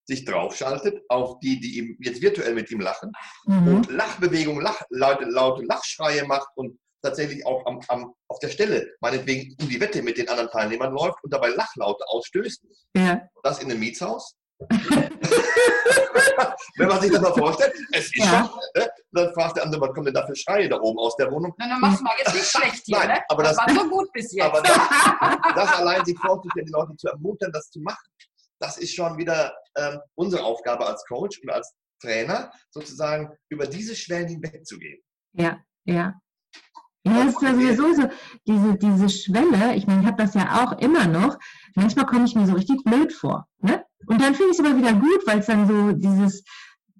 sich 0.08 0.24
draufschaltet 0.24 1.02
auf 1.10 1.38
die, 1.40 1.60
die 1.60 1.78
ihm 1.78 1.96
jetzt 2.00 2.22
virtuell 2.22 2.54
mit 2.54 2.70
ihm 2.70 2.80
lachen 2.80 3.12
mhm. 3.44 3.68
und 3.68 3.90
Lachbewegungen, 3.90 4.62
Lach, 4.62 4.80
laute, 4.88 5.24
laute 5.26 5.62
Lachschreie 5.64 6.24
macht 6.24 6.48
und 6.56 6.78
tatsächlich 7.02 7.44
auch 7.46 7.64
am, 7.66 7.80
am, 7.88 8.14
auf 8.28 8.38
der 8.40 8.48
Stelle, 8.48 8.90
meinetwegen 9.00 9.54
um 9.60 9.68
die 9.68 9.78
Wette 9.80 10.02
mit 10.02 10.16
den 10.16 10.28
anderen 10.28 10.50
Teilnehmern 10.50 10.92
läuft 10.92 11.22
und 11.22 11.32
dabei 11.32 11.48
Lachlaute 11.50 12.02
ausstößt. 12.08 12.64
ja, 12.96 13.20
Das 13.42 13.58
in 13.62 13.70
einem 13.70 13.80
Mietshaus. 13.80 14.34
Wenn 16.76 16.88
man 16.88 17.00
sich 17.00 17.10
das 17.12 17.20
mal 17.20 17.32
vorstellt, 17.34 17.72
es 17.92 18.06
ist 18.06 18.16
Ja. 18.16 18.48
schon, 18.50 18.82
ne? 18.82 18.88
dann 19.12 19.32
fragt 19.34 19.56
der 19.56 19.64
andere, 19.64 19.80
was 19.80 19.92
kommt 19.94 20.06
denn 20.06 20.14
da 20.14 20.26
für 20.26 20.34
Schreie 20.34 20.68
da 20.68 20.80
oben 20.80 20.98
aus 20.98 21.14
der 21.16 21.30
Wohnung? 21.30 21.52
Na, 21.58 21.68
dann 21.68 21.80
machst 21.80 22.00
du 22.00 22.04
mal 22.04 22.14
jetzt 22.18 22.34
nicht 22.34 22.46
schlecht 22.46 22.82
hier, 22.86 22.98
Nein, 22.98 23.08
ne? 23.08 23.20
aber 23.28 23.42
das- 23.42 23.56
war 23.56 23.68
so 23.70 23.88
gut 23.88 24.10
bis 24.12 24.32
jetzt. 24.32 24.44
Aber 24.46 24.60
das, 24.62 24.76
das 25.54 25.74
allein 25.74 26.04
sich 26.04 26.18
vorzustellen, 26.18 26.66
die 26.66 26.72
Leute 26.72 26.96
zu 26.96 27.08
ermuntern, 27.08 27.52
das 27.52 27.70
zu 27.70 27.80
machen, 27.80 28.06
das 28.60 28.78
ist 28.78 28.94
schon 28.94 29.16
wieder 29.18 29.54
ähm, 29.76 29.98
unsere 30.14 30.44
Aufgabe 30.44 30.86
als 30.86 31.04
Coach 31.06 31.40
und 31.42 31.50
als 31.50 31.74
Trainer, 32.00 32.50
sozusagen 32.70 33.30
über 33.48 33.66
diese 33.66 33.96
Schwellen 33.96 34.28
hinwegzugehen. 34.28 35.00
Ja, 35.32 35.58
ja. 35.84 36.14
Ja, 37.04 37.24
es 37.24 37.34
ist 37.34 37.42
ja 37.42 37.54
sowieso 37.54 37.94
so, 37.94 38.08
diese, 38.46 38.76
diese 38.76 39.08
Schwelle, 39.08 39.74
ich 39.74 39.86
meine, 39.86 40.02
ich 40.02 40.06
habe 40.06 40.22
das 40.22 40.34
ja 40.34 40.62
auch 40.62 40.78
immer 40.78 41.06
noch, 41.06 41.38
manchmal 41.74 42.06
komme 42.06 42.24
ich 42.26 42.34
mir 42.34 42.46
so 42.46 42.54
richtig 42.54 42.82
blöd 42.84 43.12
vor. 43.12 43.46
Ne? 43.60 43.82
Und 44.06 44.20
dann 44.20 44.34
finde 44.34 44.52
ich 44.52 44.58
es 44.58 44.64
aber 44.64 44.76
wieder 44.76 44.92
gut, 44.92 45.26
weil 45.26 45.38
es 45.38 45.46
dann 45.46 45.66
so 45.66 45.92
dieses, 45.92 46.44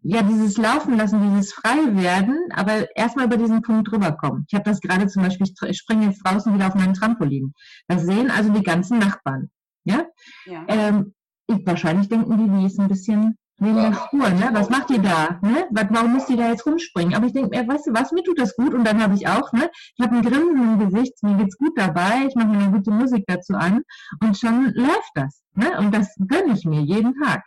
ja, 0.03 0.23
dieses 0.23 0.57
Laufen 0.57 0.97
lassen, 0.97 1.21
dieses 1.35 1.53
Freiwerden, 1.53 2.39
aber 2.55 2.87
erstmal 2.97 3.27
über 3.27 3.37
diesen 3.37 3.61
Punkt 3.61 3.91
drüber 3.91 4.13
kommen. 4.13 4.47
Ich 4.49 4.55
habe 4.55 4.65
das 4.65 4.81
gerade 4.81 5.09
zum 5.09 5.23
Beispiel, 5.23 5.47
ich 5.69 5.79
springe 5.79 6.07
jetzt 6.07 6.23
draußen 6.25 6.55
wieder 6.55 6.69
auf 6.69 6.75
meinen 6.75 6.95
Trampolin. 6.95 7.53
Das 7.89 8.03
sehen 8.03 8.31
also 8.31 8.51
die 8.53 8.63
ganzen 8.63 8.99
Nachbarn. 8.99 9.51
Ja? 9.85 10.07
ja. 10.47 10.65
Ähm, 10.69 11.15
ich, 11.49 11.67
wahrscheinlich 11.67 12.09
denken 12.09 12.37
die, 12.39 12.59
die 12.59 12.67
ist 12.67 12.79
ein 12.79 12.89
bisschen 12.89 13.37
neben 13.59 13.77
der. 13.77 13.95
Spur, 13.95 14.29
ne? 14.31 14.51
Was 14.53 14.71
macht 14.71 14.91
die 14.91 15.01
da? 15.01 15.39
Ne? 15.43 15.67
Was, 15.71 15.87
warum 15.91 16.13
muss 16.13 16.27
die 16.27 16.37
da 16.37 16.51
jetzt 16.51 16.67
rumspringen? 16.67 17.15
Aber 17.15 17.27
ich 17.27 17.33
denke 17.33 17.51
mir, 17.51 17.67
weißt 17.67 17.87
du 17.89 17.95
was, 17.95 18.13
mir 18.13 18.23
tut 18.23 18.39
das 18.39 18.55
gut 18.57 18.75
und 18.75 18.85
dann 18.85 19.03
habe 19.03 19.15
ich 19.15 19.27
auch, 19.27 19.53
ne? 19.53 19.71
Ich 19.97 20.05
habe 20.05 20.17
ein 20.17 20.23
Grinsen 20.23 20.57
im 20.57 20.79
Gesicht, 20.79 21.23
mir 21.23 21.37
geht's 21.37 21.57
gut 21.57 21.73
dabei, 21.77 22.27
ich 22.29 22.35
mache 22.35 22.49
mir 22.49 22.59
eine 22.59 22.71
gute 22.71 22.91
Musik 22.91 23.25
dazu 23.27 23.55
an 23.55 23.83
und 24.23 24.39
schon 24.39 24.73
läuft 24.75 25.11
das. 25.15 25.43
Ne? 25.55 25.77
Und 25.79 25.93
das 25.95 26.15
gönne 26.29 26.53
ich 26.55 26.65
mir 26.65 26.83
jeden 26.83 27.15
Tag. 27.21 27.43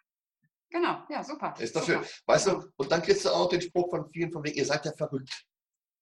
Genau, 0.69 1.03
ja, 1.09 1.23
super. 1.23 1.53
Ist 1.59 1.75
doch 1.75 1.83
schön. 1.83 1.95
super. 1.95 2.07
Weißt 2.27 2.47
du, 2.47 2.63
und 2.77 2.91
dann 2.91 3.01
kriegst 3.01 3.25
du 3.25 3.29
auch 3.29 3.49
den 3.49 3.61
Spruch 3.61 3.89
von 3.89 4.09
vielen 4.11 4.31
von 4.31 4.43
wegen, 4.43 4.57
ihr 4.57 4.65
seid 4.65 4.85
ja 4.85 4.91
verrückt. 4.93 5.45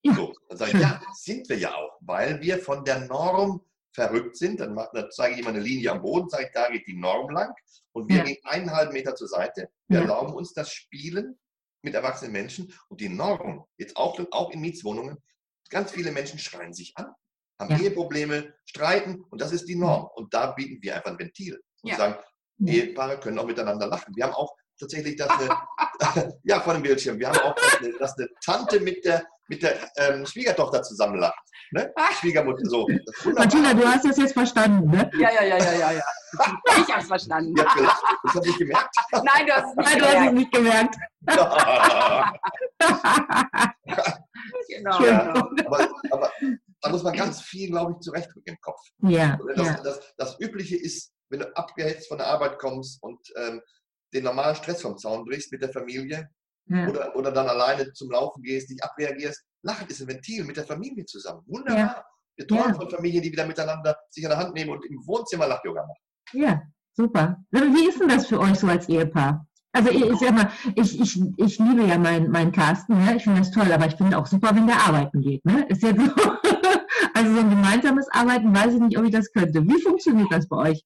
Ja, 0.03 0.13
So, 0.13 0.33
dann 0.47 0.57
sage 0.57 0.71
ich, 0.71 0.79
ja, 0.79 1.01
sind 1.13 1.49
wir 1.49 1.57
ja 1.57 1.73
auch, 1.75 1.97
weil 2.01 2.39
wir 2.39 2.59
von 2.59 2.83
der 2.85 3.07
Norm 3.07 3.61
verrückt 3.93 4.37
sind. 4.37 4.59
Dann, 4.59 4.73
macht, 4.73 4.89
dann 4.93 5.09
zeige 5.11 5.35
ich 5.35 5.41
immer 5.41 5.49
eine 5.49 5.59
Linie 5.59 5.91
am 5.91 6.01
Boden, 6.01 6.29
sage 6.29 6.45
ich, 6.45 6.51
da 6.53 6.69
geht 6.69 6.87
die 6.87 6.95
Norm 6.97 7.29
lang 7.31 7.53
und 7.91 8.07
wir 8.09 8.17
Ja. 8.17 8.23
gehen 8.23 8.37
einen 8.43 8.71
halben 8.71 8.93
Meter 8.93 9.15
zur 9.15 9.27
Seite. 9.27 9.69
Wir 9.87 9.97
Ja. 9.99 10.01
erlauben 10.03 10.33
uns 10.33 10.53
das 10.53 10.71
Spielen 10.71 11.39
mit 11.81 11.93
erwachsenen 11.95 12.31
Menschen 12.33 12.73
und 12.89 12.99
die 13.01 13.09
Norm, 13.09 13.65
jetzt 13.77 13.95
auch, 13.97 14.19
auch 14.31 14.51
in 14.51 14.59
Mietswohnungen, 14.61 15.17
ganz 15.69 15.91
viele 15.91 16.11
Menschen 16.11 16.39
schreien 16.39 16.73
sich 16.73 16.93
an, 16.97 17.13
haben 17.59 17.71
Ja. 17.71 17.79
Eheprobleme, 17.79 18.53
streiten 18.65 19.23
und 19.29 19.41
das 19.41 19.51
ist 19.51 19.65
die 19.65 19.75
Norm. 19.75 20.07
Und 20.15 20.33
da 20.33 20.51
bieten 20.51 20.81
wir 20.81 20.95
einfach 20.95 21.11
ein 21.11 21.19
Ventil 21.19 21.61
und 21.81 21.95
sagen. 21.95 22.15
Ehepaare 22.65 23.19
können 23.19 23.39
auch 23.39 23.45
miteinander 23.45 23.87
lachen. 23.87 24.13
Wir 24.15 24.25
haben 24.25 24.33
auch 24.33 24.53
tatsächlich 24.77 25.15
das 25.15 25.29
eine, 25.29 25.57
ja, 26.43 26.59
vor 26.59 26.73
dem 26.73 26.83
Bildschirm, 26.83 27.17
wir 27.19 27.29
haben 27.29 27.39
auch 27.39 27.55
das 27.55 27.77
eine, 27.79 27.93
das 27.97 28.17
eine 28.17 28.29
Tante 28.43 28.79
mit 28.81 29.03
der, 29.05 29.25
mit 29.49 29.61
der 29.63 29.75
ähm, 29.97 30.25
Schwiegertochter 30.25 30.81
zusammen 30.83 31.19
lacht. 31.19 31.39
Ne? 31.71 31.91
Schwiegermutter, 32.19 32.63
so. 32.65 32.87
Martina, 33.35 33.73
du 33.73 33.85
hast 33.85 34.05
das 34.05 34.17
jetzt 34.17 34.33
verstanden, 34.33 34.89
ne? 34.89 35.09
Ja, 35.19 35.29
ja, 35.31 35.43
ja, 35.43 35.57
ja, 35.57 35.73
ja, 35.73 35.91
ja. 35.91 36.03
Ich 36.77 36.93
hab's 36.93 37.07
verstanden. 37.07 37.53
Die 37.55 37.61
hat 37.61 37.75
gelacht, 37.75 38.03
das 38.23 38.33
habe 38.35 38.47
ich 38.47 38.57
gemerkt. 38.57 38.95
Nein, 39.11 39.45
du 39.47 39.53
hast 39.53 39.65
es 39.71 39.75
nicht 39.75 39.89
Nein, 39.89 39.99
du 39.99 40.05
hast 40.05 40.13
es 40.13 40.13
gemerkt. 40.13 40.33
nicht 40.35 40.51
gemerkt. 40.51 40.95
Genau. 44.69 44.99
Ja. 45.03 45.33
aber, 45.65 45.89
aber 46.11 46.31
da 46.81 46.89
muss 46.89 47.03
man 47.03 47.13
ganz 47.13 47.41
viel, 47.41 47.69
glaube 47.69 47.91
ich, 47.93 47.99
zurechtrücken 47.99 48.53
im 48.53 48.57
Kopf. 48.61 48.79
ja, 49.01 49.37
Das, 49.55 49.67
ja, 49.67 49.81
das, 49.83 49.99
das 50.17 50.39
Übliche 50.39 50.77
ist, 50.77 51.11
wenn 51.29 51.39
du 51.41 51.57
abgehetzt 51.57 52.07
von 52.07 52.17
der 52.17 52.27
Arbeit 52.27 52.57
kommst 52.57 53.03
und 53.03 53.19
ähm, 53.35 53.61
den 54.13 54.23
normalen 54.23 54.55
Stress 54.55 54.81
vom 54.81 54.97
Zaun 54.97 55.25
brichst 55.25 55.51
mit 55.51 55.61
der 55.61 55.71
Familie 55.73 56.29
ja. 56.69 56.87
oder, 56.87 57.15
oder 57.15 57.31
dann 57.31 57.47
alleine 57.47 57.91
zum 57.93 58.11
Laufen 58.11 58.41
gehst, 58.41 58.69
dich 58.69 58.83
abreagierst. 58.83 59.43
Lachen 59.63 59.87
ist 59.87 60.01
ein 60.01 60.07
Ventil 60.07 60.43
mit 60.45 60.57
der 60.57 60.65
Familie 60.65 61.05
zusammen. 61.05 61.41
Wunderbar. 61.47 62.05
Wir 62.35 62.47
träumen 62.47 62.69
Ja. 62.69 62.73
von 62.75 62.89
Familien, 62.89 63.21
die 63.21 63.31
wieder 63.31 63.45
miteinander 63.45 63.97
sich 64.09 64.25
an 64.25 64.29
der 64.31 64.39
Hand 64.39 64.53
nehmen 64.53 64.71
und 64.71 64.85
im 64.85 65.05
Wohnzimmer 65.05 65.47
Lach-Yoga 65.47 65.81
machen. 65.81 66.01
Ja, 66.33 66.61
super. 66.93 67.37
Wie 67.51 67.89
ist 67.89 67.99
denn 67.99 68.07
das 68.07 68.27
für 68.27 68.39
euch 68.39 68.57
so 68.57 68.67
als 68.67 68.87
Ehepaar? 68.87 69.45
Also 69.71 69.91
ich, 69.91 70.01
ich 70.03 70.19
sag 70.19 70.31
mal, 70.33 70.49
ich, 70.75 70.99
ich, 70.99 71.21
ich 71.37 71.59
liebe 71.59 71.83
ja 71.85 71.97
meinen 71.97 72.31
meinen 72.31 72.51
Carsten, 72.51 72.97
ne? 72.97 73.15
ich 73.17 73.23
finde 73.23 73.39
das 73.39 73.51
toll, 73.51 73.71
aber 73.71 73.85
ich 73.85 73.95
finde 73.95 74.17
auch 74.17 74.25
super, 74.25 74.55
wenn 74.55 74.65
der 74.65 74.77
arbeiten 74.77 75.21
geht. 75.21 75.45
Ne? 75.45 75.65
Ist 75.69 75.83
jetzt 75.83 75.99
so, 75.99 76.11
also 77.13 77.33
so 77.33 77.39
ein 77.39 77.49
gemeinsames 77.49 78.07
Arbeiten, 78.11 78.55
weiß 78.55 78.73
ich 78.73 78.79
nicht, 78.79 78.97
ob 78.97 79.05
ich 79.05 79.11
das 79.11 79.31
könnte. 79.31 79.61
Wie 79.63 79.81
funktioniert 79.81 80.31
das 80.31 80.47
bei 80.47 80.57
euch? 80.71 80.83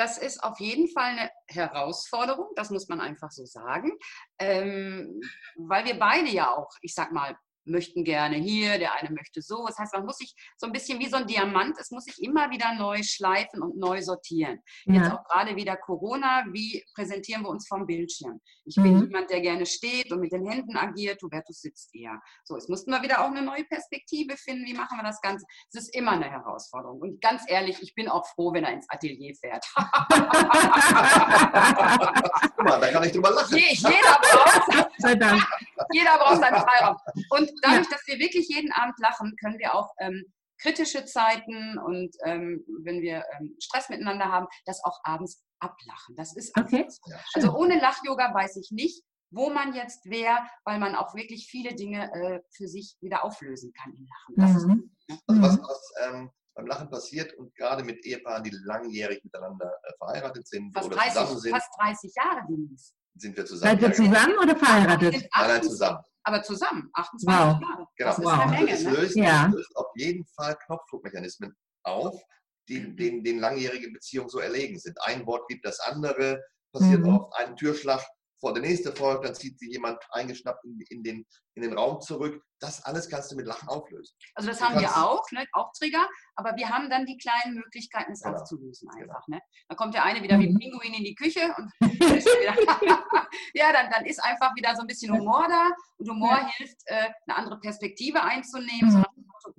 Das 0.00 0.16
ist 0.16 0.42
auf 0.42 0.58
jeden 0.60 0.88
Fall 0.88 1.10
eine 1.10 1.30
Herausforderung, 1.46 2.48
das 2.56 2.70
muss 2.70 2.88
man 2.88 3.02
einfach 3.02 3.30
so 3.30 3.44
sagen, 3.44 3.92
ähm, 4.38 5.20
weil 5.56 5.84
wir 5.84 5.98
beide 5.98 6.30
ja 6.30 6.56
auch, 6.56 6.70
ich 6.80 6.94
sag 6.94 7.12
mal, 7.12 7.36
möchten 7.64 8.04
gerne 8.04 8.36
hier, 8.36 8.78
der 8.78 8.94
eine 8.94 9.10
möchte 9.10 9.42
so. 9.42 9.66
Das 9.66 9.78
heißt, 9.78 9.92
man 9.94 10.06
muss 10.06 10.16
sich 10.18 10.34
so 10.56 10.66
ein 10.66 10.72
bisschen 10.72 10.98
wie 10.98 11.08
so 11.08 11.16
ein 11.16 11.26
Diamant, 11.26 11.76
es 11.78 11.90
muss 11.90 12.04
sich 12.04 12.22
immer 12.22 12.50
wieder 12.50 12.74
neu 12.74 13.02
schleifen 13.02 13.62
und 13.62 13.76
neu 13.76 14.00
sortieren. 14.02 14.60
Jetzt 14.86 15.06
Ja, 15.08 15.14
auch 15.18 15.24
gerade 15.28 15.56
wieder 15.56 15.76
Corona, 15.76 16.44
wie 16.52 16.84
präsentieren 16.94 17.42
wir 17.42 17.48
uns 17.50 17.66
vom 17.68 17.86
Bildschirm? 17.86 18.40
Ich 18.64 18.76
bin 18.76 18.94
Mhm. 18.96 19.02
jemand, 19.06 19.30
der 19.30 19.40
gerne 19.40 19.66
steht 19.66 20.10
und 20.12 20.20
mit 20.20 20.32
den 20.32 20.46
Händen 20.48 20.76
agiert, 20.76 21.22
Hubertus 21.22 21.60
sitzt 21.60 21.94
eher. 21.94 22.20
So, 22.44 22.54
jetzt 22.56 22.68
mussten 22.68 22.90
wir 22.90 23.02
wieder 23.02 23.20
auch 23.20 23.26
eine 23.30 23.42
neue 23.42 23.64
Perspektive 23.64 24.36
finden, 24.36 24.64
wie 24.66 24.74
machen 24.74 24.96
wir 24.98 25.02
das 25.04 25.20
Ganze? 25.20 25.44
Es 25.72 25.80
ist 25.82 25.94
immer 25.94 26.12
eine 26.12 26.30
Herausforderung. 26.30 27.00
Und 27.00 27.20
ganz 27.20 27.42
ehrlich, 27.48 27.80
ich 27.82 27.94
bin 27.94 28.08
auch 28.08 28.26
froh, 28.34 28.52
wenn 28.52 28.64
er 28.64 28.72
ins 28.72 28.88
Atelier 28.88 29.34
fährt. 29.34 29.64
Guck 32.56 32.64
mal, 32.64 32.80
da 32.80 32.90
kann 32.90 33.04
ich 33.04 33.12
drüber 33.12 33.30
lachen. 33.30 33.56
Je- 33.56 33.74
jeder, 33.74 34.18
braucht, 34.20 34.88
jeder 35.92 36.18
braucht 36.18 36.40
seinen 36.40 36.60
Freiraum. 36.60 36.96
Und 37.30 37.49
dadurch, 37.62 37.88
dass 37.88 38.06
wir 38.06 38.18
wirklich 38.18 38.48
jeden 38.48 38.72
Abend 38.72 38.98
lachen, 38.98 39.34
können 39.40 39.58
wir 39.58 39.74
auch 39.74 39.90
ähm, 39.98 40.24
kritische 40.60 41.04
Zeiten 41.04 41.78
und 41.78 42.14
ähm, 42.24 42.64
wenn 42.84 43.00
wir 43.00 43.24
ähm, 43.38 43.56
Stress 43.60 43.88
miteinander 43.88 44.26
haben, 44.26 44.46
das 44.66 44.82
auch 44.84 44.98
abends 45.04 45.42
ablachen. 45.58 46.16
Das 46.16 46.36
ist 46.36 46.56
Okay. 46.58 46.86
Ja. 47.06 47.18
Also 47.34 47.54
ohne 47.56 47.78
Lach-Yoga 47.80 48.34
weiß 48.34 48.56
ich 48.56 48.70
nicht, 48.70 49.02
wo 49.30 49.50
man 49.50 49.74
jetzt 49.74 50.04
wäre, 50.06 50.38
weil 50.64 50.78
man 50.78 50.94
auch 50.94 51.14
wirklich 51.14 51.46
viele 51.48 51.74
Dinge 51.74 52.12
äh, 52.12 52.40
für 52.50 52.66
sich 52.66 52.96
wieder 53.00 53.24
auflösen 53.24 53.72
kann 53.72 53.94
im 53.94 54.06
Lachen. 54.06 54.34
Das 54.36 54.56
ist, 54.56 54.66
Mhm. 54.66 54.90
Also 55.26 55.42
was, 55.42 55.56
Mhm. 55.56 55.62
was 55.62 55.92
ähm, 56.04 56.30
beim 56.54 56.66
Lachen 56.66 56.90
passiert 56.90 57.32
und 57.34 57.54
gerade 57.54 57.84
mit 57.84 58.04
Ehepaaren, 58.04 58.44
die 58.44 58.50
langjährig 58.64 59.22
miteinander 59.24 59.72
äh, 59.82 59.92
verheiratet 59.98 60.46
sind 60.46 60.72
fast, 60.74 60.86
oder 60.86 60.96
zusammen 60.98 61.26
30, 61.26 61.42
sind, 61.42 61.52
fast 61.52 61.68
30 61.80 62.12
Jahre, 62.16 62.46
Denise. 62.48 62.92
Sind 63.20 63.36
wir 63.36 63.44
zusammen. 63.46 63.70
Seid 63.72 63.82
ihr 63.82 63.88
Ja, 63.88 63.94
genau. 63.94 64.10
zusammen 64.20 64.38
oder 64.42 64.56
verheiratet? 64.56 65.12
Nein, 65.12 65.22
nein, 65.32 65.50
28 65.60 65.70
zusammen. 65.70 65.98
Aber 66.22 66.42
zusammen, 66.42 66.90
28 66.94 67.28
Wow. 67.28 67.34
Jahre. 67.60 67.86
Genau. 67.96 68.10
Das 68.10 68.18
ist 68.18 68.24
Wow. 68.24 68.32
eine 68.32 68.42
Also 68.42 68.54
Menge. 68.56 68.72
es, 68.72 68.84
Ne? 68.84 68.90
löst, 68.90 69.16
Ja. 69.16 69.46
es 69.48 69.54
löst 69.54 69.76
auf 69.76 69.86
jeden 69.94 70.24
Fall 70.26 70.56
Knopfdruckmechanismen 70.66 71.56
auf, 71.84 72.20
die 72.68 72.80
Mhm. 72.80 72.96
den, 72.96 73.24
den 73.24 73.38
langjährige 73.38 73.90
Beziehungen 73.90 74.28
so 74.28 74.38
erlegen 74.38 74.78
sind. 74.78 74.96
Ein 75.02 75.26
Wort 75.26 75.48
gibt 75.48 75.64
das 75.64 75.80
andere, 75.80 76.42
passiert 76.72 77.00
Mhm. 77.00 77.08
oft, 77.16 77.34
ein 77.36 77.56
Türschlag 77.56 78.02
vor 78.40 78.54
der 78.54 78.62
nächste 78.62 78.92
folgt, 78.92 79.24
dann 79.24 79.34
zieht 79.34 79.58
sich 79.58 79.70
jemand 79.70 79.98
eingeschnappt 80.10 80.64
in, 80.64 80.80
in, 80.88 81.02
den, 81.02 81.26
in 81.54 81.62
den 81.62 81.76
Raum 81.76 82.00
zurück. 82.00 82.42
Das 82.58 82.82
alles 82.84 83.08
kannst 83.08 83.30
du 83.32 83.36
mit 83.36 83.46
Lachen 83.46 83.68
auflösen. 83.68 84.14
Also 84.34 84.48
das 84.50 84.58
Du 84.58 84.64
haben 84.64 84.80
wir 84.80 84.88
auch, 84.96 85.22
ne? 85.32 85.44
auch 85.52 85.70
Trigger, 85.78 86.06
aber 86.36 86.56
wir 86.56 86.68
haben 86.68 86.88
dann 86.90 87.06
die 87.06 87.16
kleinen 87.18 87.54
Möglichkeiten, 87.54 88.12
es 88.12 88.22
Genau. 88.22 88.36
aufzulösen 88.36 88.88
Genau. 88.88 89.02
einfach. 89.12 89.28
Ne? 89.28 89.40
Dann 89.68 89.76
kommt 89.76 89.94
der 89.94 90.04
eine 90.04 90.22
wieder 90.22 90.38
wie 90.38 90.46
ein 90.48 90.54
Mhm. 90.54 90.58
Pinguin 90.58 90.94
in 90.94 91.04
die 91.04 91.14
Küche 91.14 91.54
und 91.56 91.70
ist 92.24 92.26
wieder, 92.26 92.54
ja, 93.54 93.72
dann, 93.72 93.90
dann 93.90 94.04
ist 94.06 94.22
einfach 94.22 94.54
wieder 94.56 94.74
so 94.74 94.82
ein 94.82 94.86
bisschen 94.86 95.12
Humor 95.12 95.46
da 95.48 95.70
und 95.98 96.08
Humor 96.10 96.32
Ja. 96.38 96.50
hilft, 96.56 96.76
äh, 96.86 97.10
eine 97.26 97.36
andere 97.36 97.60
Perspektive 97.60 98.22
einzunehmen. 98.22 98.90
Mhm. 98.90 98.90
So 98.90 99.04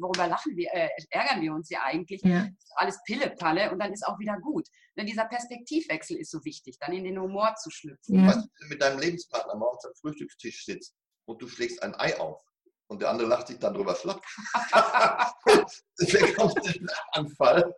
worüber 0.01 0.27
lachen 0.27 0.55
wir, 0.55 0.69
äh, 0.73 0.89
ärgern 1.09 1.41
wir 1.41 1.53
uns 1.53 1.69
ja 1.69 1.83
eigentlich? 1.83 2.21
Ja. 2.23 2.47
alles 2.75 2.99
Pille-Palle 3.05 3.71
und 3.71 3.79
dann 3.79 3.93
ist 3.93 4.05
auch 4.05 4.17
wieder 4.19 4.37
gut. 4.39 4.67
Denn 4.97 5.05
dieser 5.05 5.25
Perspektivwechsel 5.25 6.17
ist 6.17 6.31
so 6.31 6.43
wichtig, 6.43 6.77
dann 6.79 6.93
in 6.93 7.03
den 7.03 7.19
Humor 7.19 7.55
zu 7.55 7.69
schlüpfen. 7.69 8.19
Ja. 8.19 8.27
Weißt 8.27 8.37
du, 8.37 8.41
wenn 8.41 8.67
du 8.67 8.67
mit 8.67 8.81
deinem 8.81 8.99
Lebenspartner 8.99 9.55
morgens 9.55 9.85
am 9.85 9.93
Frühstückstisch 9.95 10.65
sitzt 10.65 10.95
und 11.25 11.41
du 11.41 11.47
schlägst 11.47 11.81
ein 11.83 11.95
Ei 11.95 12.19
auf 12.19 12.41
und 12.87 13.01
der 13.01 13.09
andere 13.09 13.27
lacht 13.27 13.47
sich 13.47 13.59
dann 13.59 13.73
drüber 13.73 13.95
schlapp, 13.95 14.21
dann 14.73 16.35
kommt 16.35 16.65
ein 16.65 16.87
Anfall, 17.11 17.73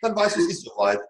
dann 0.00 0.16
weißt 0.16 0.36
du, 0.36 0.40
es 0.40 0.48
ist 0.48 0.64
soweit. 0.64 1.00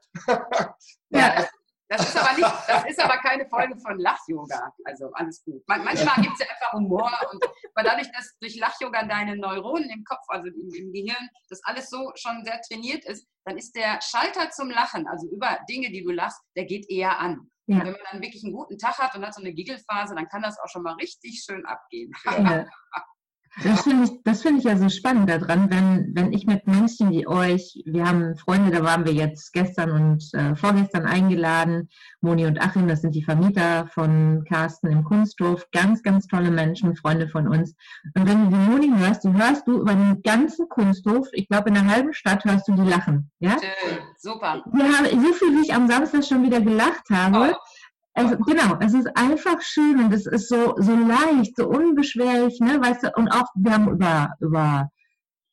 Ja. 1.11 1.47
Das 1.93 2.09
ist 2.09 2.17
aber 2.17 2.37
nicht, 2.37 2.69
das 2.69 2.85
ist 2.87 3.01
aber 3.01 3.19
keine 3.19 3.47
Folge 3.47 3.77
von 3.79 3.99
Lach-Yoga. 3.99 4.73
Also 4.85 5.11
alles 5.13 5.45
gut. 5.45 5.63
Man, 5.69 5.85
manchmal 5.85 6.17
gibt 6.23 6.35
es 6.35 6.41
ja 6.41 6.47
einfach 6.53 6.73
Humor 6.73 7.13
und 7.31 7.45
aber 7.75 7.89
dadurch, 7.89 8.11
dass 8.13 8.37
durch 8.41 8.57
Lach-Yoga 8.57 9.05
deine 9.05 9.37
Neuronen 9.37 9.91
im 9.91 10.05
Kopf, 10.05 10.25
also 10.29 10.49
im, 10.49 10.75
im 10.75 10.93
Gehirn, 10.93 11.29
das 11.49 11.61
alles 11.65 11.91
so 11.91 12.11
schon 12.15 12.45
sehr 12.45 12.61
trainiert 12.63 13.05
ist, 13.05 13.29
dann 13.45 13.59
ist 13.59 13.77
der 13.77 14.01
Schalter 14.01 14.51
zum 14.51 14.71
Lachen, 14.71 15.07
also 15.07 15.29
über 15.29 15.59
Dinge, 15.69 15.91
die 15.91 16.03
du 16.03 16.13
lachst, 16.13 16.41
der 16.57 16.65
geht 16.65 16.89
eher 16.89 17.19
an. 17.19 17.51
Ja. 17.67 17.79
Wenn 17.79 17.93
man 17.93 18.01
dann 18.11 18.23
wirklich 18.23 18.43
einen 18.43 18.55
guten 18.55 18.79
Tag 18.79 18.99
hat 18.99 19.15
und 19.15 19.25
hat 19.25 19.35
so 19.35 19.41
eine 19.41 19.53
Giggelphase, 19.53 20.15
dann 20.15 20.29
kann 20.29 20.43
das 20.43 20.59
auch 20.59 20.69
schon 20.69 20.83
mal 20.83 20.95
richtig 20.95 21.43
schön 21.45 21.65
abgehen. 21.67 22.13
Ja. 22.25 22.67
Das 23.63 23.83
finde 23.83 24.05
ich, 24.05 24.11
das 24.25 24.43
finde 24.43 24.59
ich 24.61 24.65
ja 24.65 24.77
so 24.79 24.89
spannend 24.89 25.29
daran, 25.29 25.71
wenn, 25.71 26.15
wenn 26.15 26.33
ich 26.33 26.47
mit 26.47 26.67
Menschen 26.67 27.11
wie 27.11 27.27
euch, 27.27 27.83
wir 27.85 28.07
haben 28.07 28.35
Freunde, 28.37 28.71
da 28.71 28.83
waren 28.83 29.05
wir 29.05 29.13
jetzt 29.13 29.53
gestern 29.53 29.91
und 29.91 30.33
äh, 30.33 30.57
vorgestern 30.57 31.05
eingeladen, 31.05 31.91
Moni 32.23 32.47
und 32.47 32.61
Achim, 32.63 32.89
das 32.89 33.03
sind 33.03 33.15
die 33.15 33.23
Vermieter 33.23 33.89
von 33.89 34.45
Carsten 34.49 34.87
im 34.87 35.05
Kunsthof, 35.05 35.67
ganz, 35.71 36.03
ganz 36.03 36.27
tolle 36.27 36.51
Menschen, 36.51 36.97
Freunde 36.97 37.29
von 37.29 37.47
uns. 37.47 37.75
Und 38.15 38.27
wenn 38.27 38.45
du 38.45 38.57
die 38.57 38.71
Moni 38.71 38.91
hörst, 38.97 39.25
du 39.25 39.35
hörst 39.35 39.67
du 39.67 39.81
über 39.81 39.95
den 39.95 40.23
ganzen 40.23 40.69
Kunsthof, 40.71 41.29
ich 41.33 41.47
glaube 41.49 41.69
in 41.69 41.77
einer 41.77 41.91
halben 41.91 42.15
Stadt 42.15 42.45
hörst 42.45 42.69
du 42.69 42.73
die 42.73 42.89
lachen. 42.89 43.31
Ja? 43.39 43.59
Schön, 43.59 43.99
super. 44.17 44.65
Wir 44.73 44.85
haben, 44.85 45.05
so 45.05 45.33
viel 45.35 45.57
wie 45.57 45.63
ich 45.63 45.75
am 45.75 45.89
Samstag 45.89 46.25
schon 46.25 46.43
wieder 46.43 46.61
gelacht 46.61 47.11
habe. 47.11 47.53
Oh. 47.53 47.57
Es, 48.15 48.31
genau, 48.47 48.77
es 48.81 48.93
ist 48.93 49.09
einfach 49.17 49.61
schön 49.63 50.05
und 50.05 50.13
es 50.13 50.27
ist 50.27 50.49
so, 50.49 50.75
so 50.77 50.95
leicht, 50.95 51.57
so 51.57 51.67
unbeschwerlich, 51.67 52.61
ne, 52.61 52.79
weißt 52.81 53.05
du, 53.05 53.13
und 53.17 53.31
auch, 53.31 53.47
wir 53.55 53.73
haben 53.73 53.89
über, 53.89 54.35
über, 54.41 54.91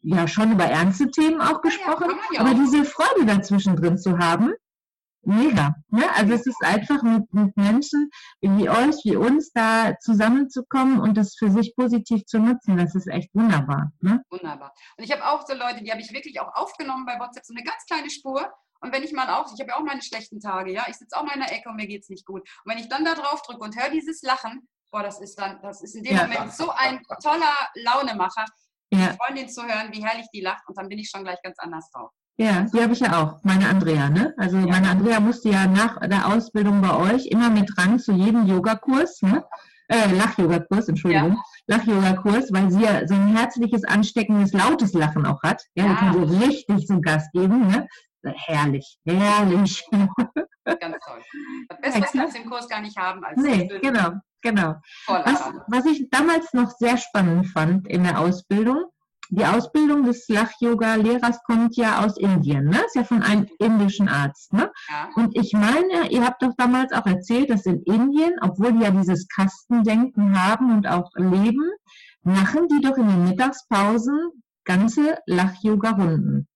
ja, 0.02 0.28
schon 0.28 0.52
über 0.52 0.66
ernste 0.66 1.10
Themen 1.10 1.40
auch 1.40 1.62
gesprochen, 1.62 2.12
ja 2.34 2.42
aber 2.42 2.52
auch. 2.52 2.56
diese 2.56 2.84
Freude 2.84 3.26
dazwischen 3.26 3.78
drin 3.78 3.98
zu 3.98 4.18
haben, 4.18 4.54
mega, 5.22 5.76
ne, 5.88 6.04
also 6.16 6.34
es 6.34 6.46
ist 6.48 6.62
einfach 6.62 7.02
mit, 7.02 7.34
mit 7.34 7.56
Menschen 7.56 8.10
wie 8.42 8.70
euch, 8.70 9.06
wie 9.06 9.16
uns 9.16 9.52
da 9.54 9.98
zusammenzukommen 10.00 11.00
und 11.00 11.16
das 11.16 11.36
für 11.38 11.52
sich 11.52 11.74
positiv 11.78 12.26
zu 12.26 12.40
nutzen, 12.40 12.76
das 12.76 12.94
ist 12.94 13.08
echt 13.08 13.34
wunderbar, 13.34 13.94
ne. 14.02 14.22
Wunderbar. 14.32 14.74
Und 14.98 15.06
ich 15.06 15.12
habe 15.14 15.26
auch 15.26 15.48
so 15.48 15.54
Leute, 15.54 15.82
die 15.82 15.92
habe 15.92 16.02
ich 16.02 16.12
wirklich 16.12 16.42
auch 16.42 16.54
aufgenommen 16.56 17.06
bei 17.06 17.18
WhatsApp, 17.20 17.46
so 17.46 17.54
eine 17.54 17.64
ganz 17.64 17.86
kleine 17.86 18.10
Spur. 18.10 18.52
Und 18.82 18.94
wenn 18.94 19.04
ich 19.04 19.12
mal 19.14 19.30
auch, 19.30 19.46
ich 19.54 19.60
habe 19.60 19.70
ja 19.72 19.76
auch 19.78 19.84
meine 19.84 20.02
schlechten 20.02 20.40
Tage, 20.40 20.72
ja, 20.72 20.86
ich 20.88 20.96
sitze 20.98 21.18
auch 21.18 21.24
mal 21.24 21.34
in 21.34 21.42
der 21.42 21.52
Ecke 21.54 21.70
und 21.70 21.76
mir 21.76 21.88
geht 21.88 22.04
es 22.04 22.10
nicht 22.10 22.26
gut. 22.26 22.42
Und 22.64 22.72
wenn 22.72 22.78
ich 22.80 22.88
dann 22.90 23.04
da 23.06 23.14
drauf 23.16 23.42
drücke 23.42 23.62
und 23.64 23.76
höre 23.76 23.90
dieses 23.90 24.22
Lachen, 24.22 24.68
boah, 24.92 25.04
das 25.04 25.20
ist 25.22 25.36
dann, 25.40 25.60
das 25.62 25.82
ist 25.82 25.96
in 25.96 26.04
dem 26.04 26.16
Ja. 26.16 26.24
Moment 26.24 26.54
so 26.54 26.72
ein 26.72 27.02
toller 27.24 27.54
Launemacher, 27.76 28.46
Ja, 28.92 29.10
die 29.12 29.18
Freundin 29.18 29.50
zu 29.50 29.62
hören, 29.64 29.90
wie 29.92 30.04
herrlich 30.04 30.28
die 30.34 30.42
lacht 30.42 30.64
und 30.68 30.78
dann 30.78 30.90
bin 30.90 30.98
ich 30.98 31.10
schon 31.10 31.24
gleich 31.24 31.40
ganz 31.44 31.60
anders 31.60 31.90
drauf. 31.92 32.10
Ja, 32.38 32.62
die 32.74 32.82
habe 32.82 32.94
ich 32.94 33.02
ja 33.02 33.22
auch, 33.22 33.44
meine 33.44 33.68
Andrea, 33.68 34.10
ne? 34.10 34.34
Also 34.38 34.56
meine 34.58 34.90
Andrea 34.90 35.20
musste 35.20 35.50
ja 35.50 35.68
nach 35.68 36.00
der 36.00 36.26
Ausbildung 36.28 36.82
bei 36.82 36.96
euch 36.96 37.28
immer 37.28 37.50
mit 37.50 37.78
ran 37.78 38.00
zu 38.00 38.14
jedem 38.14 38.48
Yogakurs, 38.48 39.22
ne? 39.22 39.44
Äh, 39.90 40.14
Lach-Yoga-Kurs, 40.14 40.88
Entschuldigung, 40.88 41.38
Lach-Yoga-Kurs, 41.68 42.54
weil 42.54 42.72
sie 42.72 42.82
ja 42.84 43.06
so 43.08 43.14
ein 43.16 43.36
herzliches, 43.36 43.84
ansteckendes, 43.84 44.54
lautes 44.54 44.94
Lachen 44.94 45.26
auch 45.26 45.42
hat. 45.44 45.64
Ja, 45.76 45.84
die 45.84 45.90
Ja. 45.90 45.96
kann 45.96 46.14
so 46.14 46.24
richtig 46.46 46.88
so 46.88 47.02
Gas 47.02 47.30
geben, 47.34 47.68
ne? 47.68 47.88
Herrlich, 48.24 49.00
herrlich. 49.06 49.86
Ganz 50.66 50.98
toll. 51.06 51.22
Das 51.70 51.82
Besseres 51.82 52.12
kannst 52.12 52.36
du 52.36 52.42
im 52.42 52.50
Kurs 52.50 52.68
gar 52.68 52.82
nicht 52.82 52.98
haben 52.98 53.24
als 53.24 53.38
nee, 53.38 53.68
genau, 53.82 54.12
genau. 54.42 54.76
Was, 55.08 55.52
was 55.68 55.86
ich 55.86 56.10
damals 56.10 56.54
noch 56.54 56.72
sehr 56.72 56.98
spannend 56.98 57.48
fand 57.48 57.88
in 57.88 58.04
der 58.04 58.20
Ausbildung, 58.20 58.86
die 59.32 59.46
Ausbildung 59.46 60.04
des 60.06 60.28
Lach-Yoga-Lehrers 60.28 61.44
kommt 61.44 61.76
ja 61.78 62.04
aus 62.04 62.18
Indien, 62.18 62.66
ne? 62.66 62.82
Ist 62.88 62.96
ja 62.96 63.04
von 63.04 63.22
einem 63.22 63.48
indischen 63.60 64.10
Arzt, 64.10 64.52
ne? 64.54 64.72
Ja. 64.90 65.10
Und 65.16 65.38
ich 65.38 65.54
meine, 65.54 66.10
ihr 66.10 66.26
habt 66.26 66.42
doch 66.42 66.54
damals 66.58 66.92
auch 66.94 67.06
erzählt, 67.06 67.52
dass 67.52 67.68
in 67.68 67.84
Indien, 67.84 68.34
obwohl 68.42 68.74
die 68.74 68.84
ja 68.84 68.90
dieses 68.90 69.28
Kastendenken 69.28 70.42
haben 70.42 70.76
und 70.76 70.88
auch 70.88 71.12
leben, 71.16 71.70
machen 72.24 72.68
die 72.70 72.82
doch 72.82 72.98
in 72.98 73.08
den 73.08 73.24
Mittagspausen 73.26 74.44
ganze 74.66 75.20
Lach-Yoga-Runden. 75.28 76.49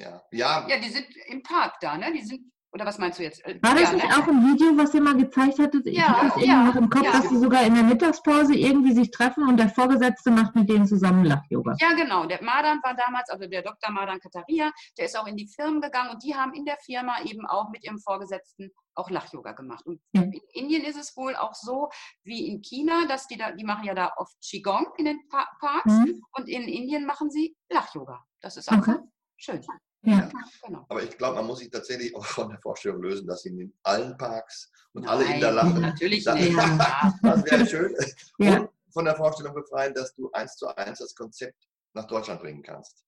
Ja, 0.00 0.22
ja, 0.32 0.66
ja, 0.68 0.78
die 0.78 0.88
sind 0.88 1.06
im 1.26 1.42
Park 1.42 1.74
da, 1.80 1.96
ne? 1.98 2.10
Die 2.12 2.22
sind, 2.22 2.40
oder 2.72 2.86
was 2.86 2.98
meinst 2.98 3.18
du 3.18 3.22
jetzt? 3.24 3.44
Äh, 3.44 3.58
War 3.62 3.74
das 3.74 3.82
ja, 3.90 3.92
nicht 3.94 4.08
ne? 4.08 4.14
auch 4.16 4.26
ein 4.28 4.46
Video, 4.46 4.76
was 4.78 4.94
ihr 4.94 5.02
mal 5.02 5.16
gezeigt 5.16 5.58
hattet? 5.58 5.84
Ich 5.86 5.98
Ja, 5.98 6.08
habe 6.08 6.28
das 6.28 6.36
irgendwie 6.36 6.48
ja, 6.52 6.64
noch 6.64 6.76
im 6.76 6.88
Kopf, 6.88 7.04
ja. 7.04 7.12
dass 7.12 7.28
die 7.28 7.36
sogar 7.36 7.64
in 7.64 7.74
der 7.74 7.82
Mittagspause 7.82 8.54
irgendwie 8.54 8.94
sich 8.94 9.10
treffen 9.10 9.46
und 9.48 9.56
der 9.58 9.68
Vorgesetzte 9.68 10.30
macht 10.30 10.54
mit 10.54 10.70
denen 10.70 10.86
zusammen 10.86 11.24
Lach-Yoga. 11.24 11.74
Ja, 11.80 11.92
genau. 11.94 12.24
Der 12.26 12.42
Madan 12.42 12.80
war 12.82 12.94
damals, 12.94 13.28
also 13.28 13.46
der 13.46 13.62
Dr. 13.62 13.90
Madan 13.90 14.20
Kataria, 14.20 14.70
der 14.96 15.04
ist 15.06 15.18
auch 15.18 15.26
in 15.26 15.36
die 15.36 15.48
Firmen 15.48 15.80
gegangen 15.82 16.10
und 16.10 16.22
die 16.22 16.34
haben 16.34 16.54
in 16.54 16.64
der 16.64 16.78
Firma 16.78 17.20
eben 17.24 17.44
auch 17.46 17.68
mit 17.70 17.84
ihrem 17.84 17.98
Vorgesetzten 17.98 18.70
auch 18.94 19.10
Lach-Yoga 19.10 19.52
gemacht. 19.52 19.84
Und 19.84 20.00
Ja. 20.12 20.22
in 20.22 20.32
Indien 20.54 20.84
ist 20.84 20.96
es 20.96 21.14
wohl 21.16 21.34
auch 21.36 21.54
so 21.54 21.90
wie 22.22 22.46
in 22.46 22.62
China, 22.62 23.04
dass 23.06 23.26
die 23.26 23.36
da, 23.36 23.50
die 23.52 23.64
machen 23.64 23.84
ja 23.84 23.94
da 23.94 24.12
oft 24.16 24.34
Qigong 24.48 24.86
in 24.96 25.04
den 25.06 25.28
pa 25.28 25.46
Parks 25.60 25.92
Mhm. 25.92 26.22
und 26.32 26.48
in 26.48 26.62
Indien 26.62 27.04
machen 27.04 27.30
sie 27.30 27.54
Lach-Yoga. 27.68 28.24
Das 28.40 28.56
ist 28.56 28.70
einfach 28.70 28.94
Okay. 28.94 29.02
schön. 29.36 29.60
Ja. 30.02 30.30
Genau. 30.64 30.86
aber 30.88 31.02
ich 31.02 31.16
glaube, 31.18 31.36
man 31.36 31.46
muss 31.46 31.58
sich 31.58 31.70
tatsächlich 31.70 32.14
auch 32.16 32.24
von 32.24 32.48
der 32.48 32.58
Vorstellung 32.60 33.02
lösen, 33.02 33.26
dass 33.26 33.42
sie 33.42 33.50
in 33.50 33.74
allen 33.82 34.16
Parks 34.16 34.70
und 34.94 35.06
alle 35.06 35.24
in 35.24 35.40
der 35.40 35.52
Nein, 35.52 35.66
lachen. 35.68 35.80
Natürlich 35.82 36.24
Das- 36.24 36.34
nicht. 36.36 36.52
Ja. 36.56 37.12
Das 37.22 37.44
wäre 37.44 37.66
schön. 37.66 37.94
Ja. 38.38 38.60
Und 38.60 38.70
von 38.92 39.04
der 39.04 39.14
Vorstellung 39.16 39.54
befreien, 39.54 39.92
dass 39.94 40.14
du 40.14 40.30
eins 40.32 40.56
zu 40.56 40.66
eins 40.74 40.98
das 41.00 41.14
Konzept 41.14 41.62
nach 41.94 42.06
Deutschland 42.06 42.40
bringen 42.40 42.62
kannst. 42.62 43.04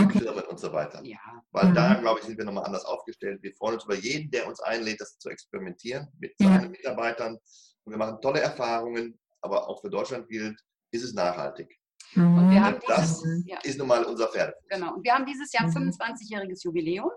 Okay. 0.00 0.18
Firmen 0.18 0.44
und 0.46 0.58
so 0.58 0.72
weiter. 0.72 1.00
ja. 1.04 1.18
Weil 1.52 1.66
Mhm. 1.68 1.74
da, 1.74 1.94
glaube 1.94 2.18
ich, 2.20 2.26
sind 2.26 2.36
wir 2.38 2.44
nochmal 2.44 2.64
anders 2.64 2.84
aufgestellt. 2.86 3.40
Wir 3.42 3.54
freuen 3.54 3.74
uns 3.74 3.84
über 3.84 3.94
jeden, 3.94 4.30
der 4.30 4.46
uns 4.48 4.58
einlädt, 4.60 5.00
das 5.00 5.18
zu 5.18 5.28
experimentieren 5.28 6.08
mit 6.18 6.34
Ja. 6.40 6.48
seinen 6.48 6.70
Mitarbeitern. 6.72 7.38
Und 7.84 7.92
wir 7.92 7.98
machen 7.98 8.20
tolle 8.20 8.40
Erfahrungen, 8.40 9.18
aber 9.42 9.68
auch 9.68 9.80
für 9.80 9.90
Deutschland 9.90 10.28
gilt, 10.28 10.58
ist 10.92 11.04
es 11.04 11.12
nachhaltig. 11.14 11.78
Und 12.14 12.50
wir 12.50 12.60
Mhm. 12.60 12.64
haben 12.64 12.78
Das 12.86 13.20
dieses, 13.22 13.46
ja, 13.46 13.58
ist 13.62 13.78
nun 13.78 13.88
mal 13.88 14.04
unser 14.04 14.28
Pferd. 14.28 14.54
genau. 14.68 14.94
Und 14.94 15.04
wir 15.04 15.14
haben 15.14 15.24
dieses 15.26 15.52
Jahr 15.52 15.66
Mhm. 15.66 15.72
25-jähriges 15.90 16.62
Jubiläum. 16.64 17.10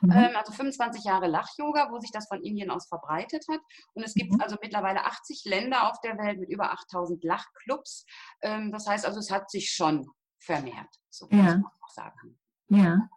Mhm. 0.00 0.12
ähm, 0.12 0.36
also 0.36 0.52
25 0.52 1.02
Jahre 1.04 1.26
Lach-Yoga, 1.26 1.88
wo 1.90 1.98
sich 1.98 2.12
das 2.12 2.28
von 2.28 2.40
Indien 2.44 2.70
aus 2.70 2.86
verbreitet 2.86 3.44
hat. 3.50 3.58
Und 3.94 4.04
es 4.04 4.14
gibt 4.14 4.32
Mhm. 4.32 4.40
also 4.40 4.56
mittlerweile 4.62 5.04
80 5.04 5.42
Länder 5.44 5.90
auf 5.90 6.00
der 6.02 6.16
Welt 6.18 6.38
mit 6.38 6.50
über 6.50 6.70
8000 6.72 7.24
Lachclubs. 7.24 8.04
Ähm, 8.42 8.70
das 8.70 8.86
heißt 8.86 9.04
also, 9.04 9.18
es 9.18 9.30
hat 9.32 9.50
sich 9.50 9.70
schon 9.72 10.08
vermehrt, 10.38 10.86
so 11.10 11.26
Ja. 11.32 11.36
muss 11.42 11.54
man 11.54 11.64
auch 11.64 11.90
sagen. 11.90 12.38
Ja, 12.68 13.08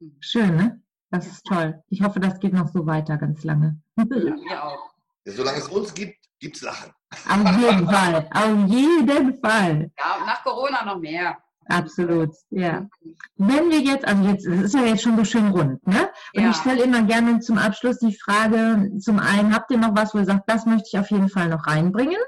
Mhm. 0.00 0.16
schön, 0.20 0.56
ne? 0.56 0.82
Das 1.10 1.26
ist 1.26 1.44
toll. 1.44 1.82
Ich 1.88 2.00
hoffe, 2.02 2.18
das 2.18 2.40
geht 2.40 2.54
noch 2.54 2.68
so 2.68 2.86
weiter, 2.86 3.18
ganz 3.18 3.44
lange. 3.44 3.82
Ja, 3.98 4.04
wir 4.08 4.64
auch. 4.64 4.90
Ja, 5.26 5.32
solange 5.34 5.58
es 5.58 5.68
uns 5.68 5.92
gibt, 5.92 6.16
gibt 6.42 6.56
es 6.56 6.62
Lachen. 6.62 6.92
Auf 7.28 7.56
jeden 7.56 7.88
Fall, 7.88 8.28
auf 8.34 8.68
jeden 8.68 9.40
Fall. 9.40 9.90
Ja, 9.98 10.16
und 10.18 10.26
nach 10.26 10.42
Corona 10.42 10.84
noch 10.84 10.98
mehr. 10.98 11.38
Absolut, 11.68 12.30
ja. 12.50 12.86
Wenn 13.36 13.70
wir 13.70 13.78
jetzt, 13.80 14.04
also 14.04 14.22
jetzt, 14.28 14.44
es 14.46 14.60
ist 14.62 14.74
ja 14.74 14.82
jetzt 14.82 15.02
schon 15.02 15.16
so 15.16 15.24
schön 15.24 15.48
rund, 15.48 15.86
ne? 15.86 16.10
Und 16.34 16.42
Ja. 16.42 16.50
ich 16.50 16.56
stelle 16.56 16.82
immer 16.82 17.02
gerne 17.02 17.38
zum 17.40 17.56
Abschluss 17.56 17.98
die 18.00 18.18
Frage, 18.18 18.90
zum 18.98 19.20
einen, 19.20 19.54
habt 19.54 19.70
ihr 19.70 19.78
noch 19.78 19.94
was, 19.94 20.12
wo 20.12 20.18
ihr 20.18 20.24
sagt, 20.24 20.50
das 20.50 20.66
möchte 20.66 20.88
ich 20.92 20.98
auf 20.98 21.10
jeden 21.12 21.28
Fall 21.28 21.48
noch 21.48 21.64
reinbringen? 21.66 22.18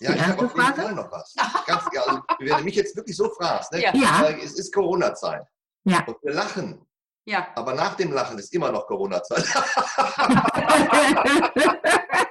Ja, 0.00 0.12
Die 0.12 0.16
ich 0.18 0.22
habe 0.26 0.32
auf 0.46 0.54
jeden 0.54 0.66
Frage? 0.66 0.82
Fall 0.82 0.94
noch 0.94 1.12
was. 1.12 1.34
Ganz, 1.66 1.82
also, 2.06 2.20
wenn 2.38 2.56
du 2.58 2.64
mich 2.64 2.74
jetzt 2.76 2.96
wirklich 2.96 3.16
so 3.16 3.28
fragst, 3.30 3.70
ne? 3.72 3.82
Ja. 3.82 3.94
Ja. 3.94 4.28
es 4.42 4.58
ist 4.58 4.74
Corona-Zeit. 4.74 5.42
Ja. 5.84 6.02
Und 6.06 6.16
wir 6.22 6.32
lachen. 6.32 6.80
Ja, 7.28 7.48
Aber 7.56 7.74
nach 7.74 7.94
dem 7.96 8.12
Lachen 8.12 8.38
ist 8.38 8.54
immer 8.54 8.70
noch 8.72 8.86
Corona-Zeit. 8.86 9.44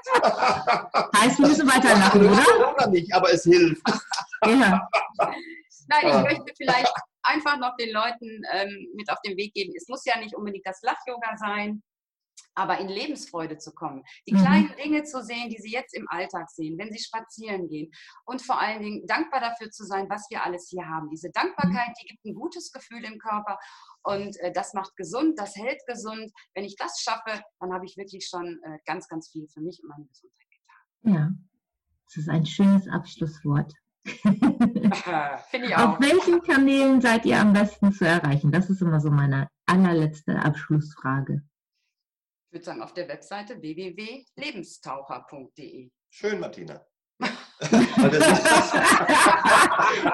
heißt, 1.18 1.39
wir 1.39 1.47
müssen 1.47 1.68
weiter 1.68 1.95
lachen, 1.97 2.26
oder? 2.26 2.43
Corona 2.43 2.88
nicht, 2.88 3.13
aber 3.13 3.32
es 3.34 3.43
hilft. 3.43 3.82
Ja. 4.45 4.88
Nein, 5.88 6.07
ich 6.07 6.38
möchte 6.38 6.53
vielleicht 6.57 6.93
einfach 7.24 7.57
noch 7.57 7.76
den 7.78 7.91
Leuten 7.93 8.41
ähm, 8.51 8.88
mit 8.95 9.09
auf 9.11 9.20
den 9.26 9.38
Weg 9.38 9.53
geben. 9.53 9.74
Es 9.76 9.88
muss 9.88 10.03
ja 10.05 10.18
nicht 10.20 10.36
unbedingt 10.36 10.66
das 10.66 10.82
Lach-Yoga 10.82 11.38
sein, 11.38 11.84
aber 12.55 12.80
in 12.80 12.88
Lebensfreude 12.88 13.57
zu 13.57 13.74
kommen. 13.74 14.03
Die 14.28 14.34
Mhm. 14.34 14.38
kleinen 14.39 14.76
Dinge 14.82 15.03
zu 15.03 15.22
sehen, 15.24 15.49
die 15.49 15.57
sie 15.61 15.72
jetzt 15.72 15.93
im 15.93 16.07
Alltag 16.09 16.49
sehen, 16.49 16.78
wenn 16.78 16.91
sie 16.91 16.99
spazieren 16.99 17.68
gehen. 17.68 17.91
Und 18.26 18.41
vor 18.41 18.59
allen 18.59 18.82
Dingen 18.82 19.05
dankbar 19.07 19.41
dafür 19.41 19.70
zu 19.70 19.84
sein, 19.84 20.09
was 20.09 20.28
wir 20.30 20.43
alles 20.43 20.70
hier 20.70 20.88
haben. 20.88 21.09
Diese 21.09 21.30
Dankbarkeit, 21.32 21.93
die 22.01 22.07
gibt 22.07 22.26
ein 22.26 22.34
gutes 22.34 22.72
Gefühl 22.72 23.03
im 23.03 23.20
Körper 23.20 23.57
und 24.06 24.39
äh, 24.39 24.51
das 24.51 24.74
macht 24.74 24.95
gesund, 24.95 25.39
das 25.39 25.56
hält 25.56 25.82
gesund. 25.88 26.32
Wenn 26.53 26.64
ich 26.64 26.76
das 26.76 27.01
schaffe, 27.01 27.41
dann 27.60 27.74
habe 27.74 27.86
ich 27.86 27.97
wirklich 27.97 28.28
schon 28.28 28.62
äh, 28.64 28.78
ganz, 28.86 29.08
ganz 29.08 29.30
viel 29.30 29.47
für 29.47 29.62
mich 29.62 29.80
und 29.82 29.89
meine 29.89 30.06
Gesundheit 30.08 30.47
Ja, 31.01 31.32
das 32.08 32.18
ist 32.18 32.30
ein 32.30 32.45
schönes 32.45 32.88
Abschlusswort. 32.88 33.74
getan. 34.03 34.06
Finde 35.49 35.68
ich 35.68 35.76
auch. 35.76 35.89
Auf 35.89 35.99
welchen 35.99 36.39
Kanälen 36.41 37.01
seid 37.01 37.26
ihr 37.26 37.39
am 37.39 37.53
besten 37.53 37.91
zu 37.91 38.06
erreichen? 38.06 38.51
Das 38.51 38.70
ist 38.70 38.82
immer 38.82 38.99
so 38.99 39.10
meine 39.10 39.49
allerletzte 39.66 40.38
Abschlussfrage. 40.38 41.41
Ich 42.47 42.53
würde 42.53 42.66
sagen, 42.66 42.84
auf 42.84 42.93
der 42.93 43.08
Webseite 43.08 43.60
www.lebenstaucher.de. 43.62 45.89
Schön, 46.10 46.39
Martina. 46.39 46.86
Sind- 47.20 47.49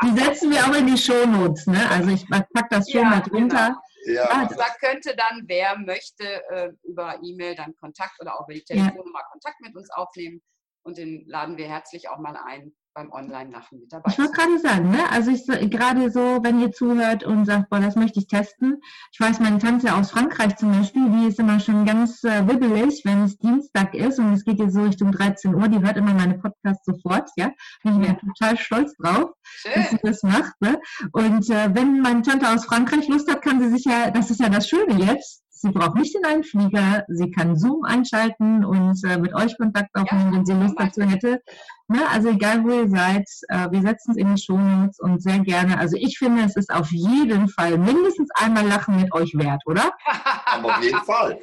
Die 0.03 0.19
setzen 0.19 0.51
wir 0.51 0.65
auch 0.65 0.73
in 0.75 0.87
die 0.87 0.97
Shownotes, 0.97 1.67
ne? 1.67 1.89
Also 1.89 2.09
ich 2.11 2.27
pack 2.29 2.69
das 2.69 2.89
schön 2.89 3.01
Ja, 3.03 3.09
mal 3.09 3.21
drunter. 3.21 3.81
ja, 4.05 4.23
Also 4.25 4.55
da 4.55 4.65
könnte 4.79 5.15
dann, 5.15 5.43
wer 5.47 5.77
möchte, 5.77 6.43
äh, 6.49 6.71
über 6.83 7.19
E-Mail 7.23 7.55
dann 7.55 7.75
Kontakt 7.75 8.19
oder 8.21 8.39
auch 8.39 8.47
über 8.47 8.53
die 8.53 8.63
Ja. 8.67 8.75
Telefonnummer 8.85 9.23
Kontakt 9.31 9.59
mit 9.61 9.75
uns 9.75 9.89
aufnehmen. 9.91 10.41
Und 10.83 10.97
den 10.97 11.25
laden 11.27 11.57
wir 11.57 11.67
herzlich 11.67 12.09
auch 12.09 12.17
mal 12.19 12.35
ein, 12.37 12.73
beim 12.93 13.11
Online-Lachen 13.11 13.79
mit 13.79 13.91
dabei 13.91 14.11
Ich 14.11 14.19
wollte 14.19 14.33
gerade 14.33 14.59
sagen, 14.59 14.91
ne? 14.91 15.09
also 15.11 15.31
ich 15.31 15.45
gerade 15.69 16.11
so, 16.11 16.39
wenn 16.41 16.59
ihr 16.59 16.71
zuhört 16.71 17.23
und 17.23 17.45
sagt, 17.45 17.69
boah, 17.69 17.79
das 17.79 17.95
möchte 17.95 18.19
ich 18.19 18.27
testen. 18.27 18.81
Ich 19.11 19.19
weiß, 19.19 19.39
meine 19.39 19.59
Tante 19.59 19.93
aus 19.93 20.11
Frankreich 20.11 20.57
zum 20.57 20.71
Beispiel, 20.71 21.09
die 21.09 21.27
ist 21.27 21.39
immer 21.39 21.59
schon 21.59 21.85
ganz 21.85 22.23
äh, 22.23 22.47
wibbelig, 22.47 23.01
wenn 23.05 23.23
es 23.23 23.37
Dienstag 23.37 23.93
ist 23.93 24.19
und 24.19 24.33
es 24.33 24.43
geht 24.43 24.59
jetzt 24.59 24.73
so 24.73 24.83
Richtung 24.83 25.11
13 25.11 25.55
Uhr, 25.55 25.67
die 25.67 25.79
hört 25.79 25.97
immer 25.97 26.13
meine 26.13 26.37
Podcasts 26.37 26.85
sofort, 26.85 27.29
ja. 27.35 27.51
Bin 27.83 28.01
ich 28.01 28.07
ja. 28.07 28.15
total 28.15 28.57
stolz 28.57 28.95
drauf, 28.97 29.31
Schön. 29.43 29.73
dass 29.75 29.89
sie 29.89 29.99
das 30.03 30.23
macht. 30.23 30.53
Ne? 30.59 30.79
Und 31.13 31.49
äh, 31.49 31.73
wenn 31.73 32.01
meine 32.01 32.21
Tante 32.21 32.49
aus 32.49 32.65
Frankreich 32.65 33.07
Lust 33.07 33.31
hat, 33.31 33.41
kann 33.41 33.61
sie 33.61 33.69
sich 33.69 33.85
ja, 33.85 34.11
das 34.11 34.31
ist 34.31 34.39
ja 34.39 34.49
das 34.49 34.67
Schöne 34.67 35.03
jetzt, 35.03 35.43
Sie 35.61 35.69
braucht 35.69 35.95
nicht 35.95 36.15
in 36.15 36.25
einen 36.25 36.43
Flieger. 36.43 37.05
Sie 37.07 37.29
kann 37.29 37.55
Zoom 37.55 37.83
einschalten 37.83 38.65
und 38.65 38.99
äh, 39.03 39.19
mit 39.19 39.35
euch 39.35 39.55
Kontakt 39.57 39.93
aufnehmen, 39.93 40.31
ja, 40.31 40.37
wenn 40.37 40.45
sie 40.45 40.53
Lust 40.53 40.75
dazu 40.77 41.03
hätte. 41.03 41.39
Ne? 41.87 41.99
Also 42.09 42.29
egal, 42.29 42.63
wo 42.63 42.69
ihr 42.69 42.89
seid, 42.89 43.27
äh, 43.49 43.69
wir 43.69 43.81
setzen 43.81 44.11
es 44.11 44.17
in 44.17 44.33
die 44.33 44.41
Show 44.41 44.57
Notes 44.57 44.99
und 44.99 45.21
sehr 45.21 45.39
gerne. 45.39 45.77
Also 45.77 45.97
ich 45.97 46.17
finde, 46.17 46.45
es 46.45 46.55
ist 46.55 46.73
auf 46.73 46.89
jeden 46.91 47.47
Fall 47.47 47.77
mindestens 47.77 48.29
einmal 48.33 48.65
Lachen 48.65 48.99
mit 48.99 49.13
euch 49.13 49.33
wert, 49.35 49.61
oder? 49.67 49.93
auf 50.63 50.83
jeden 50.83 51.01
Fall. 51.01 51.39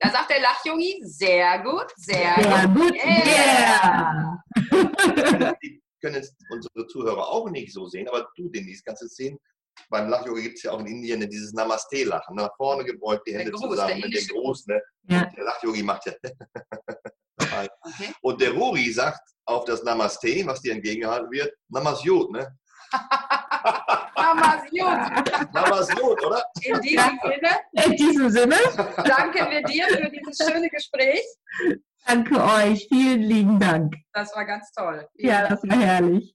Da 0.00 0.10
sagt 0.10 0.30
der 0.30 0.40
Lachjungi, 0.40 1.00
sehr 1.04 1.62
gut, 1.62 1.86
sehr, 1.96 2.34
sehr 2.40 2.68
gut. 2.68 2.78
gut. 2.78 2.94
Yeah. 2.94 4.40
yeah. 4.60 5.54
Die 5.62 5.82
können 6.00 6.16
jetzt 6.16 6.36
unsere 6.50 6.86
Zuhörer 6.88 7.28
auch 7.28 7.48
nicht 7.50 7.72
so 7.72 7.86
sehen, 7.86 8.08
aber 8.08 8.28
du, 8.36 8.48
Denise, 8.48 8.82
kannst 8.84 9.02
es 9.02 9.14
sehen 9.14 9.38
beim 9.90 10.08
Lachyoga 10.08 10.40
gibt 10.40 10.56
es 10.56 10.62
ja 10.64 10.72
auch 10.72 10.80
in 10.80 10.86
Indien 10.86 11.28
dieses 11.28 11.52
Namaste-Lachen. 11.52 12.36
Nach 12.36 12.54
vorne 12.56 12.84
gebeugt, 12.84 13.26
die 13.26 13.34
Hände 13.34 13.50
Gruß, 13.50 13.70
zusammen 13.70 14.00
mit 14.00 14.14
dem 14.14 14.26
Gruß. 14.28 14.66
Ne? 14.66 14.82
Ja. 15.08 15.24
Der 15.36 15.44
Lachyogi 15.44 15.82
macht 15.82 16.06
ja. 16.06 16.12
okay. 17.82 18.12
Und 18.22 18.40
der 18.40 18.52
Ruri 18.52 18.90
sagt 18.92 19.20
auf 19.46 19.64
das 19.64 19.82
Namaste, 19.82 20.46
was 20.46 20.60
dir 20.60 20.72
entgegengehalten 20.72 21.30
wird, 21.30 21.52
Namasyot, 21.68 22.30
ne? 22.32 22.58
Namasyot. 24.16 25.52
Namasyot, 25.52 26.24
oder? 26.24 26.42
In 26.62 26.80
diesem 26.80 27.18
Sinne. 27.22 27.84
In 27.84 27.96
diesem 27.96 28.30
Sinne. 28.30 28.56
Danken 28.96 29.50
wir 29.50 29.62
dir 29.62 29.86
für 29.88 30.10
dieses 30.10 30.38
schöne 30.38 30.68
Gespräch. 30.68 31.24
Danke 32.06 32.42
euch. 32.42 32.86
Vielen 32.88 33.22
lieben 33.22 33.60
Dank. 33.60 33.94
Das 34.12 34.34
war 34.34 34.44
ganz 34.44 34.70
toll. 34.72 35.06
Vielen 35.16 35.28
ja, 35.28 35.48
das 35.48 35.62
war 35.62 35.78
herrlich. 35.78 36.34